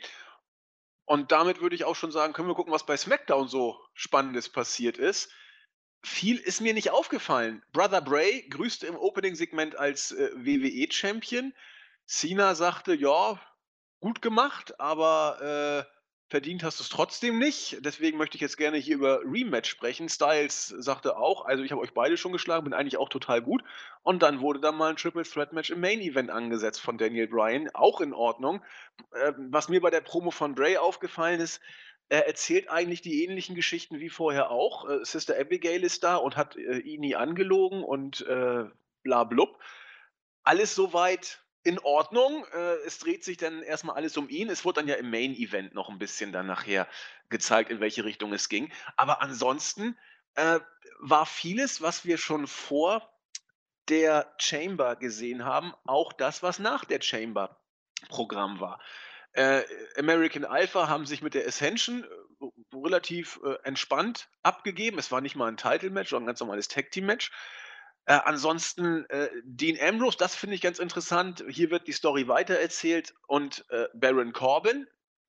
Und 1.05 1.33
damit 1.33 1.61
würde 1.61 1.75
ich 1.75 1.85
auch 1.85 1.97
schon 1.97 2.13
sagen, 2.13 2.33
können 2.33 2.49
wir 2.49 2.55
gucken, 2.55 2.73
was 2.73 2.87
bei 2.87 2.97
SmackDown 2.97 3.49
so 3.49 3.81
Spannendes 3.95 4.49
passiert 4.49 4.97
ist. 4.97 5.31
Viel 6.03 6.39
ist 6.39 6.61
mir 6.61 6.73
nicht 6.73 6.91
aufgefallen. 6.91 7.63
Brother 7.73 8.01
Bray 8.01 8.49
grüßte 8.49 8.87
im 8.87 8.97
Opening-Segment 8.97 9.77
als 9.77 10.13
äh, 10.13 10.31
WWE-Champion. 10.35 11.53
Cena 12.07 12.55
sagte, 12.55 12.95
ja, 12.95 13.41
gut 14.01 14.23
gemacht, 14.23 14.81
aber 14.81 15.87
äh, 15.87 16.00
verdient 16.31 16.63
hast 16.63 16.79
du 16.79 16.85
es 16.85 16.89
trotzdem 16.89 17.39
nicht. 17.39 17.85
Deswegen 17.85 18.17
möchte 18.17 18.37
ich 18.37 18.41
jetzt 18.41 18.57
gerne 18.57 18.79
hier 18.79 18.95
über 18.95 19.21
Rematch 19.25 19.69
sprechen. 19.69 20.09
Styles 20.09 20.69
sagte 20.69 21.17
auch, 21.17 21.45
also 21.45 21.65
ich 21.65 21.73
habe 21.73 21.83
euch 21.83 21.93
beide 21.93 22.17
schon 22.17 22.33
geschlagen, 22.33 22.65
bin 22.65 22.73
eigentlich 22.73 22.99
auch 22.99 23.09
total 23.09 23.43
gut. 23.43 23.65
Und 24.03 24.23
dann 24.23 24.41
wurde 24.41 24.61
da 24.61 24.71
mal 24.71 24.91
ein 24.91 24.97
Triple 24.97 25.25
Threat 25.25 25.53
Match 25.53 25.71
im 25.71 25.81
Main 25.81 26.01
Event 26.01 26.31
angesetzt 26.31 26.81
von 26.81 26.97
Daniel 26.99 27.27
Bryan, 27.27 27.69
auch 27.75 28.01
in 28.01 28.15
Ordnung. 28.15 28.63
Äh, 29.13 29.33
was 29.37 29.69
mir 29.69 29.81
bei 29.81 29.91
der 29.91 30.03
Promo 30.03 30.31
von 30.31 30.55
Bray 30.55 30.77
aufgefallen 30.77 31.41
ist, 31.41 31.61
er 32.09 32.29
erzählt 32.29 32.71
eigentlich 32.71 33.03
die 33.03 33.25
ähnlichen 33.25 33.57
Geschichten 33.57 33.99
wie 33.99 34.09
vorher 34.09 34.53
auch. 34.53 34.89
Äh, 34.89 35.05
Sister 35.05 35.39
Abigail 35.39 35.83
ist 35.83 36.05
da 36.05 36.15
und 36.15 36.37
hat 36.37 36.55
äh, 36.57 36.79
ihn 36.79 37.01
nie 37.01 37.17
angelogen 37.17 37.83
und 37.83 38.25
äh, 38.27 38.65
bla 39.03 39.25
blub. 39.25 39.59
Alles 40.45 40.77
soweit 40.77 41.40
in 41.63 41.79
Ordnung. 41.79 42.45
Äh, 42.53 42.75
es 42.87 42.99
dreht 42.99 43.25
sich 43.25 43.37
dann 43.37 43.63
erstmal 43.63 43.97
alles 43.97 44.17
um 44.17 44.29
ihn. 44.29 44.49
Es 44.49 44.65
wurde 44.65 44.81
dann 44.81 44.89
ja 44.89 44.97
im 44.97 45.11
Main 45.11 45.35
Event 45.35 45.75
noch 45.75 45.89
ein 45.89 45.99
bisschen 45.99 46.33
dann 46.33 46.47
nachher 46.47 46.89
gezeigt, 47.29 47.71
in 47.71 47.81
welche 47.81 48.05
Richtung 48.05 48.33
es 48.33 48.49
ging. 48.49 48.73
Aber 48.97 49.23
ansonsten 49.23 49.99
äh, 50.35 50.61
war 50.99 51.27
vieles, 51.27 51.81
was 51.81 52.05
wir 52.05 52.19
schon 52.19 52.47
vor 52.47 53.11
der 53.89 54.33
Chamber 54.39 54.97
gesehen 54.97 55.45
haben, 55.45 55.75
auch 55.85 56.13
das, 56.13 56.43
was 56.43 56.59
nach 56.59 56.85
der 56.85 57.01
Chamber 57.01 57.61
Programm 58.09 58.61
war. 58.61 58.81
Äh, 59.33 59.63
American 59.97 60.45
Alpha 60.45 60.89
haben 60.89 61.07
sich 61.07 61.23
mit 61.23 61.35
der 61.35 61.47
Ascension 61.47 62.05
äh, 62.05 62.47
relativ 62.75 63.41
äh, 63.45 63.57
entspannt 63.65 64.29
abgegeben. 64.43 64.99
Es 64.99 65.13
war 65.13 65.21
nicht 65.21 65.37
mal 65.37 65.49
ein 65.49 65.57
Title-Match, 65.57 66.11
sondern 66.11 66.25
ein 66.25 66.29
ganz 66.29 66.41
normales 66.41 66.69
Tag-Team-Match. 66.69 67.31
Äh, 68.07 68.19
ansonsten 68.25 69.05
äh, 69.11 69.29
Dean 69.45 69.79
Ambrose, 69.81 70.17
das 70.19 70.35
finde 70.35 70.55
ich 70.55 70.63
ganz 70.63 70.79
interessant. 70.79 71.45
Hier 71.49 71.71
wird 71.71 71.87
die 71.87 71.93
Story 71.93 72.29
weitererzählt 72.29 73.15
und 73.27 73.65
äh, 73.71 73.87
Baron 73.95 74.33
Corbin, 74.33 74.87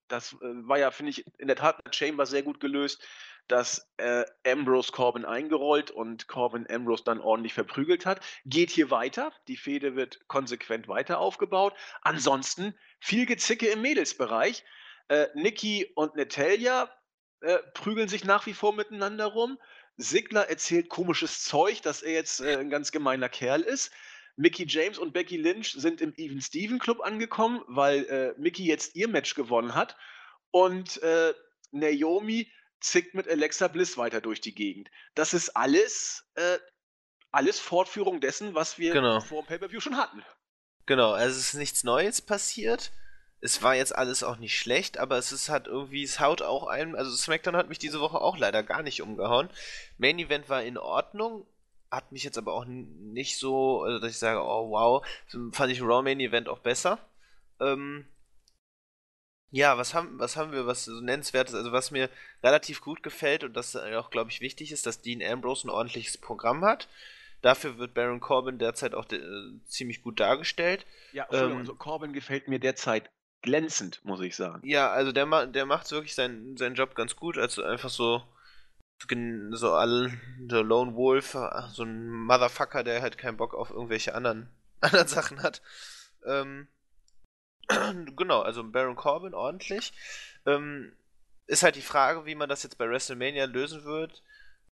das 0.07 0.34
äh, 0.34 0.38
war 0.41 0.80
ja, 0.80 0.91
finde 0.91 1.11
ich, 1.11 1.26
in 1.38 1.47
der 1.47 1.55
Tat 1.55 1.78
in 1.78 1.91
der 1.91 1.93
Chamber 1.93 2.26
sehr 2.26 2.43
gut 2.43 2.59
gelöst, 2.59 3.05
dass 3.47 3.89
äh, 3.97 4.24
Ambrose 4.47 4.91
Corbin 4.91 5.26
eingerollt 5.26 5.91
und 5.91 6.28
Corbin 6.28 6.65
Ambrose 6.69 7.03
dann 7.03 7.19
ordentlich 7.19 7.53
verprügelt 7.53 8.05
hat. 8.05 8.22
Geht 8.45 8.69
hier 8.69 8.89
weiter. 8.91 9.34
Die 9.47 9.57
Fehde 9.57 9.95
wird 9.95 10.28
konsequent 10.28 10.88
weiter 10.88 11.19
aufgebaut. 11.19 11.74
Ansonsten 12.01 12.74
viel 12.99 13.26
Gezicke 13.26 13.67
im 13.67 13.82
Mädelsbereich. 13.82 14.63
Äh, 15.09 15.28
Nikki 15.34 15.91
und 15.95 16.15
Natalia 16.15 16.89
prügeln 17.74 18.07
sich 18.07 18.24
nach 18.24 18.45
wie 18.45 18.53
vor 18.53 18.76
miteinander 18.76 19.26
rum. 19.26 19.57
Sigler 19.97 20.49
erzählt 20.49 20.89
komisches 20.89 21.43
Zeug, 21.43 21.81
dass 21.81 22.01
er 22.01 22.13
jetzt 22.13 22.41
äh, 22.41 22.57
ein 22.57 22.69
ganz 22.69 22.91
gemeiner 22.91 23.29
Kerl 23.29 23.61
ist. 23.61 23.91
Mickey 24.37 24.65
James 24.67 24.97
und 24.97 25.13
Becky 25.13 25.37
Lynch 25.37 25.73
sind 25.73 26.01
im 26.01 26.13
Even 26.17 26.41
Steven 26.41 26.79
Club 26.79 27.01
angekommen, 27.01 27.61
weil 27.67 28.05
äh, 28.05 28.33
Mickey 28.39 28.65
jetzt 28.65 28.95
ihr 28.95 29.07
Match 29.07 29.35
gewonnen 29.35 29.75
hat. 29.75 29.97
Und 30.51 31.01
äh, 31.03 31.33
Naomi 31.71 32.51
zickt 32.79 33.13
mit 33.13 33.27
Alexa 33.27 33.67
Bliss 33.67 33.97
weiter 33.97 34.21
durch 34.21 34.41
die 34.41 34.55
Gegend. 34.55 34.89
Das 35.15 35.33
ist 35.33 35.49
alles, 35.49 36.25
äh, 36.35 36.57
alles 37.31 37.59
Fortführung 37.59 38.19
dessen, 38.21 38.55
was 38.55 38.77
wir 38.79 38.93
Genau. 38.93 39.19
vor 39.19 39.43
dem 39.43 39.47
Pay-Per-View 39.47 39.79
schon 39.79 39.97
hatten. 39.97 40.23
Genau, 40.87 41.11
also 41.11 41.37
es 41.37 41.49
ist 41.49 41.53
nichts 41.53 41.83
Neues 41.83 42.21
passiert. 42.21 42.91
Es 43.41 43.63
war 43.63 43.75
jetzt 43.75 43.95
alles 43.95 44.23
auch 44.23 44.37
nicht 44.37 44.57
schlecht, 44.57 44.97
aber 44.99 45.17
es 45.17 45.31
ist 45.31 45.49
halt 45.49 45.67
irgendwie, 45.67 46.03
es 46.03 46.19
haut 46.19 46.41
auch 46.41 46.67
ein. 46.67 46.95
Also 46.95 47.11
SmackDown 47.15 47.55
hat 47.57 47.69
mich 47.69 47.79
diese 47.79 47.99
Woche 47.99 48.21
auch 48.21 48.37
leider 48.37 48.61
gar 48.63 48.83
nicht 48.83 49.01
umgehauen. 49.01 49.49
Main 49.97 50.19
Event 50.19 50.47
war 50.47 50.63
in 50.63 50.77
Ordnung, 50.77 51.45
hat 51.89 52.11
mich 52.11 52.23
jetzt 52.23 52.37
aber 52.37 52.53
auch 52.53 52.65
nicht 52.65 53.37
so, 53.37 53.81
also 53.83 53.99
dass 53.99 54.11
ich 54.11 54.19
sage, 54.19 54.39
oh 54.41 54.69
wow, 54.69 55.05
fand 55.51 55.71
ich 55.71 55.81
Raw 55.81 56.03
Main 56.03 56.19
Event 56.19 56.49
auch 56.49 56.59
besser. 56.59 56.99
Ähm, 57.59 58.05
ja, 59.51 59.77
was 59.77 59.93
haben, 59.93 60.17
was 60.17 60.37
haben 60.37 60.53
wir, 60.53 60.65
was 60.65 60.85
so 60.85 61.01
nennenswertes, 61.01 61.53
also 61.53 61.71
was 61.73 61.91
mir 61.91 62.09
relativ 62.41 62.79
gut 62.81 63.03
gefällt 63.03 63.43
und 63.43 63.53
das 63.53 63.75
auch, 63.75 64.09
glaube 64.09 64.31
ich, 64.31 64.39
wichtig 64.39 64.71
ist, 64.71 64.85
dass 64.85 65.01
Dean 65.01 65.21
Ambrose 65.21 65.67
ein 65.67 65.71
ordentliches 65.71 66.17
Programm 66.17 66.63
hat. 66.63 66.87
Dafür 67.41 67.77
wird 67.77 67.93
Baron 67.93 68.19
Corbin 68.19 68.59
derzeit 68.59 68.93
auch 68.93 69.11
äh, 69.11 69.19
ziemlich 69.65 70.03
gut 70.03 70.19
dargestellt. 70.19 70.85
Ja, 71.11 71.27
Ähm, 71.31 71.57
also 71.57 71.75
Corbin 71.75 72.13
gefällt 72.13 72.47
mir 72.47 72.59
derzeit 72.59 73.09
glänzend, 73.41 74.03
muss 74.03 74.21
ich 74.21 74.35
sagen. 74.35 74.61
Ja, 74.67 74.91
also 74.91 75.11
der, 75.11 75.47
der 75.47 75.65
macht 75.65 75.91
wirklich 75.91 76.15
seinen, 76.15 76.57
seinen 76.57 76.75
Job 76.75 76.95
ganz 76.95 77.15
gut, 77.15 77.37
also 77.37 77.63
einfach 77.63 77.89
so, 77.89 78.23
so 79.51 79.73
all, 79.73 80.11
der 80.37 80.63
Lone 80.63 80.95
Wolf, 80.95 81.35
so 81.71 81.83
ein 81.83 82.09
Motherfucker, 82.09 82.83
der 82.83 83.01
halt 83.01 83.17
keinen 83.17 83.37
Bock 83.37 83.53
auf 83.53 83.71
irgendwelche 83.71 84.13
anderen, 84.15 84.49
anderen 84.81 85.07
Sachen 85.07 85.41
hat. 85.41 85.61
Ähm, 86.25 86.67
genau, 88.15 88.41
also 88.41 88.63
Baron 88.63 88.95
Corbin 88.95 89.33
ordentlich. 89.33 89.93
Ähm, 90.45 90.93
ist 91.47 91.63
halt 91.63 91.75
die 91.75 91.81
Frage, 91.81 92.25
wie 92.25 92.35
man 92.35 92.49
das 92.49 92.63
jetzt 92.63 92.77
bei 92.77 92.87
WrestleMania 92.87 93.45
lösen 93.45 93.83
wird. 93.83 94.23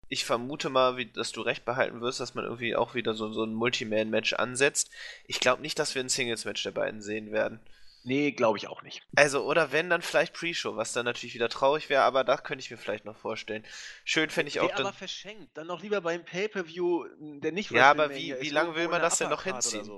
Ich 0.09 0.25
vermute 0.25 0.71
mal, 0.71 0.97
wie, 0.97 1.07
dass 1.07 1.33
du 1.33 1.41
recht 1.41 1.65
behalten 1.65 2.01
wirst, 2.01 2.21
dass 2.21 2.35
man 2.35 2.45
irgendwie 2.45 2.77
auch 2.77 2.95
wieder 2.95 3.15
so, 3.15 3.33
so 3.33 3.45
ein 3.45 3.55
Multiman-Match 3.55 4.35
ansetzt. 4.35 4.91
Ich 5.27 5.41
glaube 5.41 5.63
nicht, 5.63 5.79
dass 5.79 5.95
wir 5.95 6.03
ein 6.03 6.09
Singles-Match 6.09 6.63
der 6.63 6.73
beiden 6.73 7.01
sehen 7.01 7.33
werden. 7.33 7.61
Nee, 8.07 8.33
glaube 8.33 8.59
ich 8.59 8.69
auch 8.69 8.83
nicht. 8.83 9.03
Also, 9.17 9.45
oder 9.45 9.73
wenn, 9.73 9.89
dann 9.89 10.03
vielleicht 10.03 10.35
Pre-Show, 10.35 10.77
was 10.77 10.93
dann 10.93 11.07
natürlich 11.07 11.35
wieder 11.35 11.49
traurig 11.49 11.89
wäre, 11.89 12.03
aber 12.03 12.23
da 12.23 12.37
könnte 12.37 12.63
ich 12.63 12.71
mir 12.71 12.77
vielleicht 12.77 13.07
noch 13.07 13.17
vorstellen. 13.17 13.65
Schön 14.05 14.29
fände 14.29 14.49
ich 14.49 14.61
auch 14.61 14.69
Wäre 14.69 14.77
dann. 14.77 14.87
aber 14.87 14.95
verschenkt. 14.95 15.57
Dann 15.57 15.67
noch 15.67 15.83
lieber 15.83 16.03
beim 16.03 16.23
Pay-Per-View, 16.25 17.07
der 17.41 17.53
nicht 17.53 17.71
Ja, 17.71 17.91
aber 17.91 18.11
wie- 18.11 18.17
wie 18.39 18.47
ist, 18.49 18.53
lange 18.53 18.75
will 18.77 18.89
man 18.89 19.01
das 19.01 19.17
denn 19.19 19.31
noch 19.31 19.45
hinziehen? 19.45 19.91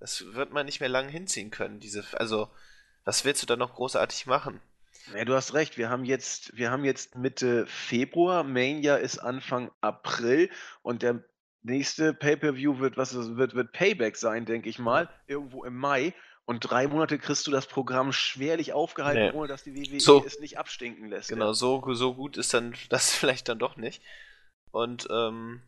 Das 0.00 0.24
wird 0.32 0.52
man 0.52 0.64
nicht 0.66 0.80
mehr 0.80 0.88
lang 0.88 1.08
hinziehen 1.08 1.50
können, 1.50 1.80
diese. 1.80 2.04
Also, 2.18 2.50
was 3.04 3.24
willst 3.24 3.42
du 3.42 3.46
da 3.46 3.56
noch 3.56 3.74
großartig 3.74 4.26
machen? 4.26 4.60
Ja, 5.14 5.24
du 5.24 5.34
hast 5.34 5.54
recht. 5.54 5.76
Wir 5.76 5.90
haben 5.90 6.04
jetzt, 6.04 6.56
wir 6.56 6.70
haben 6.70 6.84
jetzt 6.84 7.14
Mitte 7.14 7.66
Februar. 7.66 8.42
Mania 8.44 8.96
ist 8.96 9.18
Anfang 9.18 9.70
April 9.80 10.50
und 10.82 11.02
der 11.02 11.22
nächste 11.62 12.14
Pay-Per-View 12.14 12.78
wird, 12.78 12.96
was 12.96 13.12
ist- 13.12 13.36
wird, 13.36 13.54
wird 13.54 13.72
Payback 13.72 14.16
sein, 14.16 14.46
denke 14.46 14.68
ich 14.68 14.78
mal, 14.78 15.08
irgendwo 15.26 15.64
im 15.64 15.76
Mai. 15.76 16.14
Und 16.48 16.60
drei 16.60 16.86
Monate 16.88 17.18
kriegst 17.18 17.46
du 17.46 17.50
das 17.50 17.66
Programm 17.66 18.10
schwerlich 18.10 18.72
aufgehalten, 18.72 19.22
Nee. 19.22 19.32
ohne 19.32 19.48
dass 19.48 19.64
die 19.64 19.74
WWE 19.74 20.00
So. 20.00 20.24
es 20.24 20.40
nicht 20.40 20.56
abstinken 20.56 21.10
lässt. 21.10 21.28
Genau, 21.28 21.52
so, 21.52 21.84
so 21.92 22.14
gut 22.14 22.38
ist 22.38 22.54
dann 22.54 22.74
das 22.88 23.14
vielleicht 23.14 23.50
dann 23.50 23.58
doch 23.58 23.76
nicht. 23.76 24.02
Und, 24.70 25.06
ähm. 25.10 25.60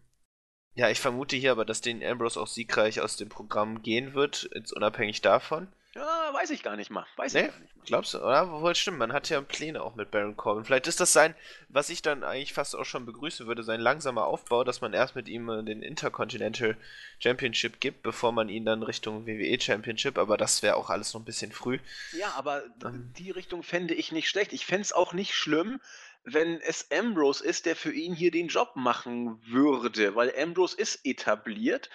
Ja, 0.74 0.88
ich 0.88 0.98
vermute 0.98 1.36
hier 1.36 1.50
aber, 1.52 1.66
dass 1.66 1.82
den 1.82 2.02
Ambrose 2.02 2.40
auch 2.40 2.46
siegreich 2.46 3.02
aus 3.02 3.18
dem 3.18 3.28
Programm 3.28 3.82
gehen 3.82 4.14
wird, 4.14 4.48
jetzt 4.54 4.72
unabhängig 4.72 5.20
davon. 5.20 5.68
Ja, 5.94 6.32
weiß 6.32 6.50
ich 6.50 6.62
gar 6.62 6.76
nicht 6.76 6.90
mal. 6.90 7.04
Weiß 7.16 7.32
Nee? 7.34 7.40
ich 7.40 7.46
gar 7.48 7.58
nicht 7.58 7.76
mal. 7.76 7.84
Glaubst 7.86 8.14
du, 8.14 8.18
oder? 8.18 8.48
Wohl 8.60 8.74
stimmt, 8.76 8.98
man 8.98 9.12
hat 9.12 9.28
ja 9.28 9.40
Pläne 9.40 9.82
auch 9.82 9.96
mit 9.96 10.12
Baron 10.12 10.36
Corbin. 10.36 10.64
Vielleicht 10.64 10.86
ist 10.86 11.00
das 11.00 11.12
sein, 11.12 11.34
was 11.68 11.90
ich 11.90 12.00
dann 12.00 12.22
eigentlich 12.22 12.52
fast 12.52 12.76
auch 12.76 12.84
schon 12.84 13.06
begrüßen 13.06 13.46
würde, 13.48 13.64
sein 13.64 13.80
langsamer 13.80 14.26
Aufbau, 14.26 14.62
dass 14.62 14.80
man 14.80 14.92
erst 14.92 15.16
mit 15.16 15.28
ihm 15.28 15.48
äh, 15.48 15.64
den 15.64 15.82
Intercontinental 15.82 16.76
Championship 17.18 17.80
gibt, 17.80 18.02
bevor 18.04 18.30
man 18.30 18.48
ihn 18.48 18.64
dann 18.64 18.84
Richtung 18.84 19.26
WWE 19.26 19.60
Championship, 19.60 20.16
aber 20.16 20.36
das 20.36 20.62
wäre 20.62 20.76
auch 20.76 20.90
alles 20.90 21.12
noch 21.12 21.20
ein 21.20 21.24
bisschen 21.24 21.50
früh. 21.50 21.78
Ja, 22.12 22.32
aber 22.36 22.62
Ähm. 22.84 23.12
die 23.18 23.32
Richtung 23.32 23.64
fände 23.64 23.94
ich 23.94 24.12
nicht 24.12 24.28
schlecht. 24.28 24.52
Ich 24.52 24.66
fände 24.66 24.82
es 24.82 24.92
auch 24.92 25.12
nicht 25.12 25.34
schlimm, 25.34 25.80
wenn 26.22 26.60
es 26.60 26.88
Ambrose 26.92 27.42
ist, 27.44 27.66
der 27.66 27.74
für 27.74 27.92
ihn 27.92 28.14
hier 28.14 28.30
den 28.30 28.48
Job 28.48 28.76
machen 28.76 29.40
würde, 29.46 30.14
weil 30.14 30.32
Ambrose 30.38 30.76
ist 30.76 31.00
etabliert 31.04 31.90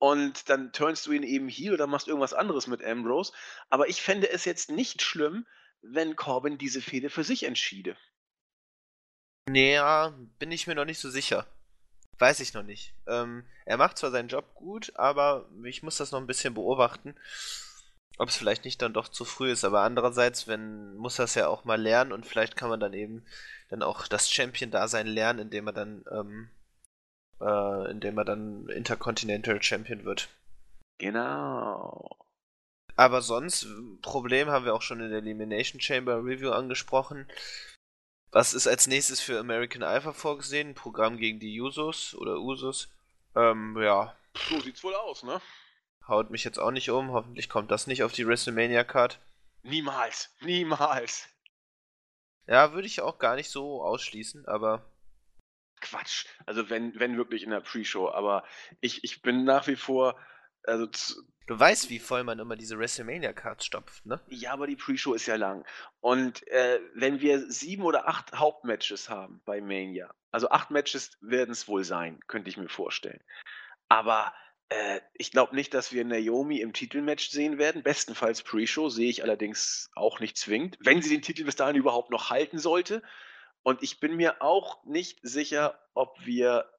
und 0.00 0.48
dann 0.48 0.72
turnst 0.72 1.06
du 1.06 1.12
ihn 1.12 1.22
eben 1.22 1.48
hier 1.48 1.74
oder 1.74 1.86
machst 1.86 2.08
irgendwas 2.08 2.32
anderes 2.32 2.66
mit 2.66 2.82
Ambrose. 2.82 3.32
Aber 3.68 3.88
ich 3.88 4.00
fände 4.00 4.30
es 4.30 4.46
jetzt 4.46 4.70
nicht 4.70 5.02
schlimm, 5.02 5.46
wenn 5.82 6.16
Corbin 6.16 6.56
diese 6.56 6.80
Fehde 6.80 7.10
für 7.10 7.22
sich 7.22 7.44
entschiede. 7.44 7.96
Naja, 9.46 10.14
bin 10.38 10.52
ich 10.52 10.66
mir 10.66 10.74
noch 10.74 10.86
nicht 10.86 11.00
so 11.00 11.10
sicher. 11.10 11.46
Weiß 12.18 12.40
ich 12.40 12.54
noch 12.54 12.62
nicht. 12.62 12.94
Ähm, 13.06 13.44
er 13.66 13.76
macht 13.76 13.98
zwar 13.98 14.10
seinen 14.10 14.28
Job 14.28 14.54
gut, 14.54 14.90
aber 14.96 15.50
ich 15.64 15.82
muss 15.82 15.98
das 15.98 16.12
noch 16.12 16.20
ein 16.20 16.26
bisschen 16.26 16.54
beobachten, 16.54 17.14
ob 18.16 18.30
es 18.30 18.36
vielleicht 18.36 18.64
nicht 18.64 18.80
dann 18.80 18.94
doch 18.94 19.08
zu 19.08 19.26
früh 19.26 19.50
ist. 19.50 19.64
Aber 19.64 19.82
andererseits, 19.82 20.48
wenn 20.48 20.96
muss 20.96 21.16
das 21.16 21.34
ja 21.34 21.48
auch 21.48 21.64
mal 21.64 21.80
lernen 21.80 22.12
und 22.12 22.24
vielleicht 22.24 22.56
kann 22.56 22.70
man 22.70 22.80
dann 22.80 22.94
eben 22.94 23.26
dann 23.68 23.82
auch 23.82 24.06
das 24.08 24.30
Champion-Dasein 24.30 25.06
lernen, 25.06 25.40
indem 25.40 25.66
er 25.66 25.72
dann, 25.74 26.04
ähm, 26.10 26.50
äh, 27.40 27.90
indem 27.90 28.18
er 28.18 28.24
dann 28.24 28.68
Intercontinental 28.68 29.62
Champion 29.62 30.04
wird. 30.04 30.28
Genau. 30.98 32.16
Aber 32.96 33.22
sonst, 33.22 33.66
Problem 34.02 34.48
haben 34.48 34.64
wir 34.64 34.74
auch 34.74 34.82
schon 34.82 35.00
in 35.00 35.10
der 35.10 35.18
Elimination 35.20 35.80
Chamber 35.80 36.16
Review 36.24 36.50
angesprochen. 36.50 37.26
Was 38.30 38.54
ist 38.54 38.66
als 38.66 38.86
nächstes 38.86 39.20
für 39.20 39.38
American 39.38 39.82
Alpha 39.82 40.12
vorgesehen? 40.12 40.68
Ein 40.70 40.74
Programm 40.74 41.16
gegen 41.16 41.40
die 41.40 41.60
Usos 41.60 42.14
oder 42.14 42.38
Usos? 42.38 42.88
Ähm, 43.34 43.76
ja, 43.80 44.14
So 44.48 44.60
sieht's 44.60 44.84
wohl 44.84 44.94
aus, 44.94 45.22
ne? 45.22 45.40
haut 46.10 46.30
mich 46.30 46.44
jetzt 46.44 46.58
auch 46.58 46.72
nicht 46.72 46.90
um. 46.90 47.12
Hoffentlich 47.12 47.48
kommt 47.48 47.70
das 47.70 47.86
nicht 47.86 48.02
auf 48.02 48.12
die 48.12 48.26
WrestleMania 48.26 48.84
Card. 48.84 49.18
Niemals. 49.62 50.28
Niemals. 50.40 51.28
Ja, 52.46 52.72
würde 52.72 52.86
ich 52.86 53.00
auch 53.00 53.18
gar 53.18 53.36
nicht 53.36 53.48
so 53.48 53.82
ausschließen, 53.82 54.46
aber. 54.46 54.89
Quatsch. 55.80 56.26
Also 56.46 56.70
wenn, 56.70 56.98
wenn 56.98 57.16
wirklich 57.16 57.42
in 57.42 57.50
der 57.50 57.60
Pre-Show, 57.60 58.10
aber 58.10 58.44
ich, 58.80 59.04
ich 59.04 59.22
bin 59.22 59.44
nach 59.44 59.66
wie 59.66 59.76
vor, 59.76 60.18
also 60.64 60.86
Du 61.46 61.58
weißt, 61.58 61.90
wie 61.90 61.98
voll 61.98 62.22
man 62.22 62.38
immer 62.38 62.54
diese 62.54 62.78
WrestleMania-Cards 62.78 63.66
stopft, 63.66 64.06
ne? 64.06 64.20
Ja, 64.28 64.52
aber 64.52 64.68
die 64.68 64.76
Pre-Show 64.76 65.14
ist 65.14 65.26
ja 65.26 65.34
lang. 65.34 65.66
Und 65.98 66.46
äh, 66.46 66.78
wenn 66.94 67.20
wir 67.20 67.50
sieben 67.50 67.82
oder 67.82 68.06
acht 68.06 68.32
Hauptmatches 68.32 69.08
haben 69.08 69.42
bei 69.44 69.60
Mania, 69.60 70.14
also 70.30 70.50
acht 70.50 70.70
Matches 70.70 71.18
werden 71.20 71.50
es 71.50 71.66
wohl 71.66 71.82
sein, 71.82 72.20
könnte 72.28 72.50
ich 72.50 72.56
mir 72.56 72.68
vorstellen. 72.68 73.20
Aber 73.88 74.32
äh, 74.68 75.00
ich 75.14 75.32
glaube 75.32 75.56
nicht, 75.56 75.74
dass 75.74 75.92
wir 75.92 76.04
Naomi 76.04 76.60
im 76.60 76.72
Titelmatch 76.72 77.30
sehen 77.30 77.58
werden. 77.58 77.82
Bestenfalls 77.82 78.44
Pre-Show 78.44 78.88
sehe 78.88 79.10
ich 79.10 79.24
allerdings 79.24 79.90
auch 79.96 80.20
nicht 80.20 80.36
zwingend, 80.36 80.78
wenn 80.80 81.02
sie 81.02 81.10
den 81.10 81.22
Titel 81.22 81.42
bis 81.42 81.56
dahin 81.56 81.74
überhaupt 81.74 82.10
noch 82.10 82.30
halten 82.30 82.58
sollte. 82.58 83.02
Und 83.62 83.82
ich 83.82 84.00
bin 84.00 84.16
mir 84.16 84.40
auch 84.42 84.84
nicht 84.84 85.18
sicher, 85.22 85.78
ob 85.94 86.24
wir 86.24 86.70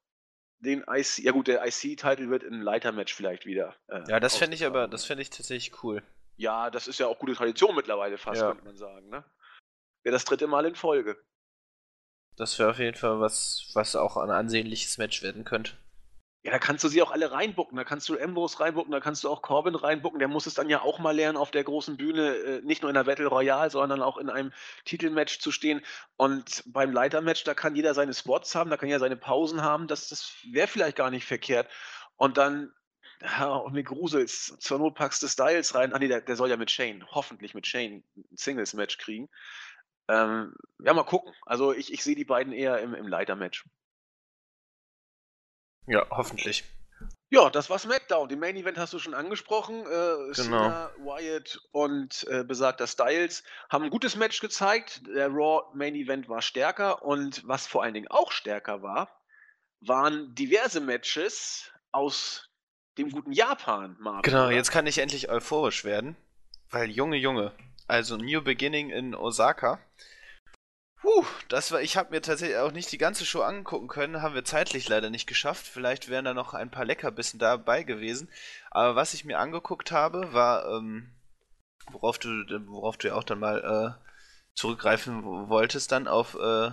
den 0.60 0.84
IC, 0.88 1.20
ja 1.20 1.32
gut, 1.32 1.48
der 1.48 1.66
IC-Titel 1.66 2.30
wird 2.30 2.44
in 2.44 2.62
Leitermatch 2.62 3.14
vielleicht 3.14 3.46
wieder. 3.46 3.76
Äh, 3.88 4.04
ja, 4.08 4.20
das 4.20 4.38
fände 4.38 4.56
ich 4.56 4.66
aber, 4.66 4.88
das 4.88 5.06
fände 5.06 5.22
ich 5.22 5.30
tatsächlich 5.30 5.84
cool. 5.84 6.04
Ja, 6.38 6.70
das 6.70 6.88
ist 6.88 7.00
ja 7.00 7.08
auch 7.08 7.20
gute 7.20 7.34
Tradition 7.34 7.76
mittlerweile 7.76 8.18
fast, 8.18 8.42
ja. 8.42 8.50
könnte 8.50 8.66
man 8.66 8.78
sagen, 8.78 9.10
ne? 9.10 9.24
Wäre 10.04 10.14
das 10.14 10.26
dritte 10.26 10.48
Mal 10.48 10.66
in 10.66 10.76
Folge. 10.76 11.18
Das 12.36 12.58
wäre 12.58 12.72
auf 12.72 12.80
jeden 12.80 12.98
Fall 12.98 13.20
was, 13.20 13.70
was 13.74 13.96
auch 13.96 14.18
ein 14.18 14.32
ansehnliches 14.32 14.98
Match 14.98 15.22
werden 15.22 15.44
könnte. 15.44 15.74
Ja, 16.44 16.52
da 16.52 16.58
kannst 16.58 16.84
du 16.84 16.88
sie 16.88 17.04
auch 17.04 17.12
alle 17.12 17.32
reinbucken. 17.32 17.78
Da 17.78 17.84
kannst 17.84 18.10
du 18.10 18.20
Ambrose 18.20 18.60
reinbucken, 18.60 18.92
da 18.92 19.00
kannst 19.00 19.24
du 19.24 19.30
auch 19.30 19.44
Corbin 19.44 19.76
reinbucken. 19.76 20.18
Der 20.18 20.28
muss 20.28 20.48
es 20.48 20.56
dann 20.56 20.70
ja 20.70 20.82
auch 20.82 20.98
mal 20.98 21.16
lernen, 21.16 21.38
auf 21.38 21.52
der 21.52 21.64
großen 21.64 21.98
Bühne 21.98 22.36
äh, 22.36 22.62
nicht 22.64 22.82
nur 22.82 22.90
in 22.90 22.96
der 22.96 23.04
Battle 23.04 23.28
Royale, 23.28 23.70
sondern 23.70 24.02
auch 24.02 24.18
in 24.18 24.30
einem 24.30 24.52
Titelmatch 24.86 25.40
zu 25.40 25.52
stehen. 25.52 25.82
Und 26.18 26.64
beim 26.66 26.92
Leitermatch, 26.92 27.44
da 27.44 27.54
kann 27.54 27.76
jeder 27.76 27.94
seine 27.94 28.16
Spots 28.16 28.56
haben, 28.56 28.72
da 28.72 28.78
kann 28.78 28.90
jeder 28.90 29.00
seine 29.00 29.18
Pausen 29.18 29.62
haben. 29.62 29.88
Das, 29.88 30.08
das 30.08 30.34
wäre 30.50 30.68
vielleicht 30.68 30.98
gar 30.98 31.12
nicht 31.12 31.26
verkehrt. 31.26 31.70
Und 32.16 32.38
dann, 32.38 32.74
ja, 33.22 33.50
auch 33.50 33.70
mit 33.70 33.86
Grusels, 33.86 34.58
zur 34.60 34.80
Not 34.80 34.96
packst 34.96 35.22
du 35.22 35.28
Styles 35.28 35.76
rein. 35.76 35.94
Ah, 35.94 36.00
nee, 36.00 36.08
der, 36.08 36.22
der 36.22 36.36
soll 36.36 36.50
ja 36.50 36.58
mit 36.58 36.72
Shane, 36.72 37.06
hoffentlich 37.12 37.54
mit 37.54 37.68
Shane, 37.68 38.04
ein 38.16 38.26
Singles-Match 38.36 38.98
kriegen. 38.98 39.30
Ähm, 40.08 40.56
ja, 40.80 40.94
mal 40.94 41.04
gucken. 41.04 41.34
Also 41.46 41.72
ich, 41.72 41.94
ich 41.94 42.04
sehe 42.04 42.16
die 42.16 42.26
beiden 42.26 42.52
eher 42.52 42.80
im, 42.80 42.96
im 42.96 43.08
Leitermatch. 43.08 43.64
Ja, 45.92 46.06
hoffentlich. 46.10 46.64
Ja, 47.30 47.50
das 47.50 47.70
war 47.70 47.80
SmackDown. 47.80 48.30
Den 48.30 48.40
Main 48.40 48.56
Event 48.56 48.78
hast 48.78 48.94
du 48.94 49.00
schon 49.00 49.14
angesprochen. 49.14 49.82
Äh, 49.82 49.86
genau. 49.86 50.34
Cena, 50.34 50.92
Wyatt 51.00 51.60
und 51.72 52.26
äh, 52.30 52.44
besagter 52.46 52.88
Styles 52.88 53.44
haben 53.70 53.84
ein 53.84 53.90
gutes 53.90 54.16
Match 54.16 54.40
gezeigt. 54.40 55.02
Der 55.08 55.28
Raw 55.28 55.64
Main 55.74 55.96
Event 55.96 56.30
war 56.30 56.42
stärker 56.42 57.04
und 57.04 57.46
was 57.46 57.68
vor 57.68 57.84
allen 57.84 57.94
Dingen 57.94 58.08
auch 58.10 58.32
stärker 58.32 58.82
war, 58.82 59.22
waren 59.82 60.34
diverse 60.34 60.80
Matches 60.80 61.72
aus 61.92 62.50
dem 62.98 63.12
guten 63.12 63.34
Japan, 63.34 63.98
Marvin. 64.00 64.22
Genau, 64.22 64.46
oder? 64.46 64.56
jetzt 64.56 64.72
kann 64.72 64.88
ich 64.88 64.98
endlich 64.98 65.30
euphorisch 65.30 65.84
werden, 65.84 66.16
weil 66.70 66.90
Junge, 66.90 67.18
Junge, 67.18 67.54
also 67.88 68.16
New 68.16 68.42
Beginning 68.42 68.90
in 68.90 69.16
Osaka 69.16 69.80
Puh, 71.02 71.26
das 71.50 71.72
war, 71.72 71.82
ich 71.82 71.98
habe 71.98 72.12
mir 72.12 72.22
tatsächlich 72.22 72.58
auch 72.58 72.72
nicht 72.72 72.92
die 72.92 73.00
ganze 73.00 73.26
Show 73.26 73.42
angucken 73.42 73.88
können, 73.88 74.22
haben 74.22 74.36
wir 74.36 74.46
zeitlich 74.46 74.88
leider 74.88 75.10
nicht 75.10 75.26
geschafft. 75.26 75.66
Vielleicht 75.66 76.10
wären 76.10 76.26
da 76.26 76.36
noch 76.36 76.54
ein 76.54 76.70
paar 76.70 76.86
Leckerbissen 76.86 77.40
dabei 77.40 77.82
gewesen. 77.82 78.30
Aber 78.70 78.96
was 78.96 79.16
ich 79.16 79.26
mir 79.26 79.40
angeguckt 79.40 79.92
habe, 79.92 80.32
war, 80.32 80.68
ähm, 80.68 81.12
worauf 81.92 82.20
du, 82.20 82.30
worauf 82.68 82.98
du 82.98 83.08
ja 83.08 83.16
auch 83.16 83.24
dann 83.24 83.40
mal 83.40 83.98
äh, 83.98 84.12
zurückgreifen 84.54 85.24
wolltest, 85.50 85.92
dann 85.92 86.08
auf, 86.08 86.36
äh, 86.36 86.72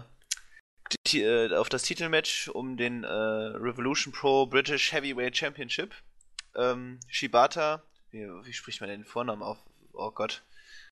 die, 1.06 1.22
äh, 1.22 1.54
auf 1.56 1.70
das 1.70 1.84
Titelmatch 1.84 2.48
um 2.48 2.76
den 2.76 3.04
äh, 3.04 3.08
Revolution 3.08 4.12
Pro 4.12 4.44
British 4.46 4.92
Heavyweight 4.92 5.38
Championship. 5.38 5.94
Ähm, 6.54 7.00
Shibata, 7.08 7.82
wie, 8.10 8.26
wie 8.44 8.52
spricht 8.52 8.82
man 8.82 8.90
den 8.90 9.06
Vornamen 9.06 9.42
auf? 9.42 9.58
Oh 9.94 10.10
Gott. 10.10 10.42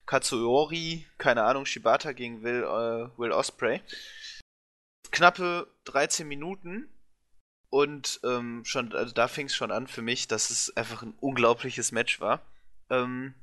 Katsuori, 0.07 1.05
keine 1.17 1.43
Ahnung, 1.43 1.65
Shibata 1.65 2.13
gegen 2.13 2.41
Will, 2.41 2.63
äh, 2.63 3.19
Will 3.19 3.31
Osprey. 3.31 3.81
Knappe 5.11 5.67
13 5.83 6.27
Minuten 6.27 6.89
und 7.69 8.19
ähm, 8.23 8.63
schon, 8.65 8.93
also 8.93 9.13
da 9.13 9.27
fing 9.27 9.47
es 9.47 9.55
schon 9.55 9.71
an 9.71 9.87
für 9.87 10.01
mich, 10.01 10.27
dass 10.27 10.49
es 10.49 10.75
einfach 10.75 11.03
ein 11.03 11.13
unglaubliches 11.19 11.91
Match 11.91 12.19
war. 12.19 12.41
Ähm, 12.89 13.35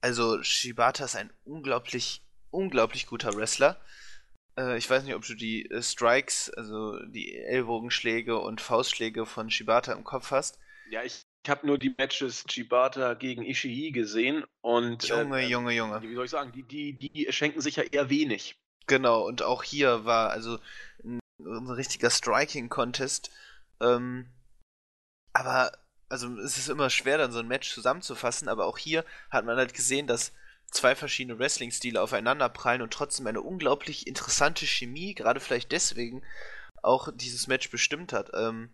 also 0.00 0.42
Shibata 0.42 1.04
ist 1.04 1.16
ein 1.16 1.32
unglaublich, 1.44 2.22
unglaublich 2.50 3.06
guter 3.06 3.34
Wrestler. 3.36 3.80
Äh, 4.58 4.76
ich 4.76 4.90
weiß 4.90 5.04
nicht, 5.04 5.14
ob 5.14 5.24
du 5.24 5.34
die 5.34 5.70
äh, 5.70 5.82
Strikes, 5.82 6.50
also 6.50 6.98
die 7.06 7.36
Ellbogenschläge 7.36 8.38
und 8.38 8.60
Faustschläge 8.60 9.24
von 9.24 9.50
Shibata 9.50 9.92
im 9.92 10.04
Kopf 10.04 10.32
hast. 10.32 10.58
Ja, 10.90 11.02
ich 11.04 11.22
ich 11.44 11.50
habe 11.50 11.66
nur 11.66 11.78
die 11.78 11.94
Matches 11.96 12.44
Chibata 12.48 13.12
gegen 13.12 13.44
Ishii 13.44 13.92
gesehen 13.92 14.44
und 14.62 15.06
Junge, 15.06 15.42
äh, 15.42 15.46
Junge, 15.46 15.72
Junge. 15.72 16.00
Wie 16.00 16.14
soll 16.14 16.24
ich 16.24 16.30
sagen, 16.30 16.52
die, 16.52 16.62
die, 16.62 16.94
die 16.94 17.30
schenken 17.32 17.60
sich 17.60 17.76
ja 17.76 17.82
eher 17.82 18.08
wenig. 18.08 18.56
Genau, 18.86 19.26
und 19.26 19.42
auch 19.42 19.62
hier 19.62 20.06
war 20.06 20.30
also 20.30 20.58
ein, 21.04 21.20
ein 21.38 21.70
richtiger 21.70 22.08
Striking-Contest. 22.08 23.30
Ähm, 23.80 24.26
aber, 25.34 25.72
also 26.08 26.34
es 26.38 26.56
ist 26.56 26.68
immer 26.68 26.88
schwer, 26.88 27.18
dann 27.18 27.32
so 27.32 27.40
ein 27.40 27.48
Match 27.48 27.70
zusammenzufassen, 27.70 28.48
aber 28.48 28.64
auch 28.64 28.78
hier 28.78 29.04
hat 29.30 29.44
man 29.44 29.58
halt 29.58 29.74
gesehen, 29.74 30.06
dass 30.06 30.32
zwei 30.70 30.94
verschiedene 30.94 31.38
Wrestling-Stile 31.38 32.00
aufeinander 32.00 32.48
prallen 32.48 32.80
und 32.80 32.92
trotzdem 32.92 33.26
eine 33.26 33.42
unglaublich 33.42 34.06
interessante 34.06 34.66
Chemie, 34.66 35.14
gerade 35.14 35.40
vielleicht 35.40 35.72
deswegen, 35.72 36.22
auch 36.82 37.10
dieses 37.14 37.48
Match 37.48 37.70
bestimmt 37.70 38.14
hat. 38.14 38.30
Ähm, 38.34 38.70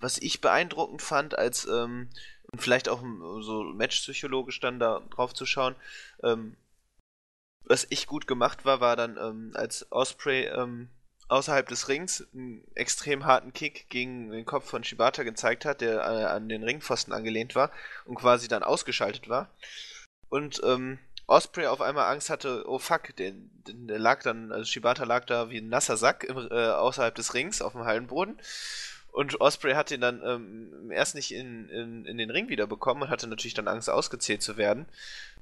was 0.00 0.18
ich 0.18 0.40
beeindruckend 0.40 1.02
fand, 1.02 1.38
als 1.38 1.66
ähm, 1.66 2.08
vielleicht 2.56 2.88
auch 2.88 3.02
so 3.40 3.64
matchpsychologisch 3.64 4.60
dann 4.60 4.78
da 4.78 5.00
drauf 5.10 5.34
zu 5.34 5.46
schauen, 5.46 5.74
ähm, 6.22 6.56
was 7.64 7.86
ich 7.90 8.06
gut 8.06 8.26
gemacht 8.26 8.64
war, 8.64 8.80
war 8.80 8.96
dann, 8.96 9.16
ähm, 9.16 9.52
als 9.54 9.90
Osprey 9.90 10.44
ähm, 10.44 10.88
außerhalb 11.28 11.68
des 11.68 11.88
Rings 11.88 12.26
einen 12.32 12.64
extrem 12.74 13.24
harten 13.24 13.52
Kick 13.52 13.88
gegen 13.88 14.30
den 14.30 14.46
Kopf 14.46 14.68
von 14.68 14.84
Shibata 14.84 15.24
gezeigt 15.24 15.64
hat, 15.64 15.80
der 15.80 15.96
äh, 15.96 16.24
an 16.24 16.48
den 16.48 16.62
Ringpfosten 16.62 17.12
angelehnt 17.12 17.56
war 17.56 17.72
und 18.04 18.14
quasi 18.14 18.46
dann 18.46 18.62
ausgeschaltet 18.62 19.28
war. 19.28 19.50
Und 20.28 20.60
ähm, 20.64 20.98
Osprey 21.26 21.66
auf 21.66 21.80
einmal 21.80 22.12
Angst 22.12 22.30
hatte, 22.30 22.64
oh 22.68 22.78
fuck, 22.78 23.14
der, 23.16 23.32
der 23.34 23.98
lag 23.98 24.22
dann, 24.22 24.52
also 24.52 24.64
Shibata 24.64 25.04
lag 25.04 25.24
da 25.24 25.50
wie 25.50 25.58
ein 25.58 25.68
nasser 25.68 25.96
Sack 25.96 26.22
im, 26.22 26.36
äh, 26.36 26.68
außerhalb 26.68 27.14
des 27.16 27.34
Rings 27.34 27.62
auf 27.62 27.72
dem 27.72 27.84
Hallenboden 27.84 28.38
und 29.16 29.40
Osprey 29.40 29.72
hat 29.72 29.90
ihn 29.90 30.02
dann 30.02 30.20
ähm, 30.22 30.90
erst 30.90 31.14
nicht 31.14 31.32
in, 31.32 31.70
in, 31.70 32.04
in 32.04 32.18
den 32.18 32.30
Ring 32.30 32.50
wieder 32.50 32.66
bekommen 32.66 33.00
und 33.00 33.08
hatte 33.08 33.26
natürlich 33.26 33.54
dann 33.54 33.66
Angst, 33.66 33.88
ausgezählt 33.88 34.42
zu 34.42 34.58
werden. 34.58 34.84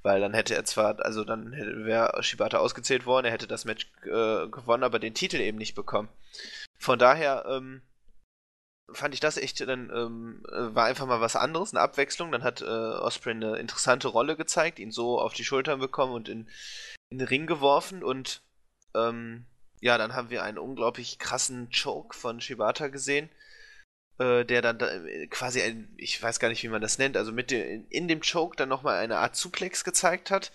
Weil 0.05 0.21
dann 0.21 0.33
hätte 0.33 0.55
er 0.55 0.65
zwar, 0.65 1.05
also 1.05 1.25
dann 1.25 1.51
wäre 1.85 2.23
Shibata 2.23 2.59
ausgezählt 2.59 3.05
worden, 3.05 3.27
er 3.27 3.33
hätte 3.33 3.49
das 3.49 3.65
Match 3.65 3.91
äh, 4.05 4.47
gewonnen, 4.47 4.85
aber 4.85 5.01
den 5.01 5.15
Titel 5.15 5.41
eben 5.41 5.59
nicht 5.59 5.75
bekommen. 5.75 6.09
Von 6.79 7.01
daher 7.01 7.47
ähm, 7.49 7.83
fand 8.93 9.13
ich 9.13 9.19
das 9.19 9.39
echt 9.39 9.61
dann, 9.63 9.91
ähm, 9.93 10.45
war 10.47 10.85
einfach 10.85 11.07
mal 11.07 11.21
was 11.21 11.35
anderes, 11.35 11.75
eine 11.75 11.83
Abwechslung. 11.83 12.31
Dann 12.31 12.45
hat 12.45 12.63
äh, 12.63 12.65
Osprey 12.67 13.33
eine 13.33 13.57
interessante 13.57 14.07
Rolle 14.07 14.37
gezeigt, 14.37 14.79
ihn 14.79 14.93
so 14.93 15.21
auf 15.21 15.33
die 15.33 15.45
Schultern 15.45 15.81
bekommen 15.81 16.13
und 16.13 16.29
in, 16.29 16.49
in 17.11 17.19
den 17.19 17.27
Ring 17.27 17.49
geworfen 17.49 18.05
und 18.05 18.41
ähm, 18.95 19.47
ja, 19.81 19.99
dann 19.99 20.15
haben 20.15 20.31
wir 20.31 20.45
einen 20.45 20.59
unglaublich 20.59 21.19
krassen 21.19 21.71
Choke 21.71 22.17
von 22.17 22.41
Shibata 22.41 22.87
gesehen 22.87 23.29
äh, 24.19 24.45
der 24.45 24.63
dann 24.63 24.79
da, 24.79 24.89
äh, 24.89 25.27
quasi 25.27 25.63
ein, 25.63 25.93
ich 25.97 26.23
weiß 26.23 26.39
gar 26.39 26.49
nicht, 26.49 26.63
wie 26.63 26.69
man 26.69 26.83
das 26.83 26.99
nennt, 26.99 27.17
also 27.17 27.33
mit 27.33 27.51
dem, 27.51 27.87
in 27.91 28.09
dem 28.09 28.21
Choke 28.21 28.57
dann 28.57 28.69
nochmal 28.69 28.99
eine 28.99 29.19
Art 29.19 29.37
Suplex 29.37 29.85
gezeigt 29.85 30.31
hat 30.31 30.53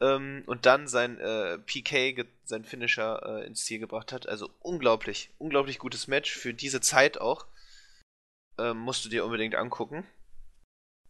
ähm, 0.00 0.42
und 0.46 0.66
dann 0.66 0.88
sein 0.88 1.18
äh, 1.18 1.58
PK, 1.58 2.24
sein 2.44 2.64
Finisher 2.64 3.22
äh, 3.24 3.46
ins 3.46 3.64
Ziel 3.64 3.78
gebracht 3.78 4.12
hat. 4.12 4.28
Also 4.28 4.50
unglaublich, 4.60 5.30
unglaublich 5.38 5.78
gutes 5.78 6.08
Match 6.08 6.32
für 6.32 6.52
diese 6.52 6.80
Zeit 6.80 7.20
auch. 7.20 7.46
Ähm, 8.58 8.78
musst 8.78 9.04
du 9.04 9.08
dir 9.08 9.24
unbedingt 9.24 9.54
angucken. 9.54 10.06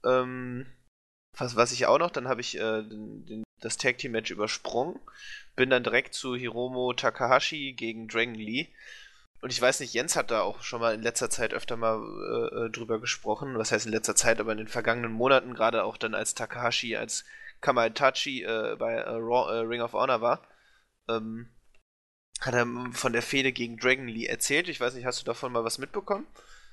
Ähm, 0.05 0.67
was, 1.37 1.57
was 1.57 1.73
ich 1.73 1.87
auch 1.87 1.99
noch, 1.99 2.11
dann 2.11 2.29
habe 2.29 2.41
ich 2.43 2.57
äh, 2.57 2.83
den, 2.83 3.25
den, 3.25 3.45
das 3.61 3.79
Tag 3.79 3.99
Team 3.99 4.13
Match 4.13 4.31
übersprungen, 4.31 5.01
bin 5.57 5.71
dann 5.71 5.85
direkt 5.85 6.15
zu 6.15 6.37
Hiromo 6.37 6.93
Takahashi 6.93 7.73
gegen 7.73 8.09
Dragon 8.09 8.35
Lee. 8.35 8.69
Und 9.43 9.51
ich 9.51 9.61
weiß 9.61 9.81
nicht, 9.81 9.93
Jens 9.93 10.15
hat 10.15 10.31
da 10.31 10.43
auch 10.43 10.63
schon 10.63 10.81
mal 10.81 10.95
in 10.95 11.03
letzter 11.03 11.29
Zeit 11.29 11.53
öfter 11.53 11.77
mal 11.77 11.99
äh, 11.99 12.67
äh, 12.67 12.71
drüber 12.71 13.01
gesprochen. 13.01 13.59
Was 13.59 13.73
heißt 13.73 13.87
in 13.87 13.93
letzter 13.93 14.15
Zeit, 14.15 14.39
aber 14.39 14.53
in 14.53 14.59
den 14.59 14.69
vergangenen 14.69 15.11
Monaten, 15.11 15.53
gerade 15.55 15.83
auch 15.83 15.97
dann 15.97 16.15
als 16.15 16.35
Takahashi, 16.35 16.95
als 16.95 17.25
Kamaitachi 17.61 18.45
äh, 18.45 18.77
bei 18.79 18.95
äh, 18.95 19.11
Raw, 19.11 19.53
äh, 19.53 19.67
Ring 19.67 19.81
of 19.81 19.95
Honor 19.95 20.21
war, 20.21 20.47
ähm, 21.09 21.49
hat 22.41 22.55
er 22.55 22.67
von 22.93 23.13
der 23.13 23.23
Fehde 23.23 23.51
gegen 23.51 23.79
Dragon 23.79 24.07
Lee 24.07 24.27
erzählt. 24.27 24.69
Ich 24.69 24.81
weiß 24.81 24.95
nicht, 24.95 25.07
hast 25.07 25.21
du 25.21 25.25
davon 25.25 25.51
mal 25.51 25.65
was 25.65 25.79
mitbekommen? 25.79 26.25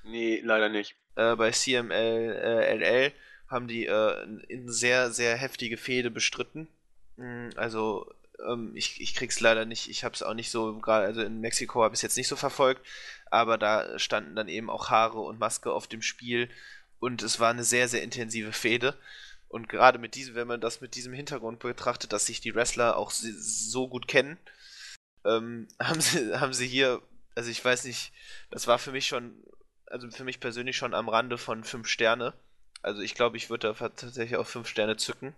Nee, 0.04 0.40
leider 0.44 0.68
nicht. 0.68 0.94
Äh, 1.16 1.34
bei 1.34 1.50
CMLL 1.50 3.12
haben 3.48 3.66
die 3.66 3.90
eine 3.90 4.72
sehr, 4.72 5.10
sehr 5.10 5.36
heftige 5.36 5.76
Fehde 5.76 6.12
bestritten. 6.12 6.68
Mm, 7.16 7.48
also 7.56 8.14
ähm, 8.48 8.72
ich, 8.74 9.00
ich 9.00 9.14
krieg's 9.14 9.40
leider 9.40 9.64
nicht, 9.64 9.88
ich 9.88 10.04
hab's 10.04 10.22
auch 10.22 10.34
nicht 10.34 10.50
so, 10.50 10.78
gerade, 10.78 11.06
also 11.06 11.22
in 11.22 11.40
Mexiko 11.40 11.82
habe 11.82 11.94
ich 11.94 11.98
es 11.98 12.02
jetzt 12.02 12.16
nicht 12.16 12.28
so 12.28 12.36
verfolgt, 12.36 12.86
aber 13.30 13.58
da 13.58 13.98
standen 13.98 14.36
dann 14.36 14.48
eben 14.48 14.70
auch 14.70 14.90
Haare 14.90 15.20
und 15.20 15.38
Maske 15.38 15.72
auf 15.72 15.86
dem 15.86 16.02
Spiel 16.02 16.50
und 16.98 17.22
es 17.22 17.40
war 17.40 17.50
eine 17.50 17.64
sehr, 17.64 17.88
sehr 17.88 18.02
intensive 18.02 18.52
Fehde. 18.52 18.96
Und 19.48 19.68
gerade 19.68 19.98
mit 19.98 20.14
diesem, 20.14 20.36
wenn 20.36 20.46
man 20.46 20.60
das 20.60 20.80
mit 20.80 20.94
diesem 20.94 21.12
Hintergrund 21.12 21.58
betrachtet, 21.58 22.12
dass 22.12 22.26
sich 22.26 22.40
die 22.40 22.54
Wrestler 22.54 22.96
auch 22.96 23.10
so 23.10 23.88
gut 23.88 24.06
kennen, 24.06 24.38
ähm, 25.24 25.66
haben, 25.82 26.00
sie, 26.00 26.38
haben 26.38 26.52
sie 26.52 26.68
hier, 26.68 27.02
also 27.34 27.50
ich 27.50 27.64
weiß 27.64 27.84
nicht, 27.84 28.12
das 28.50 28.66
war 28.66 28.78
für 28.78 28.92
mich 28.92 29.08
schon, 29.08 29.34
also 29.86 30.08
für 30.10 30.24
mich 30.24 30.38
persönlich 30.38 30.76
schon 30.76 30.94
am 30.94 31.08
Rande 31.08 31.36
von 31.36 31.64
5 31.64 31.88
Sterne. 31.88 32.32
Also 32.82 33.02
ich 33.02 33.14
glaube, 33.14 33.36
ich 33.36 33.50
würde 33.50 33.74
da 33.74 33.88
tatsächlich 33.88 34.36
auch 34.36 34.46
5 34.46 34.68
Sterne 34.68 34.96
zücken. 34.96 35.34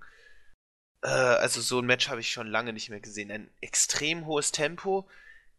Äh, 1.02 1.08
also 1.08 1.60
so 1.60 1.80
ein 1.80 1.86
Match 1.86 2.08
habe 2.08 2.20
ich 2.20 2.30
schon 2.30 2.46
lange 2.46 2.72
nicht 2.72 2.90
mehr 2.90 3.00
gesehen. 3.00 3.30
Ein 3.30 3.50
extrem 3.60 4.26
hohes 4.26 4.52
Tempo, 4.52 5.08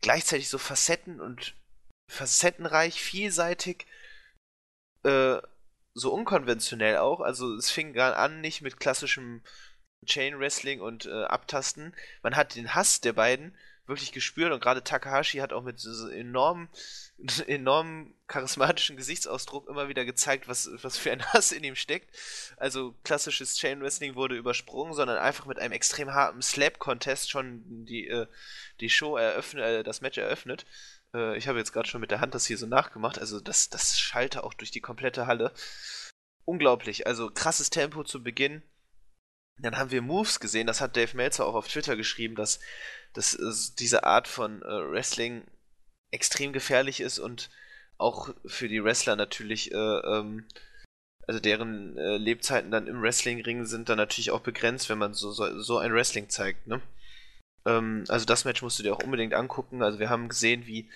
gleichzeitig 0.02 0.50
so 0.50 0.58
Facetten 0.58 1.22
und 1.22 1.56
facettenreich, 2.10 3.02
vielseitig. 3.02 3.86
Äh, 5.04 5.38
so 5.96 6.12
unkonventionell 6.12 6.98
auch. 6.98 7.22
Also 7.22 7.56
es 7.56 7.70
fing 7.70 7.94
gerade 7.94 8.18
an 8.18 8.41
nicht 8.41 8.62
mit 8.62 8.80
klassischem 8.80 9.44
Chain 10.06 10.39
Wrestling 10.39 10.82
und 10.82 11.06
äh, 11.06 11.24
Abtasten. 11.26 11.96
Man 12.24 12.36
hat 12.36 12.56
den 12.56 12.74
Hass 12.76 13.02
der 13.02 13.14
beiden 13.14 13.56
wirklich 13.86 14.12
gespürt 14.12 14.52
und 14.52 14.62
gerade 14.62 14.84
Takahashi 14.84 15.40
hat 15.40 15.52
auch 15.54 15.64
mit 15.64 15.80
so 15.80 16.08
enorm, 16.08 16.70
enorm 17.48 18.14
charismatischen 18.28 18.98
Gesichtsausdruck 18.98 19.68
immer 19.70 19.90
wieder 19.90 20.06
gezeigt, 20.06 20.48
was, 20.48 20.70
was 20.82 20.98
für 20.98 21.12
ein 21.12 21.26
Hass 21.34 21.52
in 21.52 21.64
ihm 21.64 21.76
steckt. 21.76 22.16
Also 22.58 22.96
klassisches 23.04 23.56
Chain 23.56 23.82
Wrestling 23.82 24.16
wurde 24.16 24.36
übersprungen, 24.36 24.94
sondern 24.94 25.18
einfach 25.18 25.46
mit 25.46 25.60
einem 25.60 25.74
extrem 25.74 26.14
harten 26.14 26.42
Slap-Contest 26.42 27.30
schon 27.30 27.64
die, 27.86 28.08
äh, 28.08 28.28
die 28.80 28.90
Show 28.90 29.18
eröffnet, 29.18 29.64
äh, 29.64 29.84
das 29.84 30.02
Match 30.02 30.18
eröffnet. 30.18 30.66
Äh, 31.14 31.38
ich 31.38 31.48
habe 31.48 31.60
jetzt 31.60 31.74
gerade 31.74 31.88
schon 31.88 32.02
mit 32.02 32.12
der 32.12 32.22
Hand 32.22 32.34
das 32.36 32.46
hier 32.46 32.58
so 32.58 32.66
nachgemacht. 32.66 33.20
Also 33.20 33.40
das, 33.40 33.70
das 33.70 34.00
schallte 34.00 34.44
auch 34.44 34.54
durch 34.54 34.72
die 34.72 34.82
komplette 34.82 35.28
Halle. 35.28 35.54
Unglaublich. 36.46 37.08
Also 37.08 37.30
krasses 37.30 37.70
Tempo 37.70 38.04
zu 38.04 38.24
Beginn. 38.24 38.64
Dann 39.60 39.78
haben 39.78 39.91
wir 39.91 40.01
Moves 40.01 40.39
gesehen, 40.39 40.68
das 40.68 40.82
hat 40.82 40.97
Dave 40.97 41.16
Meltzer 41.16 41.45
auch 41.45 41.56
auf 41.56 41.68
Twitter 41.68 41.95
geschrieben, 41.95 42.36
dass, 42.36 42.60
dass 43.14 43.38
diese 43.76 44.04
Art 44.04 44.28
von 44.28 44.62
äh, 44.62 44.91
Wrestling 44.91 45.43
extrem 46.12 46.54
gefährlich 46.54 46.99
ist 46.99 47.20
und 47.20 47.49
auch 47.97 48.34
für 48.45 48.68
die 48.68 48.84
Wrestler 48.84 49.16
natürlich, 49.16 49.72
äh, 49.72 49.78
ähm, 49.78 50.45
also 51.28 51.39
deren 51.39 51.97
äh, 51.97 52.18
Lebzeiten 52.18 52.72
dann 52.72 52.88
im 52.88 53.01
Wrestlingring 53.01 53.66
sind 53.66 53.89
dann 53.89 53.97
natürlich 53.97 54.32
auch 54.32 54.41
begrenzt, 54.41 54.89
wenn 54.89 54.97
man 54.97 55.14
so, 55.14 55.32
so, 55.32 55.60
so 55.62 55.78
ein 55.78 55.93
Wrestling 55.93 56.30
zeigt, 56.30 56.68
ne? 56.68 56.82
Ähm, 57.66 58.04
also 58.10 58.26
das 58.26 58.45
Match 58.45 58.62
musst 58.62 58.80
du 58.80 58.84
dir 58.84 58.93
auch 58.93 59.04
unbedingt 59.04 59.34
angucken. 59.34 59.82
Also 59.84 59.99
wir 59.99 60.10
haben 60.10 60.30
gesehen, 60.30 60.66
wie 60.68 60.89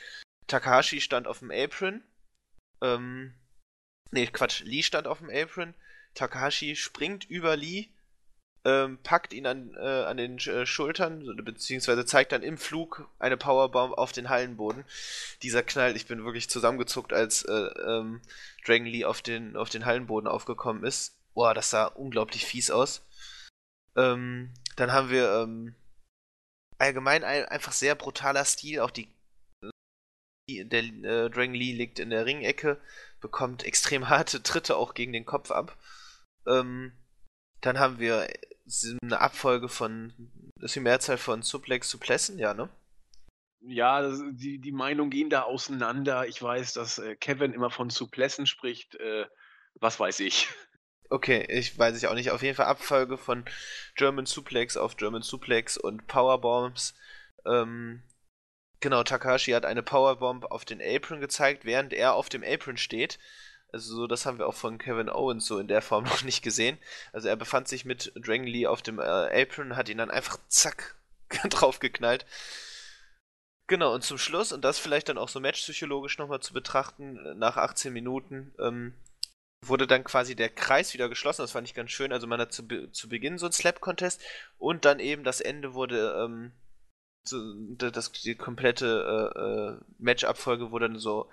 Takahashi 0.47 1.01
stand 1.01 1.27
auf 1.27 1.39
dem 1.39 1.51
Apron. 1.51 2.01
Ähm, 2.81 3.33
nee, 4.11 4.27
Quatsch, 4.27 4.61
Lee 4.63 4.83
stand 4.83 5.07
auf 5.07 5.19
dem 5.19 5.29
Apron. 5.29 5.73
Takahashi 6.13 6.75
springt 6.75 7.29
über 7.29 7.55
Lee, 7.55 7.89
ähm, 8.67 8.99
packt 9.01 9.31
ihn 9.31 9.47
an, 9.47 9.73
äh, 9.75 10.03
an 10.03 10.17
den 10.17 10.37
äh, 10.39 10.65
Schultern, 10.65 11.37
beziehungsweise 11.37 12.05
zeigt 12.05 12.33
dann 12.33 12.43
im 12.43 12.57
Flug 12.57 13.07
eine 13.17 13.37
Powerbomb 13.37 13.93
auf 13.97 14.11
den 14.11 14.27
Hallenboden. 14.27 14.83
Dieser 15.41 15.63
Knall, 15.63 15.95
ich 15.95 16.05
bin 16.05 16.25
wirklich 16.25 16.49
zusammengezuckt, 16.49 17.13
als 17.13 17.43
äh, 17.43 17.51
ähm, 17.53 18.21
Dragon 18.65 18.85
Lee 18.85 19.05
auf 19.05 19.21
den, 19.21 19.55
auf 19.55 19.69
den 19.69 19.85
Hallenboden 19.85 20.27
aufgekommen 20.27 20.83
ist. 20.83 21.15
Boah, 21.33 21.53
das 21.53 21.69
sah 21.69 21.85
unglaublich 21.85 22.45
fies 22.45 22.69
aus. 22.69 23.01
Ähm, 23.95 24.53
dann 24.75 24.91
haben 24.91 25.11
wir 25.11 25.43
ähm, 25.43 25.73
allgemein 26.77 27.23
ein, 27.23 27.45
einfach 27.45 27.71
sehr 27.71 27.95
brutaler 27.95 28.43
Stil. 28.43 28.81
Auch 28.81 28.91
die, 28.91 29.07
der 30.49 30.83
äh, 30.83 31.29
Dragon 31.29 31.53
Lee 31.53 31.71
liegt 31.71 31.99
in 31.99 32.09
der 32.09 32.25
Ringecke, 32.25 32.81
bekommt 33.21 33.63
extrem 33.63 34.09
harte 34.09 34.43
Tritte 34.43 34.75
auch 34.75 34.93
gegen 34.93 35.13
den 35.13 35.25
Kopf 35.25 35.51
ab. 35.51 35.77
Ähm, 36.45 36.91
dann 37.61 37.79
haben 37.79 37.99
wir 37.99 38.27
eine 39.01 39.19
Abfolge 39.19 39.69
von, 39.69 40.13
das 40.55 40.71
ist 40.71 40.75
die 40.75 40.81
Mehrzahl 40.81 41.17
von 41.17 41.41
Suplex 41.41 41.89
Suplessen, 41.89 42.37
ja, 42.37 42.53
ne? 42.53 42.69
Ja, 43.61 44.01
das, 44.01 44.21
die, 44.31 44.59
die 44.59 44.71
Meinungen 44.71 45.09
gehen 45.09 45.29
da 45.29 45.43
auseinander. 45.43 46.27
Ich 46.27 46.41
weiß, 46.41 46.73
dass 46.73 46.99
äh, 46.99 47.15
Kevin 47.15 47.53
immer 47.53 47.71
von 47.71 47.89
Suplessen 47.89 48.45
spricht. 48.45 48.95
Äh, 48.95 49.25
was 49.79 49.99
weiß 49.99 50.19
ich. 50.21 50.47
Okay, 51.09 51.45
ich 51.49 51.77
weiß 51.77 51.97
ich 51.97 52.07
auch 52.07 52.15
nicht. 52.15 52.31
Auf 52.31 52.43
jeden 52.43 52.55
Fall 52.55 52.65
Abfolge 52.65 53.17
von 53.17 53.45
German 53.95 54.25
Suplex 54.25 54.75
auf 54.75 54.97
German 54.97 55.21
Suplex 55.21 55.77
und 55.77 56.05
Powerbombs. 56.07 56.95
Ähm, 57.45 58.03
genau, 58.81 59.03
Takashi 59.03 59.51
hat 59.51 59.65
eine 59.65 59.83
Powerbomb 59.83 60.45
auf 60.45 60.65
den 60.65 60.81
Apron 60.81 61.21
gezeigt, 61.21 61.63
während 61.63 61.93
er 61.93 62.13
auf 62.13 62.27
dem 62.27 62.43
Apron 62.43 62.75
steht. 62.77 63.19
Also 63.71 63.95
so, 63.95 64.07
das 64.07 64.25
haben 64.25 64.39
wir 64.39 64.47
auch 64.47 64.55
von 64.55 64.77
Kevin 64.77 65.09
Owens 65.09 65.45
so 65.45 65.59
in 65.59 65.67
der 65.67 65.81
Form 65.81 66.03
noch 66.05 66.23
nicht 66.23 66.41
gesehen. 66.41 66.77
Also 67.13 67.27
er 67.27 67.35
befand 67.35 67.67
sich 67.67 67.85
mit 67.85 68.11
Dragon 68.15 68.47
Lee 68.47 68.67
auf 68.67 68.81
dem 68.81 68.99
äh, 68.99 69.41
Apron, 69.41 69.75
hat 69.75 69.89
ihn 69.89 69.97
dann 69.97 70.11
einfach 70.11 70.37
zack 70.47 70.95
draufgeknallt. 71.49 72.25
Genau, 73.67 73.93
und 73.93 74.01
zum 74.03 74.17
Schluss, 74.17 74.53
und 74.53 74.63
das 74.63 74.79
vielleicht 74.79 75.09
dann 75.09 75.17
auch 75.17 75.27
so 75.27 75.41
matchpsychologisch 75.41 76.17
nochmal 76.17 76.39
zu 76.39 76.53
betrachten, 76.53 77.37
nach 77.37 77.57
18 77.57 77.91
Minuten, 77.91 78.53
ähm, 78.59 78.93
wurde 79.65 79.87
dann 79.87 80.05
quasi 80.05 80.35
der 80.35 80.49
Kreis 80.49 80.93
wieder 80.93 81.09
geschlossen. 81.09 81.41
Das 81.41 81.51
fand 81.51 81.67
ich 81.67 81.73
ganz 81.73 81.91
schön. 81.91 82.13
Also 82.13 82.27
man 82.27 82.39
hat 82.39 82.53
zu, 82.53 82.65
zu 82.91 83.09
Beginn 83.09 83.37
so 83.37 83.47
ein 83.47 83.51
Slap-Contest 83.51 84.21
und 84.57 84.85
dann 84.85 84.99
eben 84.99 85.23
das 85.23 85.41
Ende 85.41 85.73
wurde, 85.73 86.23
ähm, 86.23 86.53
so, 87.27 87.37
das, 87.75 88.11
die 88.13 88.35
komplette 88.35 89.33
äh, 89.35 89.39
äh, 89.39 89.85
Match-Abfolge 89.97 90.71
wurde 90.71 90.87
dann 90.87 90.99
so 90.99 91.29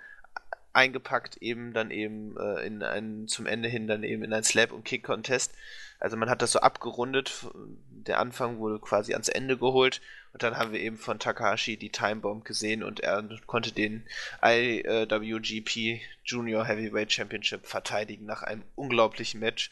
eingepackt, 0.75 1.37
eben 1.37 1.73
dann 1.73 1.91
eben 1.91 2.37
äh, 2.37 2.65
in 2.65 2.83
einen, 2.83 3.27
zum 3.27 3.45
Ende 3.45 3.69
hin 3.69 3.87
dann 3.87 4.03
eben 4.03 4.23
in 4.23 4.33
ein 4.33 4.43
Slap- 4.43 4.71
und 4.71 4.85
Kick-Contest. 4.85 5.53
Also 5.99 6.17
man 6.17 6.29
hat 6.29 6.41
das 6.41 6.51
so 6.51 6.59
abgerundet. 6.59 7.47
Der 7.89 8.19
Anfang 8.19 8.59
wurde 8.59 8.79
quasi 8.79 9.13
ans 9.13 9.29
Ende 9.29 9.57
geholt 9.57 10.01
und 10.33 10.43
dann 10.43 10.57
haben 10.57 10.73
wir 10.73 10.81
eben 10.81 10.97
von 10.97 11.17
Takahashi 11.17 11.77
die 11.77 11.91
Timebomb 11.91 12.43
gesehen 12.43 12.83
und 12.83 12.99
er 12.99 13.23
konnte 13.47 13.71
den 13.71 14.05
IWGP 14.43 16.01
Junior 16.25 16.65
Heavyweight 16.65 17.11
Championship 17.13 17.65
verteidigen 17.65 18.25
nach 18.25 18.43
einem 18.43 18.63
unglaublichen 18.75 19.39
Match. 19.39 19.71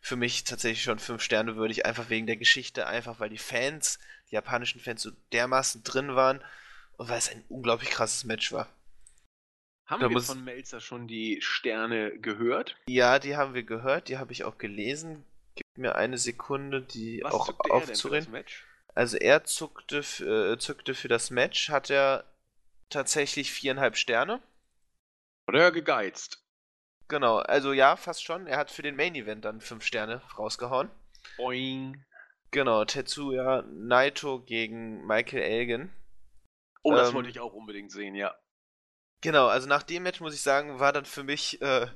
Für 0.00 0.16
mich 0.16 0.44
tatsächlich 0.44 0.84
schon 0.84 1.00
fünf 1.00 1.22
Sterne 1.22 1.56
würdig, 1.56 1.84
einfach 1.84 2.08
wegen 2.08 2.28
der 2.28 2.36
Geschichte, 2.36 2.86
einfach 2.86 3.18
weil 3.18 3.30
die 3.30 3.38
Fans, 3.38 3.98
die 4.30 4.36
japanischen 4.36 4.80
Fans 4.80 5.02
so 5.02 5.10
dermaßen 5.32 5.82
drin 5.82 6.14
waren 6.14 6.40
und 6.96 7.08
weil 7.08 7.18
es 7.18 7.28
ein 7.28 7.42
unglaublich 7.48 7.90
krasses 7.90 8.24
Match 8.24 8.52
war. 8.52 8.68
Haben 9.86 10.00
da 10.00 10.10
wir 10.10 10.20
von 10.20 10.42
Melzer 10.42 10.80
schon 10.80 11.06
die 11.06 11.40
Sterne 11.40 12.18
gehört? 12.18 12.76
Ja, 12.88 13.18
die 13.18 13.36
haben 13.36 13.54
wir 13.54 13.62
gehört, 13.62 14.08
die 14.08 14.18
habe 14.18 14.32
ich 14.32 14.42
auch 14.44 14.58
gelesen. 14.58 15.24
Gib 15.54 15.66
mir 15.78 15.94
eine 15.94 16.18
Sekunde, 16.18 16.82
die 16.82 17.20
Was 17.22 17.32
auch 17.32 17.54
aufzureden. 17.70 18.44
Also 18.94 19.16
er 19.16 19.44
zuckte, 19.44 19.98
äh, 19.98 20.58
zückte 20.58 20.94
für 20.94 21.08
das 21.08 21.30
Match, 21.30 21.68
hat 21.68 21.90
er 21.90 22.24
tatsächlich 22.88 23.52
viereinhalb 23.52 23.96
Sterne. 23.96 24.42
Oder 25.48 25.64
er 25.64 25.72
gegeizt. 25.72 26.42
Genau, 27.08 27.36
also 27.38 27.72
ja, 27.72 27.94
fast 27.96 28.24
schon. 28.24 28.48
Er 28.48 28.58
hat 28.58 28.70
für 28.70 28.82
den 28.82 28.96
Main 28.96 29.14
Event 29.14 29.44
dann 29.44 29.60
fünf 29.60 29.84
Sterne 29.84 30.20
rausgehauen. 30.36 30.90
Boing. 31.36 32.04
Genau, 32.50 32.84
Tetsuya 32.84 33.62
Naito 33.62 34.40
gegen 34.40 35.06
Michael 35.06 35.42
Elgin. 35.42 35.92
Oh, 36.82 36.92
das 36.92 37.10
ähm, 37.10 37.14
wollte 37.16 37.30
ich 37.30 37.38
auch 37.38 37.52
unbedingt 37.52 37.92
sehen, 37.92 38.14
ja. 38.14 38.34
Genau, 39.22 39.48
also 39.48 39.66
nach 39.66 39.82
dem 39.82 40.02
Match 40.02 40.20
muss 40.20 40.34
ich 40.34 40.42
sagen, 40.42 40.78
war 40.78 40.92
dann 40.92 41.06
für 41.06 41.24
mich, 41.24 41.60
äh, 41.62 41.86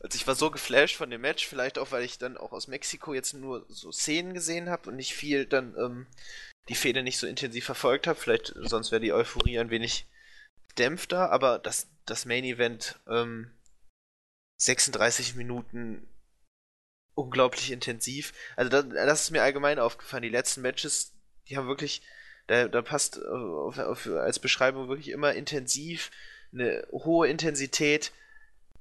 also 0.00 0.14
ich 0.14 0.26
war 0.26 0.34
so 0.34 0.50
geflasht 0.50 0.96
von 0.96 1.10
dem 1.10 1.20
Match, 1.20 1.46
vielleicht 1.46 1.78
auch, 1.78 1.90
weil 1.90 2.04
ich 2.04 2.18
dann 2.18 2.36
auch 2.36 2.52
aus 2.52 2.68
Mexiko 2.68 3.14
jetzt 3.14 3.34
nur 3.34 3.66
so 3.68 3.90
Szenen 3.90 4.32
gesehen 4.32 4.70
habe 4.70 4.90
und 4.90 4.96
nicht 4.96 5.14
viel 5.14 5.44
dann 5.44 5.74
ähm, 5.76 6.06
die 6.68 6.76
Fehde 6.76 7.02
nicht 7.02 7.18
so 7.18 7.26
intensiv 7.26 7.64
verfolgt 7.64 8.06
habe. 8.06 8.18
Vielleicht, 8.18 8.54
sonst 8.56 8.92
wäre 8.92 9.00
die 9.00 9.12
Euphorie 9.12 9.58
ein 9.58 9.70
wenig 9.70 10.06
dämpfter, 10.78 11.30
aber 11.30 11.58
das, 11.58 11.88
das 12.06 12.24
Main 12.24 12.44
Event 12.44 13.00
ähm, 13.08 13.50
36 14.58 15.34
Minuten 15.34 16.06
unglaublich 17.14 17.72
intensiv. 17.72 18.32
Also 18.56 18.70
das, 18.70 18.88
das, 18.88 19.22
ist 19.22 19.30
mir 19.30 19.42
allgemein 19.42 19.78
aufgefallen. 19.78 20.22
Die 20.22 20.28
letzten 20.28 20.62
Matches, 20.62 21.12
die 21.48 21.56
haben 21.56 21.68
wirklich, 21.68 22.02
da, 22.46 22.68
da 22.68 22.82
passt 22.82 23.22
auf, 23.24 23.78
auf, 23.78 24.06
als 24.06 24.38
Beschreibung 24.38 24.88
wirklich 24.88 25.08
immer 25.08 25.34
intensiv, 25.34 26.10
eine 26.52 26.86
hohe 26.92 27.28
Intensität. 27.28 28.12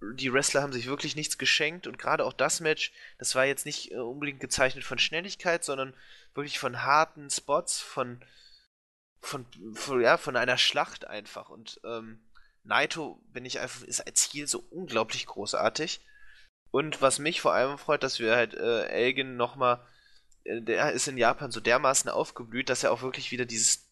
Die 0.01 0.32
Wrestler 0.32 0.61
haben 0.61 0.74
sich 0.74 0.88
wirklich 0.88 1.15
nichts 1.15 1.38
geschenkt 1.38 1.88
und 1.88 1.97
gerade 1.97 2.24
auch 2.24 2.34
das 2.34 2.59
Match, 2.59 2.91
das 3.18 3.34
war 3.34 3.45
jetzt 3.45 3.65
nicht 3.65 3.91
unbedingt 3.93 4.39
gezeichnet 4.39 4.84
von 4.84 4.99
Schnelligkeit, 4.99 5.63
sondern 5.63 5.95
wirklich 6.36 6.59
von 6.59 6.84
harten 6.84 7.30
Spots, 7.30 7.80
von, 7.80 8.24
von, 9.20 9.45
von, 9.74 10.01
ja, 10.01 10.18
von 10.18 10.36
einer 10.36 10.57
Schlacht 10.57 11.07
einfach. 11.07 11.49
Und 11.49 11.82
ähm, 11.84 12.22
Naito 12.63 13.20
bin 13.34 13.45
ich 13.45 13.59
einfach, 13.59 13.82
ist 13.84 14.05
als 14.05 14.30
Ziel 14.30 14.47
so 14.47 14.63
unglaublich 14.70 15.26
großartig. 15.26 16.01
Und 16.70 17.01
was 17.01 17.18
mich 17.18 17.41
vor 17.41 17.53
allem 17.53 17.80
freut, 17.80 18.03
dass 18.03 18.20
wir 18.20 18.36
halt 18.36 18.53
äh, 18.53 18.86
Elgin 18.88 19.36
nochmal 19.36 19.84
äh, 20.47 20.61
der 20.61 20.91
ist 20.91 21.07
in 21.07 21.18
Japan 21.18 21.51
so 21.51 21.59
dermaßen 21.59 22.09
aufgeblüht, 22.09 22.70
dass 22.70 22.84
er 22.84 22.91
auch 22.91 23.01
wirklich 23.01 23.32
wieder 23.32 23.45
dieses 23.45 23.89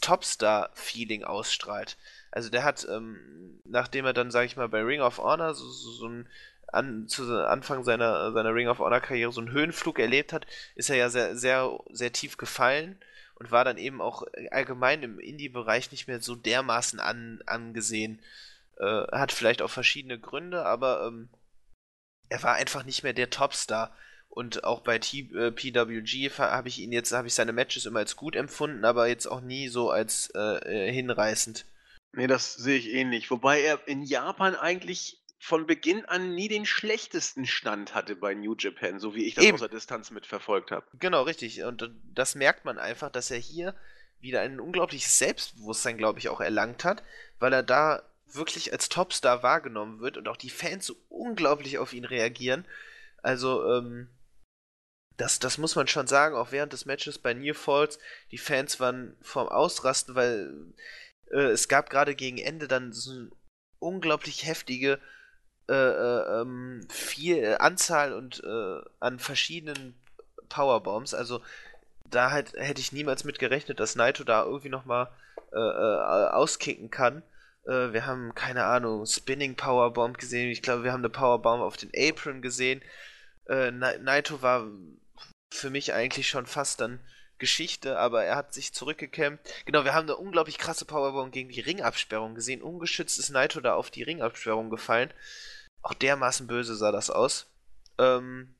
Topstar-Feeling 0.00 1.24
ausstrahlt. 1.24 1.96
Also 2.36 2.50
der 2.50 2.64
hat, 2.64 2.86
ähm, 2.90 3.62
nachdem 3.64 4.04
er 4.04 4.12
dann, 4.12 4.30
sag 4.30 4.44
ich 4.44 4.58
mal, 4.58 4.68
bei 4.68 4.82
Ring 4.82 5.00
of 5.00 5.16
Honor 5.16 5.54
so, 5.54 5.64
so, 5.70 5.90
so 5.90 6.06
ein 6.06 6.28
an, 6.70 7.08
zu 7.08 7.24
Anfang 7.48 7.82
seiner, 7.82 8.30
seiner 8.32 8.54
Ring 8.54 8.68
of 8.68 8.78
Honor 8.78 9.00
Karriere 9.00 9.32
so 9.32 9.40
einen 9.40 9.52
Höhenflug 9.52 9.98
erlebt 9.98 10.34
hat, 10.34 10.46
ist 10.74 10.90
er 10.90 10.96
ja 10.96 11.08
sehr, 11.08 11.34
sehr, 11.34 11.78
sehr 11.90 12.12
tief 12.12 12.36
gefallen 12.36 12.98
und 13.36 13.52
war 13.52 13.64
dann 13.64 13.78
eben 13.78 14.02
auch 14.02 14.22
allgemein 14.50 15.02
im 15.02 15.18
Indie-Bereich 15.18 15.90
nicht 15.92 16.08
mehr 16.08 16.20
so 16.20 16.34
dermaßen 16.34 17.00
an, 17.00 17.40
angesehen. 17.46 18.20
Äh, 18.78 19.06
hat 19.12 19.32
vielleicht 19.32 19.62
auch 19.62 19.70
verschiedene 19.70 20.18
Gründe, 20.20 20.66
aber 20.66 21.06
ähm, 21.06 21.30
er 22.28 22.42
war 22.42 22.56
einfach 22.56 22.84
nicht 22.84 23.02
mehr 23.02 23.14
der 23.14 23.30
Topstar. 23.30 23.96
Und 24.28 24.64
auch 24.64 24.80
bei 24.80 24.98
T 24.98 25.20
äh, 25.34 25.52
PWG 25.52 26.30
habe 26.38 26.68
ich 26.68 26.80
ihn 26.80 26.92
jetzt, 26.92 27.12
habe 27.12 27.28
ich 27.28 27.34
seine 27.34 27.54
Matches 27.54 27.86
immer 27.86 28.00
als 28.00 28.16
gut 28.16 28.36
empfunden, 28.36 28.84
aber 28.84 29.06
jetzt 29.06 29.26
auch 29.26 29.40
nie 29.40 29.68
so 29.68 29.90
als 29.90 30.28
äh, 30.34 30.88
äh, 30.88 30.92
hinreißend. 30.92 31.64
Nee, 32.16 32.26
das 32.26 32.54
sehe 32.54 32.78
ich 32.78 32.88
ähnlich. 32.92 33.30
Wobei 33.30 33.60
er 33.60 33.86
in 33.86 34.02
Japan 34.02 34.56
eigentlich 34.56 35.22
von 35.38 35.66
Beginn 35.66 36.06
an 36.06 36.34
nie 36.34 36.48
den 36.48 36.64
schlechtesten 36.64 37.46
Stand 37.46 37.94
hatte 37.94 38.16
bei 38.16 38.32
New 38.34 38.56
Japan, 38.58 38.98
so 38.98 39.14
wie 39.14 39.26
ich 39.26 39.34
das 39.34 39.44
Eben. 39.44 39.54
aus 39.54 39.60
der 39.60 39.68
Distanz 39.68 40.10
mitverfolgt 40.10 40.70
habe. 40.70 40.86
Genau, 40.98 41.22
richtig. 41.22 41.62
Und 41.62 41.90
das 42.14 42.34
merkt 42.34 42.64
man 42.64 42.78
einfach, 42.78 43.10
dass 43.10 43.30
er 43.30 43.38
hier 43.38 43.74
wieder 44.18 44.40
ein 44.40 44.60
unglaubliches 44.60 45.18
Selbstbewusstsein, 45.18 45.98
glaube 45.98 46.18
ich, 46.18 46.30
auch 46.30 46.40
erlangt 46.40 46.84
hat, 46.84 47.02
weil 47.38 47.52
er 47.52 47.62
da 47.62 48.02
wirklich 48.32 48.72
als 48.72 48.88
Topstar 48.88 49.42
wahrgenommen 49.42 50.00
wird 50.00 50.16
und 50.16 50.26
auch 50.26 50.38
die 50.38 50.50
Fans 50.50 50.86
so 50.86 50.96
unglaublich 51.10 51.76
auf 51.76 51.92
ihn 51.92 52.06
reagieren. 52.06 52.64
Also, 53.22 53.62
ähm, 53.74 54.08
das, 55.18 55.38
das 55.38 55.58
muss 55.58 55.76
man 55.76 55.86
schon 55.86 56.06
sagen, 56.06 56.34
auch 56.34 56.50
während 56.50 56.72
des 56.72 56.86
Matches 56.86 57.18
bei 57.18 57.34
Near 57.34 57.54
Falls, 57.54 57.98
die 58.30 58.38
Fans 58.38 58.80
waren 58.80 59.16
vorm 59.20 59.48
Ausrasten, 59.48 60.14
weil 60.14 60.52
äh, 61.30 61.50
es 61.50 61.68
gab 61.68 61.90
gerade 61.90 62.14
gegen 62.14 62.38
Ende 62.38 62.68
dann 62.68 62.92
so 62.92 63.10
eine 63.10 63.30
unglaublich 63.78 64.46
heftige 64.46 64.98
äh, 65.68 65.74
äh, 65.74 66.40
ähm, 66.42 66.86
viel 66.88 67.38
äh, 67.38 67.54
Anzahl 67.56 68.12
und 68.12 68.42
äh, 68.44 68.80
an 69.00 69.18
verschiedenen 69.18 69.94
Powerbombs. 70.48 71.12
Also 71.12 71.40
da 72.08 72.30
halt, 72.30 72.52
hätte 72.54 72.80
ich 72.80 72.92
niemals 72.92 73.24
mit 73.24 73.38
gerechnet, 73.40 73.80
dass 73.80 73.96
Naito 73.96 74.22
da 74.22 74.44
irgendwie 74.44 74.68
nochmal 74.68 75.08
äh, 75.52 75.56
auskicken 75.58 76.90
kann. 76.90 77.22
Äh, 77.66 77.92
wir 77.92 78.06
haben, 78.06 78.34
keine 78.34 78.64
Ahnung, 78.64 79.06
Spinning 79.06 79.56
Powerbomb 79.56 80.18
gesehen. 80.18 80.50
Ich 80.50 80.62
glaube, 80.62 80.84
wir 80.84 80.92
haben 80.92 81.00
eine 81.00 81.10
Powerbomb 81.10 81.62
auf 81.62 81.76
den 81.76 81.90
Apron 81.96 82.42
gesehen. 82.42 82.80
Äh, 83.48 83.72
Naito 83.72 84.42
war 84.42 84.66
für 85.52 85.70
mich 85.70 85.92
eigentlich 85.92 86.28
schon 86.28 86.46
fast 86.46 86.80
dann 86.80 87.00
Geschichte, 87.38 87.98
aber 87.98 88.24
er 88.24 88.36
hat 88.36 88.54
sich 88.54 88.72
zurückgekämpft. 88.72 89.66
Genau, 89.66 89.84
wir 89.84 89.94
haben 89.94 90.06
eine 90.06 90.16
unglaublich 90.16 90.58
krasse 90.58 90.84
Powerbomb 90.84 91.32
gegen 91.32 91.50
die 91.50 91.60
Ringabsperrung 91.60 92.34
gesehen. 92.34 92.62
Ungeschützt 92.62 93.18
ist 93.18 93.30
Naito 93.30 93.60
da 93.60 93.74
auf 93.74 93.90
die 93.90 94.02
Ringabsperrung 94.02 94.70
gefallen. 94.70 95.12
Auch 95.82 95.94
dermaßen 95.94 96.46
böse 96.46 96.76
sah 96.76 96.92
das 96.92 97.10
aus. 97.10 97.46
Ähm, 97.98 98.54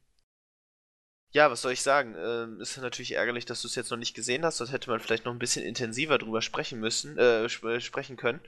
ja, 1.33 1.51
was 1.51 1.62
soll 1.62 1.72
ich 1.72 1.83
sagen? 1.83 2.14
Ähm, 2.16 2.61
ist 2.61 2.77
natürlich 2.79 3.12
ärgerlich, 3.12 3.45
dass 3.45 3.62
du 3.62 3.68
es 3.68 3.74
jetzt 3.74 3.91
noch 3.91 3.99
nicht 3.99 4.14
gesehen 4.14 4.45
hast. 4.45 4.61
Dort 4.61 4.72
hätte 4.72 4.91
man 4.91 5.01
vielleicht 5.01 5.24
noch 5.24 5.33
ein 5.33 5.39
bisschen 5.39 5.64
intensiver 5.64 6.18
drüber 6.18 6.41
sprechen 6.41 6.81
müssen, 6.81 7.18
äh, 7.18 7.45
sp 7.51 7.81
sprechen 7.81 8.16
können. 8.16 8.41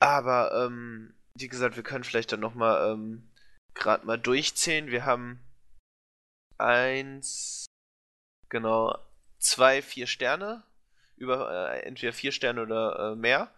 Aber, 0.00 0.52
ähm, 0.54 1.14
wie 1.34 1.48
gesagt, 1.48 1.76
wir 1.76 1.82
können 1.82 2.04
vielleicht 2.04 2.32
dann 2.32 2.40
nochmal 2.40 2.92
ähm, 2.92 3.30
gerade 3.74 4.06
mal 4.06 4.18
durchzählen. 4.18 4.88
Wir 4.88 5.04
haben 5.04 5.40
eins, 6.58 7.66
genau, 8.48 8.96
zwei, 9.38 9.82
vier 9.82 10.06
Sterne. 10.06 10.62
Über 11.16 11.72
äh, 11.72 11.80
entweder 11.80 12.12
vier 12.12 12.32
Sterne 12.32 12.62
oder 12.62 13.12
äh, 13.12 13.16
mehr. 13.16 13.52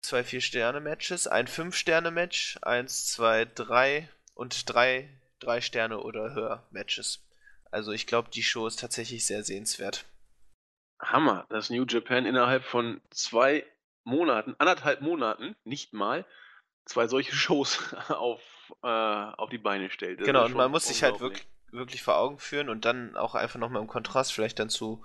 Zwei 0.00 0.24
Vier-Sterne-Matches, 0.24 1.26
ein 1.26 1.46
Fünf-Sterne-Match, 1.46 2.58
eins, 2.62 3.06
zwei, 3.06 3.44
drei 3.44 4.08
und 4.34 4.72
drei 4.72 5.10
drei 5.44 5.60
Sterne 5.60 6.00
oder 6.00 6.34
höher 6.34 6.62
Matches. 6.70 7.24
Also 7.70 7.92
ich 7.92 8.06
glaube, 8.06 8.30
die 8.30 8.42
Show 8.42 8.66
ist 8.66 8.80
tatsächlich 8.80 9.26
sehr 9.26 9.42
sehenswert. 9.42 10.04
Hammer, 11.00 11.46
dass 11.50 11.70
New 11.70 11.84
Japan 11.84 12.24
innerhalb 12.24 12.64
von 12.64 13.00
zwei 13.10 13.66
Monaten, 14.04 14.54
anderthalb 14.58 15.00
Monaten, 15.00 15.56
nicht 15.64 15.92
mal, 15.92 16.24
zwei 16.84 17.06
solche 17.08 17.32
Shows 17.34 17.94
auf, 18.08 18.40
äh, 18.82 18.86
auf 18.86 19.50
die 19.50 19.58
Beine 19.58 19.90
stellt. 19.90 20.20
Das 20.20 20.26
genau, 20.26 20.44
und 20.44 20.54
man 20.54 20.70
muss 20.70 20.86
sich 20.86 21.02
halt 21.02 21.20
wirklich, 21.20 21.46
wirklich 21.74 22.02
vor 22.02 22.16
Augen 22.16 22.38
führen 22.38 22.68
und 22.68 22.84
dann 22.84 23.16
auch 23.16 23.34
einfach 23.34 23.58
nochmal 23.58 23.82
im 23.82 23.88
Kontrast 23.88 24.32
vielleicht 24.32 24.58
dann 24.58 24.70
zu, 24.70 25.04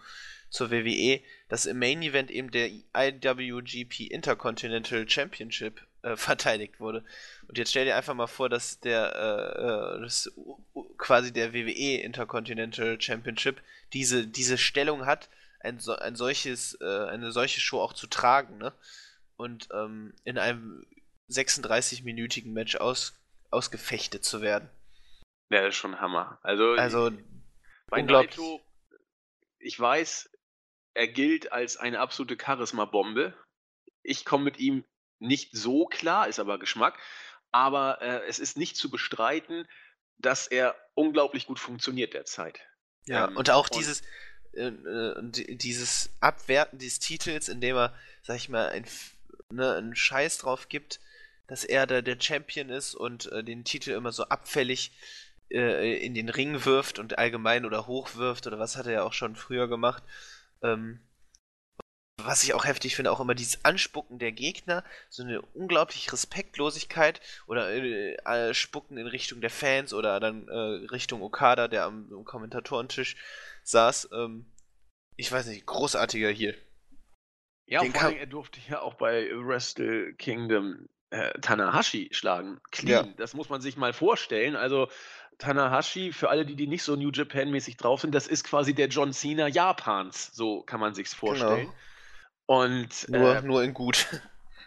zur 0.50 0.72
WWE, 0.72 1.22
dass 1.48 1.66
im 1.66 1.80
Main 1.80 2.02
Event 2.02 2.32
eben 2.32 2.52
der 2.52 2.70
IWGP 2.70 4.08
Intercontinental 4.08 5.08
Championship 5.08 5.82
äh, 6.02 6.16
verteidigt 6.16 6.80
wurde. 6.80 7.04
Und 7.48 7.58
jetzt 7.58 7.72
stell 7.72 7.86
dir 7.86 7.96
einfach 7.96 8.14
mal 8.14 8.28
vor, 8.28 8.50
dass 8.50 8.80
der 8.80 9.16
äh, 9.16 9.98
äh 9.98 10.02
das, 10.02 10.32
quasi 10.98 11.32
der 11.32 11.54
WWE 11.54 12.02
Intercontinental 12.02 13.00
Championship 13.00 13.62
diese, 13.94 14.28
diese 14.28 14.58
Stellung 14.58 15.06
hat, 15.06 15.30
ein, 15.60 15.80
ein 16.00 16.16
solches, 16.16 16.78
äh, 16.82 17.08
eine 17.08 17.32
solche 17.32 17.60
Show 17.60 17.82
auch 17.82 17.94
zu 17.94 18.08
tragen, 18.08 18.58
ne? 18.58 18.74
Und 19.36 19.70
ähm, 19.74 20.14
in 20.26 20.38
einem 20.38 20.86
36-minütigen 21.30 22.52
Match 22.52 22.76
aus, 22.76 23.14
ausgefechtet 23.52 24.26
zu 24.26 24.42
werden. 24.42 24.70
Ja, 25.50 25.62
das 25.62 25.70
ist 25.70 25.80
schon 25.80 26.00
Hammer. 26.00 26.40
Also, 26.44 26.74
also 26.74 27.12
bei 27.88 28.02
Naito, 28.02 28.62
ich 29.58 29.80
weiß, 29.80 30.30
er 30.94 31.08
gilt 31.08 31.52
als 31.52 31.78
eine 31.78 32.00
absolute 32.00 32.38
Charisma-Bombe. 32.42 33.34
Ich 34.04 34.26
komme 34.26 34.44
mit 34.46 34.60
ihm 34.60 34.84
nicht 35.20 35.56
so 35.56 35.86
klar, 35.86 36.28
ist 36.28 36.40
aber 36.40 36.60
Geschmack. 36.60 37.00
Aber 37.52 38.02
äh, 38.02 38.28
es 38.28 38.38
ist 38.38 38.58
nicht 38.58 38.78
zu 38.78 38.92
bestreiten, 38.92 39.68
dass 40.18 40.48
er 40.48 40.76
unglaublich 40.94 41.48
gut 41.48 41.60
funktioniert 41.60 42.14
derzeit. 42.14 42.60
Ja, 43.06 43.28
ähm, 43.28 43.38
und 43.38 43.50
auch 43.50 43.70
und 43.70 43.76
dieses, 43.80 44.04
äh, 44.54 44.68
äh 44.68 45.56
dieses 45.56 46.12
Abwerten 46.20 46.78
des 46.78 47.00
Titels, 47.00 47.50
indem 47.50 47.76
er, 47.76 47.96
sag 48.22 48.36
ich 48.36 48.50
mal, 48.50 48.70
ein, 48.70 48.86
ne, 49.52 49.76
einen 49.76 49.96
Scheiß 49.96 50.38
drauf 50.38 50.70
gibt, 50.70 51.00
dass 51.48 51.64
er 51.64 51.88
der, 51.88 52.04
der 52.04 52.20
Champion 52.20 52.70
ist 52.70 52.94
und 52.94 53.32
äh, 53.32 53.44
den 53.44 53.64
Titel 53.64 53.92
immer 53.92 54.12
so 54.12 54.26
abfällig 54.26 54.92
äh, 55.52 55.98
in 55.98 56.14
den 56.14 56.30
Ring 56.30 56.66
wirft 56.66 57.00
und 57.00 57.18
allgemein 57.18 57.66
oder 57.66 57.88
hochwirft 57.88 58.48
oder 58.48 58.60
was 58.60 58.78
hat 58.78 58.86
er 58.86 58.94
ja 58.94 59.04
auch 59.04 59.14
schon 59.14 59.36
früher 59.36 59.68
gemacht. 59.68 60.04
Ähm, 60.62 61.00
was 62.26 62.44
ich 62.44 62.54
auch 62.54 62.66
heftig 62.66 62.96
finde, 62.96 63.12
auch 63.12 63.20
immer 63.20 63.36
dieses 63.36 63.64
Anspucken 63.64 64.20
der 64.20 64.32
Gegner, 64.32 64.84
so 65.10 65.24
eine 65.24 65.42
unglaubliche 65.42 66.12
Respektlosigkeit 66.12 67.22
oder 67.48 67.70
äh, 67.70 68.16
äh, 68.16 68.54
Spucken 68.54 68.98
in 68.98 69.08
Richtung 69.08 69.42
der 69.42 69.50
Fans 69.50 69.94
oder 69.94 70.20
dann 70.20 70.48
äh, 70.48 70.86
Richtung 70.92 71.22
Okada, 71.22 71.68
der 71.68 71.86
am, 71.86 72.12
am 72.12 72.26
Kommentatorentisch 72.26 73.16
saß. 73.64 74.10
Ähm, 74.14 74.46
ich 75.16 75.32
weiß 75.32 75.48
nicht, 75.48 75.66
großartiger 75.66 76.30
hier. 76.30 76.56
Ja, 77.66 77.82
Den 77.82 77.94
vor 77.94 78.04
allem, 78.04 78.18
er 78.18 78.26
durfte 78.26 78.60
ja 78.68 78.82
auch 78.82 78.96
bei 78.96 79.30
Wrestle 79.32 80.14
Kingdom 80.14 80.90
äh, 81.12 81.32
Tanahashi 81.40 82.10
schlagen. 82.12 82.60
Clean, 82.72 83.08
ja. 83.08 83.14
das 83.18 83.34
muss 83.34 83.50
man 83.50 83.62
sich 83.62 83.78
mal 83.78 83.94
vorstellen. 83.94 84.56
Also 84.56 84.90
Tanahashi, 85.40 86.12
für 86.12 86.30
alle, 86.30 86.46
die, 86.46 86.56
die 86.56 86.68
nicht 86.68 86.84
so 86.84 86.96
New 86.96 87.10
Japan-mäßig 87.12 87.78
drauf 87.78 88.02
sind, 88.02 88.14
das 88.14 88.28
ist 88.28 88.44
quasi 88.44 88.74
der 88.74 88.88
John 88.88 89.14
Cena 89.14 89.48
Japans, 89.48 90.32
so 90.34 90.62
kann 90.62 90.80
man 90.80 90.94
sich's 90.94 91.14
vorstellen. 91.14 91.68
Genau. 91.68 91.74
Und, 92.46 93.10
nur, 93.10 93.38
äh, 93.38 93.42
nur 93.42 93.64
in 93.64 93.74
gut. 93.74 94.08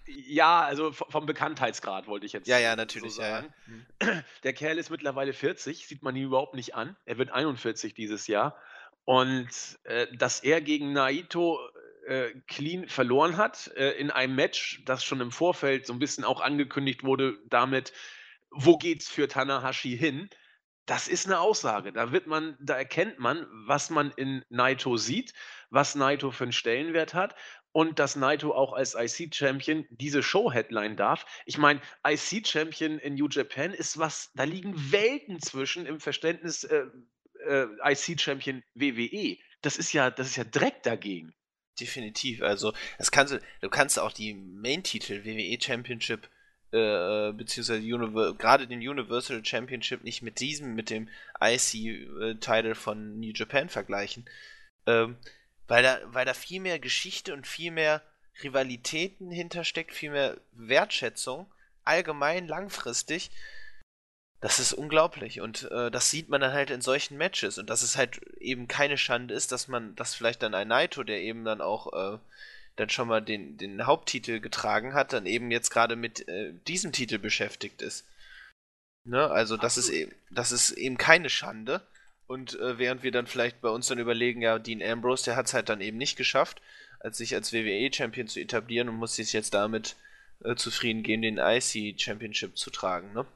Ja, 0.07 0.63
also 0.63 0.93
vom 0.93 1.27
Bekanntheitsgrad 1.27 2.07
wollte 2.07 2.27
ich 2.27 2.33
jetzt 2.33 2.49
ja, 2.49 2.59
ja, 2.59 2.75
natürlich, 2.75 3.15
so 3.15 3.23
sagen. 3.23 3.55
Ja, 4.01 4.09
ja. 4.09 4.25
Der 4.43 4.53
Kerl 4.53 4.79
ist 4.79 4.91
mittlerweile 4.91 5.33
40, 5.33 5.87
sieht 5.87 6.03
man 6.03 6.17
ihn 6.17 6.25
überhaupt 6.25 6.55
nicht 6.55 6.75
an. 6.75 6.97
Er 7.05 7.19
wird 7.19 7.31
41 7.31 7.95
dieses 7.95 8.27
Jahr. 8.27 8.57
Und 9.05 9.49
äh, 9.85 10.07
dass 10.17 10.41
er 10.41 10.61
gegen 10.61 10.93
Naito 10.93 11.61
äh, 12.07 12.31
clean 12.47 12.89
verloren 12.89 13.37
hat 13.37 13.71
äh, 13.77 13.93
in 13.93 14.11
einem 14.11 14.35
Match, 14.35 14.83
das 14.85 15.05
schon 15.05 15.21
im 15.21 15.31
Vorfeld 15.31 15.87
so 15.87 15.93
ein 15.93 15.99
bisschen 15.99 16.25
auch 16.25 16.41
angekündigt 16.41 17.05
wurde, 17.05 17.39
damit, 17.49 17.93
wo 18.51 18.77
geht's 18.77 19.09
für 19.09 19.29
Tanahashi 19.29 19.97
hin? 19.97 20.29
Das 20.87 21.07
ist 21.07 21.27
eine 21.27 21.39
Aussage. 21.39 21.93
Da 21.93 22.11
wird 22.11 22.27
man, 22.27 22.57
da 22.61 22.77
erkennt 22.77 23.19
man, 23.19 23.47
was 23.67 23.89
man 23.89 24.11
in 24.17 24.45
Naito 24.49 24.97
sieht, 24.97 25.33
was 25.71 25.95
Naito 25.95 26.33
für 26.33 26.45
einen 26.45 26.53
Stellenwert 26.53 27.15
hat 27.15 27.37
und 27.71 27.99
dass 27.99 28.17
Naito 28.17 28.53
auch 28.53 28.73
als 28.73 28.95
IC-Champion 28.95 29.87
diese 29.91 30.23
Show-Headline 30.23 30.97
darf. 30.97 31.25
Ich 31.47 31.57
meine, 31.57 31.81
IC-Champion 32.07 32.99
in 32.99 33.15
New 33.15 33.29
Japan 33.29 33.73
ist 33.73 33.99
was, 33.99 34.31
da 34.35 34.45
liegen 34.45 34.75
Welten 34.93 35.41
zwischen 35.41 35.87
im 35.87 36.01
Verständnis 36.01 36.65
äh, 36.65 36.87
äh, 37.47 37.67
IC-Champion 37.85 38.63
WWE. 38.75 39.39
Das 39.63 39.77
ist 39.77 39.93
ja, 39.93 40.11
das 40.11 40.29
ist 40.29 40.37
ja 40.37 40.45
Dreck 40.45 40.83
dagegen. 40.83 41.33
Definitiv. 41.81 42.43
Also, 42.43 42.75
das 42.99 43.11
kannst 43.11 43.35
du, 43.35 43.41
du 43.61 43.71
kannst 43.71 43.99
auch 43.99 44.13
die 44.13 44.35
Main-Titel 44.35 45.25
WWE 45.25 45.59
Championship 45.61 46.29
äh, 46.73 47.33
beziehungsweise 47.33 47.83
gerade 48.39 48.67
den 48.67 48.81
Universal 48.81 49.45
Championship 49.45 50.05
nicht 50.05 50.23
mit 50.23 50.41
diesem, 50.41 50.75
mit 50.75 50.91
dem 50.91 51.09
IC-Title 51.41 52.71
äh, 52.71 52.75
von 52.75 53.21
New 53.21 53.33
Japan 53.35 53.69
vergleichen. 53.69 54.25
Ähm, 54.87 55.17
weil, 55.69 55.83
da, 55.83 56.01
weil 56.07 56.25
da 56.25 56.35
viel 56.35 56.61
mehr 56.61 56.79
Geschichte 56.79 57.35
und 57.35 57.47
viel 57.47 57.71
mehr 57.71 58.03
Rivalitäten 58.43 59.31
hintersteckt, 59.31 59.93
viel 59.93 60.11
mehr 60.11 60.39
Wertschätzung, 60.53 61.47
allgemein 61.85 62.49
langfristig. 62.49 63.31
Das 64.41 64.59
ist 64.59 64.73
unglaublich 64.73 65.41
und 65.41 65.71
äh, 65.71 65.91
das 65.91 66.11
sieht 66.11 66.29
man 66.29 66.41
dann 66.41 66.53
halt 66.53 66.71
in 66.71 66.81
solchen 66.81 67.17
Matches 67.17 67.59
und 67.59 67.71
dass 67.71 67.83
es 67.83 67.97
halt 67.97 68.21
eben 68.41 68.67
keine 68.67 68.99
Schande 68.99 69.35
ist, 69.35 69.53
dass 69.53 69.69
man, 69.69 69.95
dass 69.95 70.15
vielleicht 70.15 70.43
dann 70.43 70.55
ein 70.55 70.67
Naito, 70.67 71.05
der 71.05 71.21
eben 71.21 71.45
dann 71.45 71.61
auch 71.61 71.93
äh, 71.93 72.19
dann 72.77 72.89
schon 72.89 73.09
mal 73.09 73.21
den, 73.21 73.57
den 73.59 73.87
Haupttitel 73.87 74.41
getragen 74.41 74.95
hat, 74.95 75.13
dann 75.13 75.27
eben 75.27 75.51
jetzt 75.51 75.71
gerade 75.71 75.97
mit 75.97 76.27
äh, 76.29 76.55
diesem 76.67 76.93
Titel 76.93 77.19
beschäftigt 77.19 77.83
ist. 77.83 78.07
Ne? 79.05 79.31
Also 79.31 79.57
das 79.57 79.77
ist 79.77 79.89
eben, 79.89 80.13
das 80.31 80.53
ist 80.53 80.73
eben 80.73 80.97
keine 80.97 81.29
Schande. 81.29 81.87
Und 82.27 82.59
äh, 82.59 82.79
während 82.79 83.03
wir 83.03 83.13
dann 83.13 83.27
vielleicht 83.27 83.61
bei 83.61 83.69
uns 83.69 83.89
dann 83.89 83.99
überlegen, 83.99 84.41
ja, 84.41 84.59
Dean 84.59 84.83
Ambrose, 84.83 85.25
der 85.25 85.37
hat 85.37 85.47
es 85.47 85.55
halt 85.55 85.69
dann 85.69 85.81
eben 85.81 85.99
nicht 85.99 86.17
geschafft, 86.17 86.63
als 87.01 87.19
sich 87.19 87.35
als 87.35 87.53
WWE-Champion 87.53 88.29
zu 88.29 88.41
etablieren 88.41 88.89
und 88.89 88.95
muss 88.97 89.17
sich 89.17 89.33
jetzt 89.33 89.55
damit 89.55 89.97
äh, 90.45 90.55
zufrieden 90.55 91.03
geben, 91.03 91.23
den 91.23 91.39
IC 91.39 92.01
Championship 92.01 92.57
zu 92.57 92.71
tragen, 92.71 93.13
ne? 93.13 93.27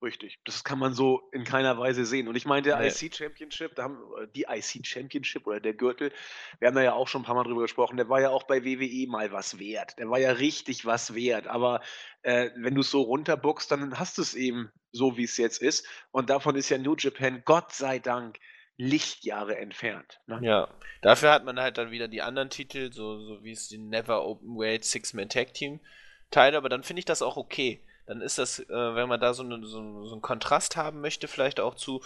Richtig. 0.00 0.38
Das 0.44 0.62
kann 0.62 0.78
man 0.78 0.94
so 0.94 1.28
in 1.32 1.42
keiner 1.42 1.76
Weise 1.76 2.06
sehen. 2.06 2.28
Und 2.28 2.36
ich 2.36 2.46
meine, 2.46 2.62
der. 2.62 2.80
IC 2.80 3.14
Championship, 3.14 3.74
da 3.74 3.84
haben 3.84 3.98
äh, 4.20 4.28
die 4.34 4.46
IC 4.48 4.86
Championship 4.86 5.46
oder 5.46 5.58
der 5.58 5.74
Gürtel, 5.74 6.12
wir 6.60 6.68
haben 6.68 6.76
da 6.76 6.82
ja 6.82 6.92
auch 6.92 7.08
schon 7.08 7.22
ein 7.22 7.24
paar 7.24 7.34
Mal 7.34 7.42
drüber 7.42 7.62
gesprochen, 7.62 7.96
der 7.96 8.08
war 8.08 8.20
ja 8.20 8.30
auch 8.30 8.44
bei 8.44 8.64
WWE 8.64 9.08
mal 9.08 9.32
was 9.32 9.58
wert. 9.58 9.98
Der 9.98 10.08
war 10.08 10.18
ja 10.20 10.32
richtig 10.32 10.86
was 10.86 11.14
wert. 11.14 11.48
Aber 11.48 11.80
äh, 12.22 12.50
wenn 12.56 12.74
du 12.74 12.82
es 12.82 12.90
so 12.90 13.02
runterbuckst, 13.02 13.70
dann 13.72 13.98
hast 13.98 14.18
du 14.18 14.22
es 14.22 14.34
eben 14.34 14.70
so, 14.92 15.16
wie 15.16 15.24
es 15.24 15.36
jetzt 15.36 15.60
ist. 15.60 15.86
Und 16.12 16.30
davon 16.30 16.54
ist 16.54 16.68
ja 16.68 16.78
New 16.78 16.94
Japan, 16.96 17.42
Gott 17.44 17.72
sei 17.72 17.98
Dank, 17.98 18.38
Lichtjahre 18.76 19.56
entfernt. 19.56 20.20
Ne? 20.26 20.38
Ja, 20.42 20.68
dafür 21.02 21.32
hat 21.32 21.44
man 21.44 21.58
halt 21.58 21.76
dann 21.76 21.90
wieder 21.90 22.06
die 22.06 22.22
anderen 22.22 22.50
Titel, 22.50 22.92
so, 22.92 23.18
so 23.18 23.42
wie 23.42 23.50
es 23.50 23.66
die 23.66 23.78
Never 23.78 24.24
Open 24.24 24.56
Weight 24.56 24.84
Six-Man 24.84 25.28
Tag 25.28 25.54
Team 25.54 25.80
Teile, 26.30 26.56
aber 26.56 26.68
dann 26.68 26.84
finde 26.84 27.00
ich 27.00 27.06
das 27.06 27.22
auch 27.22 27.36
okay 27.36 27.82
dann 28.08 28.22
ist 28.22 28.38
das, 28.38 28.58
äh, 28.58 28.94
wenn 28.94 29.08
man 29.08 29.20
da 29.20 29.34
so, 29.34 29.42
eine, 29.42 29.64
so, 29.66 30.04
so, 30.04 30.12
einen 30.12 30.22
Kontrast 30.22 30.76
haben 30.76 31.02
möchte, 31.02 31.28
vielleicht 31.28 31.60
auch 31.60 31.74
zu, 31.74 32.02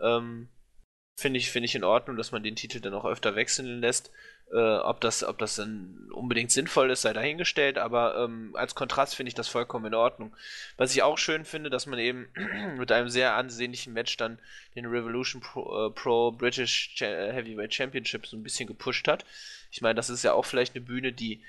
ähm, 0.00 0.48
finde 1.16 1.38
ich, 1.38 1.50
finde 1.50 1.66
ich 1.66 1.74
in 1.74 1.82
Ordnung, 1.82 2.16
dass 2.16 2.30
man 2.30 2.44
den 2.44 2.54
Titel 2.54 2.80
dann 2.80 2.94
auch 2.94 3.04
öfter 3.04 3.34
wechseln 3.34 3.80
lässt. 3.80 4.12
Äh, 4.52 4.76
ob, 4.76 5.00
das, 5.00 5.24
ob 5.24 5.38
das 5.38 5.56
dann 5.56 6.08
unbedingt 6.12 6.52
sinnvoll 6.52 6.90
ist, 6.90 7.02
sei 7.02 7.12
dahingestellt, 7.12 7.78
aber 7.78 8.16
ähm, 8.16 8.54
als 8.54 8.76
Kontrast 8.76 9.16
finde 9.16 9.28
ich 9.28 9.34
das 9.34 9.48
vollkommen 9.48 9.86
in 9.86 9.94
Ordnung. 9.94 10.36
Was 10.76 10.94
ich 10.94 11.02
auch 11.02 11.18
schön 11.18 11.44
finde, 11.44 11.68
dass 11.68 11.86
man 11.86 11.98
eben 11.98 12.28
mit 12.78 12.92
einem 12.92 13.08
sehr 13.08 13.34
ansehnlichen 13.34 13.92
Match 13.92 14.16
dann 14.16 14.38
den 14.76 14.86
Revolution 14.86 15.40
Pro, 15.40 15.88
äh, 15.88 15.90
Pro 15.90 16.30
British 16.30 16.94
Heavyweight 17.00 17.74
Championship 17.74 18.26
so 18.26 18.36
ein 18.36 18.44
bisschen 18.44 18.68
gepusht 18.68 19.08
hat. 19.08 19.24
Ich 19.72 19.80
meine, 19.80 19.96
das 19.96 20.10
ist 20.10 20.22
ja 20.22 20.32
auch 20.32 20.44
vielleicht 20.44 20.76
eine 20.76 20.84
Bühne, 20.84 21.12
die 21.12 21.42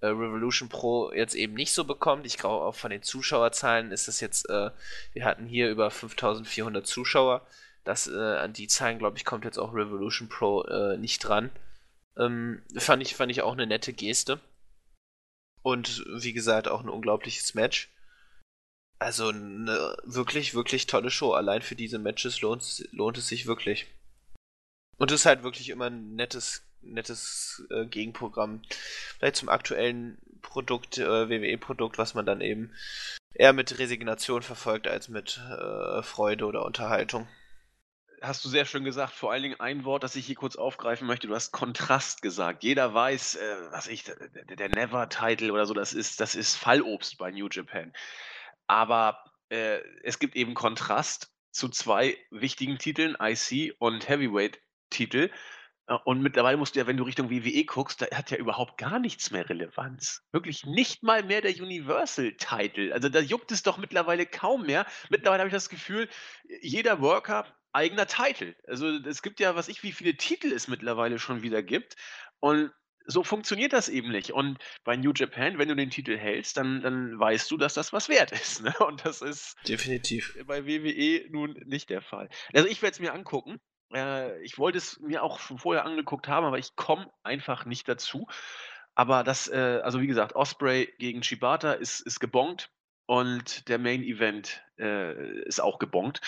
äh, 0.00 0.06
Revolution 0.06 0.68
Pro 0.68 1.12
jetzt 1.12 1.34
eben 1.34 1.54
nicht 1.54 1.72
so 1.72 1.84
bekommt. 1.84 2.26
Ich 2.26 2.38
glaube 2.38 2.64
auch 2.64 2.74
von 2.74 2.90
den 2.90 3.02
Zuschauerzahlen 3.02 3.92
ist 3.92 4.08
es 4.08 4.20
jetzt, 4.20 4.48
äh, 4.48 4.70
wir 5.12 5.24
hatten 5.24 5.46
hier 5.46 5.70
über 5.70 5.90
5400 5.90 6.86
Zuschauer. 6.86 7.46
Das, 7.84 8.08
äh, 8.08 8.18
an 8.36 8.52
die 8.52 8.68
Zahlen, 8.68 8.98
glaube 8.98 9.16
ich, 9.16 9.24
kommt 9.24 9.44
jetzt 9.44 9.58
auch 9.58 9.74
Revolution 9.74 10.28
Pro 10.28 10.62
äh, 10.64 10.96
nicht 10.96 11.20
dran. 11.20 11.50
Ähm, 12.16 12.62
fand, 12.76 13.02
ich, 13.02 13.14
fand 13.14 13.30
ich 13.30 13.42
auch 13.42 13.52
eine 13.52 13.66
nette 13.66 13.92
Geste. 13.92 14.40
Und 15.62 16.04
wie 16.06 16.32
gesagt, 16.32 16.68
auch 16.68 16.80
ein 16.80 16.88
unglaubliches 16.88 17.54
Match. 17.54 17.90
Also 18.98 19.28
eine 19.28 19.96
wirklich, 20.04 20.54
wirklich 20.54 20.86
tolle 20.86 21.10
Show. 21.10 21.32
Allein 21.32 21.62
für 21.62 21.76
diese 21.76 21.98
Matches 21.98 22.40
lohnt, 22.42 22.86
lohnt 22.92 23.18
es 23.18 23.28
sich 23.28 23.46
wirklich. 23.46 23.86
Und 24.98 25.10
es 25.10 25.20
ist 25.20 25.26
halt 25.26 25.42
wirklich 25.42 25.70
immer 25.70 25.86
ein 25.86 26.14
nettes 26.14 26.69
nettes 26.82 27.64
äh, 27.70 27.86
Gegenprogramm. 27.86 28.62
Vielleicht 29.18 29.36
zum 29.36 29.48
aktuellen 29.48 30.18
Produkt, 30.42 30.98
äh, 30.98 31.28
WWE-Produkt, 31.28 31.98
was 31.98 32.14
man 32.14 32.26
dann 32.26 32.40
eben 32.40 32.72
eher 33.34 33.52
mit 33.52 33.78
Resignation 33.78 34.42
verfolgt 34.42 34.88
als 34.88 35.08
mit 35.08 35.38
äh, 35.38 36.02
Freude 36.02 36.46
oder 36.46 36.64
Unterhaltung. 36.64 37.28
Hast 38.22 38.44
du 38.44 38.50
sehr 38.50 38.66
schön 38.66 38.84
gesagt. 38.84 39.14
Vor 39.14 39.32
allen 39.32 39.42
Dingen 39.42 39.60
ein 39.60 39.84
Wort, 39.84 40.02
das 40.02 40.14
ich 40.14 40.26
hier 40.26 40.34
kurz 40.34 40.56
aufgreifen 40.56 41.06
möchte. 41.06 41.26
Du 41.26 41.34
hast 41.34 41.52
Kontrast 41.52 42.20
gesagt. 42.20 42.62
Jeder 42.62 42.92
weiß, 42.92 43.36
äh, 43.36 43.56
was 43.70 43.86
ich, 43.86 44.04
der, 44.04 44.68
Never-Title 44.68 45.52
oder 45.52 45.64
so, 45.64 45.72
das 45.72 45.94
ist, 45.94 46.20
das 46.20 46.34
ist 46.34 46.56
Fallobst 46.56 47.16
bei 47.16 47.30
New 47.30 47.48
Japan. 47.50 47.92
Aber 48.66 49.24
äh, 49.48 49.80
es 50.02 50.18
gibt 50.18 50.36
eben 50.36 50.54
Kontrast 50.54 51.30
zu 51.50 51.68
zwei 51.68 52.16
wichtigen 52.30 52.78
Titeln, 52.78 53.16
IC 53.20 53.74
und 53.78 54.08
Heavyweight-Titel. 54.08 55.30
Äh, 55.90 55.98
und 56.04 56.22
mittlerweile 56.22 56.56
musst 56.56 56.74
du 56.74 56.80
ja, 56.80 56.86
wenn 56.86 56.96
du 56.96 57.04
Richtung 57.04 57.30
WWE 57.30 57.64
guckst, 57.64 58.00
da 58.00 58.06
hat 58.16 58.30
ja 58.30 58.38
überhaupt 58.38 58.78
gar 58.78 58.98
nichts 58.98 59.30
mehr 59.30 59.48
Relevanz. 59.48 60.22
Wirklich 60.32 60.64
nicht 60.64 61.02
mal 61.02 61.22
mehr 61.22 61.42
der 61.42 61.54
Universal-Title. 61.54 62.94
Also 62.94 63.08
da 63.08 63.20
juckt 63.20 63.52
es 63.52 63.62
doch 63.62 63.76
mittlerweile 63.76 64.24
kaum 64.24 64.66
mehr. 64.66 64.86
Mittlerweile 65.10 65.40
habe 65.40 65.48
ich 65.48 65.54
das 65.54 65.68
Gefühl, 65.68 66.08
jeder 66.62 67.00
Worker 67.00 67.46
eigener 67.72 68.06
Titel. 68.06 68.54
Also 68.66 68.88
es 68.88 69.22
gibt 69.22 69.40
ja, 69.40 69.54
was 69.54 69.68
ich, 69.68 69.82
wie 69.82 69.92
viele 69.92 70.16
Titel 70.16 70.52
es 70.52 70.68
mittlerweile 70.68 71.18
schon 71.18 71.42
wieder 71.42 71.62
gibt. 71.62 71.96
Und 72.40 72.72
so 73.06 73.24
funktioniert 73.24 73.72
das 73.72 73.88
eben 73.88 74.10
nicht. 74.10 74.32
Und 74.32 74.58
bei 74.84 74.96
New 74.96 75.12
Japan, 75.14 75.58
wenn 75.58 75.68
du 75.68 75.76
den 75.76 75.90
Titel 75.90 76.16
hältst, 76.16 76.56
dann, 76.56 76.82
dann 76.82 77.18
weißt 77.18 77.50
du, 77.50 77.56
dass 77.56 77.74
das 77.74 77.92
was 77.92 78.08
wert 78.08 78.32
ist. 78.32 78.62
Ne? 78.62 78.74
Und 78.80 79.04
das 79.04 79.22
ist 79.22 79.56
definitiv 79.66 80.36
bei 80.46 80.66
WWE 80.66 81.26
nun 81.30 81.60
nicht 81.66 81.90
der 81.90 82.02
Fall. 82.02 82.28
Also 82.52 82.68
ich 82.68 82.82
werde 82.82 82.94
es 82.94 83.00
mir 83.00 83.12
angucken. 83.12 83.60
Äh, 83.92 84.42
ich 84.42 84.58
wollte 84.58 84.78
es 84.78 84.98
mir 85.00 85.22
auch 85.22 85.40
schon 85.40 85.58
vorher 85.58 85.84
angeguckt 85.84 86.28
haben, 86.28 86.46
aber 86.46 86.58
ich 86.58 86.76
komme 86.76 87.10
einfach 87.22 87.64
nicht 87.64 87.88
dazu. 87.88 88.26
Aber 88.94 89.24
das, 89.24 89.48
äh, 89.48 89.80
also 89.82 90.00
wie 90.00 90.06
gesagt, 90.06 90.34
Osprey 90.34 90.92
gegen 90.98 91.22
Shibata 91.22 91.72
ist, 91.72 92.00
ist 92.00 92.20
gebongt 92.20 92.70
und 93.06 93.68
der 93.68 93.78
Main 93.78 94.02
Event 94.02 94.62
äh, 94.78 95.40
ist 95.42 95.60
auch 95.60 95.78
gebongt. 95.78 96.20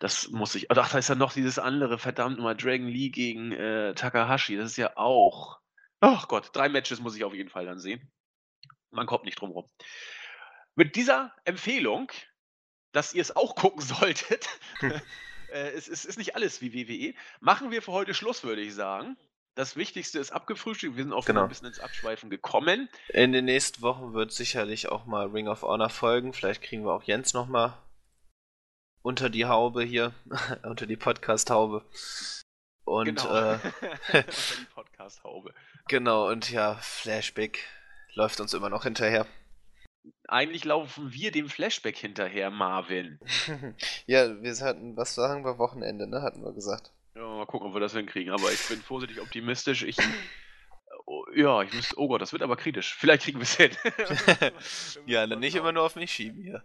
Das 0.00 0.28
muss 0.28 0.54
ich. 0.54 0.70
Ach, 0.70 0.90
da 0.90 0.98
ist 0.98 1.08
ja 1.08 1.14
noch 1.14 1.32
dieses 1.32 1.58
andere, 1.58 1.98
verdammt 1.98 2.38
mal, 2.38 2.54
Dragon 2.54 2.88
Lee 2.88 3.10
gegen 3.10 3.52
äh, 3.52 3.94
Takahashi. 3.94 4.56
Das 4.56 4.72
ist 4.72 4.76
ja 4.76 4.96
auch. 4.96 5.60
Ach 6.00 6.28
Gott, 6.28 6.50
drei 6.52 6.68
Matches 6.68 7.00
muss 7.00 7.16
ich 7.16 7.24
auf 7.24 7.34
jeden 7.34 7.48
Fall 7.48 7.64
dann 7.64 7.78
sehen. 7.78 8.10
Man 8.90 9.06
kommt 9.06 9.24
nicht 9.24 9.40
drum 9.40 9.50
rum. 9.50 9.66
Mit 10.74 10.94
dieser 10.94 11.34
Empfehlung, 11.44 12.12
dass 12.92 13.14
ihr 13.14 13.22
es 13.22 13.34
auch 13.34 13.54
gucken 13.56 13.80
solltet, 13.80 14.46
Äh, 15.56 15.70
es, 15.70 15.88
es 15.88 16.04
ist 16.04 16.18
nicht 16.18 16.34
alles 16.36 16.60
wie 16.60 16.74
WWE. 16.74 17.14
Machen 17.40 17.70
wir 17.70 17.80
für 17.80 17.92
heute 17.92 18.14
Schluss, 18.14 18.44
würde 18.44 18.60
ich 18.60 18.74
sagen. 18.74 19.16
Das 19.54 19.74
Wichtigste 19.74 20.18
ist 20.18 20.32
abgefrühstückt. 20.32 20.96
Wir 20.96 21.04
sind 21.04 21.14
auch 21.14 21.24
genau. 21.24 21.44
ein 21.44 21.48
bisschen 21.48 21.68
ins 21.68 21.80
Abschweifen 21.80 22.28
gekommen. 22.28 22.90
In 23.08 23.32
den 23.32 23.46
nächsten 23.46 23.80
Wochen 23.80 24.12
wird 24.12 24.32
sicherlich 24.32 24.88
auch 24.88 25.06
mal 25.06 25.28
Ring 25.28 25.48
of 25.48 25.62
Honor 25.62 25.88
folgen. 25.88 26.34
Vielleicht 26.34 26.62
kriegen 26.62 26.84
wir 26.84 26.92
auch 26.92 27.04
Jens 27.04 27.32
nochmal 27.32 27.78
unter 29.00 29.30
die 29.30 29.46
Haube 29.46 29.82
hier, 29.82 30.12
unter 30.62 30.86
die 30.86 30.96
Podcast-Haube. 30.96 31.86
Und 32.84 33.06
genau. 33.06 33.34
äh, 33.34 33.58
unter 33.82 34.22
die 34.22 34.64
Podcast-Haube. 34.74 35.54
Genau, 35.88 36.28
und 36.28 36.50
ja, 36.50 36.74
Flashback 36.82 37.60
läuft 38.12 38.40
uns 38.40 38.52
immer 38.52 38.68
noch 38.68 38.82
hinterher 38.82 39.26
eigentlich 40.28 40.64
laufen 40.64 41.12
wir 41.12 41.30
dem 41.30 41.48
Flashback 41.48 41.96
hinterher, 41.96 42.50
Marvin. 42.50 43.18
ja, 44.06 44.42
wir 44.42 44.54
hatten, 44.60 44.96
was 44.96 45.14
sagen 45.14 45.44
wir, 45.44 45.58
Wochenende, 45.58 46.06
ne? 46.06 46.22
Hatten 46.22 46.42
wir 46.42 46.52
gesagt. 46.52 46.92
Ja, 47.14 47.22
mal 47.22 47.46
gucken, 47.46 47.68
ob 47.68 47.74
wir 47.74 47.80
das 47.80 47.94
hinkriegen. 47.94 48.32
Aber 48.32 48.50
ich 48.52 48.68
bin 48.68 48.80
vorsichtig 48.80 49.20
optimistisch. 49.20 49.82
Ich, 49.82 49.96
oh, 51.06 51.24
ja, 51.34 51.62
ich 51.62 51.72
muss, 51.72 51.96
oh 51.96 52.08
Gott, 52.08 52.20
das 52.20 52.32
wird 52.32 52.42
aber 52.42 52.56
kritisch. 52.56 52.94
Vielleicht 52.94 53.24
kriegen 53.24 53.38
wir 53.38 53.44
es 53.44 53.56
hin. 53.56 53.70
ja, 55.06 55.26
dann 55.26 55.40
nicht 55.40 55.54
immer 55.54 55.72
nur 55.72 55.84
auf 55.84 55.96
mich 55.96 56.12
schieben 56.12 56.42
hier. 56.42 56.62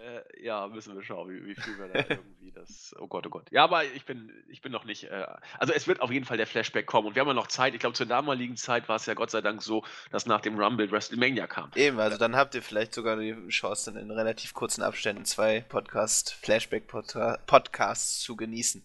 Äh, 0.00 0.44
ja, 0.44 0.66
müssen 0.66 0.94
wir 0.94 1.02
schauen, 1.02 1.28
wie, 1.28 1.44
wie 1.44 1.54
viel 1.54 1.78
wir 1.78 1.88
da 1.88 1.98
irgendwie 2.08 2.52
das. 2.52 2.94
Oh 2.98 3.06
Gott, 3.06 3.26
oh 3.26 3.30
Gott. 3.30 3.46
Ja, 3.50 3.64
aber 3.64 3.84
ich 3.84 4.06
bin, 4.06 4.32
ich 4.48 4.62
bin 4.62 4.72
noch 4.72 4.84
nicht. 4.84 5.04
Äh, 5.04 5.26
also 5.58 5.74
es 5.74 5.86
wird 5.86 6.00
auf 6.00 6.10
jeden 6.10 6.24
Fall 6.24 6.38
der 6.38 6.46
Flashback 6.46 6.86
kommen 6.86 7.08
und 7.08 7.14
wir 7.14 7.20
haben 7.20 7.28
ja 7.28 7.34
noch 7.34 7.48
Zeit. 7.48 7.74
Ich 7.74 7.80
glaube, 7.80 7.94
zur 7.94 8.06
damaligen 8.06 8.56
Zeit 8.56 8.88
war 8.88 8.96
es 8.96 9.04
ja 9.04 9.12
Gott 9.12 9.30
sei 9.30 9.42
Dank 9.42 9.62
so, 9.62 9.84
dass 10.10 10.24
nach 10.24 10.40
dem 10.40 10.58
Rumble 10.58 10.90
WrestleMania 10.90 11.46
kam. 11.46 11.70
Eben, 11.74 12.00
also 12.00 12.16
dann 12.16 12.34
habt 12.34 12.54
ihr 12.54 12.62
vielleicht 12.62 12.94
sogar 12.94 13.16
die 13.16 13.36
Chance, 13.48 13.92
dann 13.92 14.02
in 14.02 14.10
relativ 14.10 14.54
kurzen 14.54 14.82
Abständen 14.82 15.26
zwei 15.26 15.60
Podcast, 15.60 16.32
Flashback-Podcasts 16.32 18.20
zu 18.20 18.36
genießen. 18.36 18.82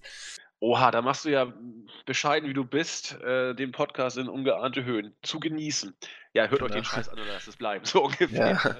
Oha, 0.59 0.89
da 0.91 1.01
machst 1.01 1.25
du 1.25 1.29
ja 1.29 1.53
bescheiden, 2.05 2.49
wie 2.49 2.53
du 2.53 2.63
bist, 2.63 3.19
äh, 3.21 3.53
den 3.53 3.71
Podcast 3.71 4.17
in 4.17 4.29
ungeahnte 4.29 4.85
Höhen 4.85 5.13
zu 5.21 5.39
genießen. 5.39 5.95
Ja, 6.33 6.43
hört 6.47 6.59
genau. 6.59 6.65
euch 6.65 6.71
den 6.71 6.85
Scheiß 6.85 7.09
an 7.09 7.19
oder 7.19 7.33
lasst 7.33 7.47
es 7.47 7.57
bleiben, 7.57 7.85
so 7.85 8.03
ungefähr. 8.05 8.51
Ja. 8.63 8.77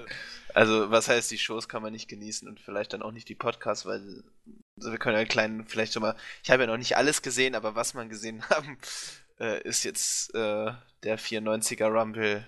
Also, 0.54 0.90
was 0.90 1.08
heißt, 1.08 1.30
die 1.30 1.38
Shows 1.38 1.68
kann 1.68 1.82
man 1.82 1.92
nicht 1.92 2.08
genießen 2.08 2.48
und 2.48 2.60
vielleicht 2.60 2.92
dann 2.92 3.02
auch 3.02 3.12
nicht 3.12 3.28
die 3.28 3.34
Podcasts, 3.34 3.84
weil 3.84 4.24
also 4.78 4.90
wir 4.90 4.98
können 4.98 5.16
ja 5.16 5.24
kleinen, 5.24 5.66
vielleicht 5.66 5.92
schon 5.92 6.02
mal, 6.02 6.16
ich 6.42 6.50
habe 6.50 6.62
ja 6.62 6.66
noch 6.66 6.76
nicht 6.76 6.96
alles 6.96 7.22
gesehen, 7.22 7.54
aber 7.54 7.74
was 7.74 7.94
man 7.94 8.08
gesehen 8.08 8.42
haben, 8.50 8.78
äh, 9.38 9.62
ist 9.62 9.84
jetzt 9.84 10.34
äh, 10.34 10.72
der 11.02 11.18
94er 11.18 11.88
Rumble 11.88 12.46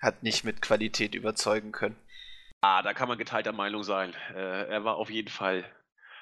hat 0.00 0.22
nicht 0.22 0.44
mit 0.44 0.62
Qualität 0.62 1.14
überzeugen 1.14 1.72
können. 1.72 1.96
Ah, 2.62 2.82
da 2.82 2.92
kann 2.92 3.08
man 3.08 3.18
geteilter 3.18 3.52
Meinung 3.52 3.82
sein. 3.82 4.14
Äh, 4.34 4.68
er 4.68 4.84
war 4.84 4.96
auf 4.96 5.10
jeden 5.10 5.28
Fall 5.28 5.64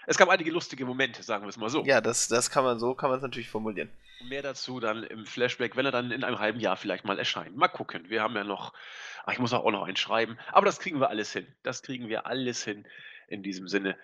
es 0.09 0.17
gab 0.17 0.31
einige 0.31 0.51
lustige 0.51 0.87
Momente, 0.87 1.23
sagen 1.23 1.45
wir 1.45 1.51
es 1.51 1.59
mal 1.59 1.69
so. 1.69 1.85
Ja, 1.85 2.01
das, 2.01 2.29
das 2.29 2.51
kann 2.51 2.65
man 2.65 2.79
so, 2.79 2.95
kann 2.95 3.11
man 3.11 3.19
es 3.19 3.23
natürlich 3.23 3.51
formulieren. 3.51 3.91
Mehr 4.27 4.41
dazu 4.41 4.81
dann 4.81 5.03
im 5.05 5.27
Flashback, 5.27 5.77
wenn 5.77 5.85
er 5.85 5.93
dann 5.93 6.11
in 6.11 6.25
einem 6.25 6.39
halben 6.39 6.61
Jahr 6.61 6.79
vielleicht 6.79 7.05
mal 7.05 7.19
erscheint. 7.19 7.55
Mal 7.57 7.69
gucken. 7.69 8.09
Wir 8.09 8.23
haben 8.23 8.35
ja 8.35 8.43
noch, 8.43 8.73
ach, 9.27 9.35
ich 9.35 9.39
muss 9.39 9.53
auch 9.53 9.71
noch 9.71 9.83
einen 9.83 9.97
schreiben, 9.97 10.39
aber 10.51 10.65
das 10.65 10.81
kriegen 10.81 10.99
wir 10.99 11.11
alles 11.11 11.31
hin. 11.35 11.47
Das 11.63 11.83
kriegen 11.83 12.09
wir 12.09 12.27
alles 12.27 12.65
hin. 12.65 12.87
In 13.29 13.43
diesem 13.43 13.69
Sinne, 13.69 13.99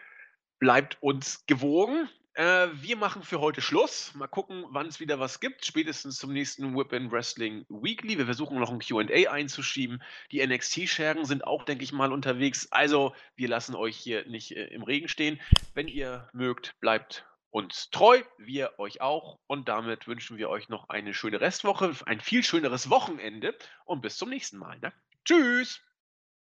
bleibt 0.58 0.98
uns 1.02 1.46
gewogen. 1.46 2.06
Äh, 2.34 2.68
wir 2.72 2.96
machen 2.96 3.22
für 3.22 3.40
heute 3.40 3.60
Schluss. 3.60 4.12
Mal 4.14 4.26
gucken, 4.26 4.64
wann 4.70 4.88
es 4.88 4.98
wieder 4.98 5.20
was 5.20 5.38
gibt. 5.38 5.64
Spätestens 5.64 6.16
zum 6.16 6.32
nächsten 6.32 6.76
Whip 6.76 6.92
in 6.92 7.12
Wrestling 7.12 7.64
Weekly. 7.68 8.18
Wir 8.18 8.24
versuchen 8.24 8.58
noch 8.58 8.70
ein 8.70 8.80
QA 8.80 9.30
einzuschieben. 9.30 10.02
Die 10.32 10.44
NXT-Schergen 10.44 11.24
sind 11.26 11.46
auch, 11.46 11.64
denke 11.64 11.84
ich 11.84 11.92
mal, 11.92 12.12
unterwegs. 12.12 12.72
Also, 12.72 13.14
wir 13.36 13.48
lassen 13.48 13.76
euch 13.76 13.96
hier 13.96 14.26
nicht 14.26 14.56
äh, 14.56 14.66
im 14.66 14.82
Regen 14.82 15.06
stehen. 15.06 15.40
Wenn 15.74 15.86
ihr 15.86 16.28
mögt, 16.32 16.74
bleibt 16.80 17.24
uns 17.50 17.90
treu. 17.90 18.20
Wir 18.36 18.80
euch 18.80 19.00
auch. 19.00 19.38
Und 19.46 19.68
damit 19.68 20.08
wünschen 20.08 20.36
wir 20.36 20.50
euch 20.50 20.68
noch 20.68 20.88
eine 20.88 21.14
schöne 21.14 21.40
Restwoche, 21.40 21.94
ein 22.06 22.20
viel 22.20 22.42
schöneres 22.42 22.90
Wochenende 22.90 23.56
und 23.84 24.02
bis 24.02 24.16
zum 24.16 24.28
nächsten 24.28 24.58
Mal. 24.58 24.76
Ne? 24.80 24.92
Tschüss. 25.24 25.80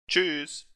Tschüss. 0.08 0.71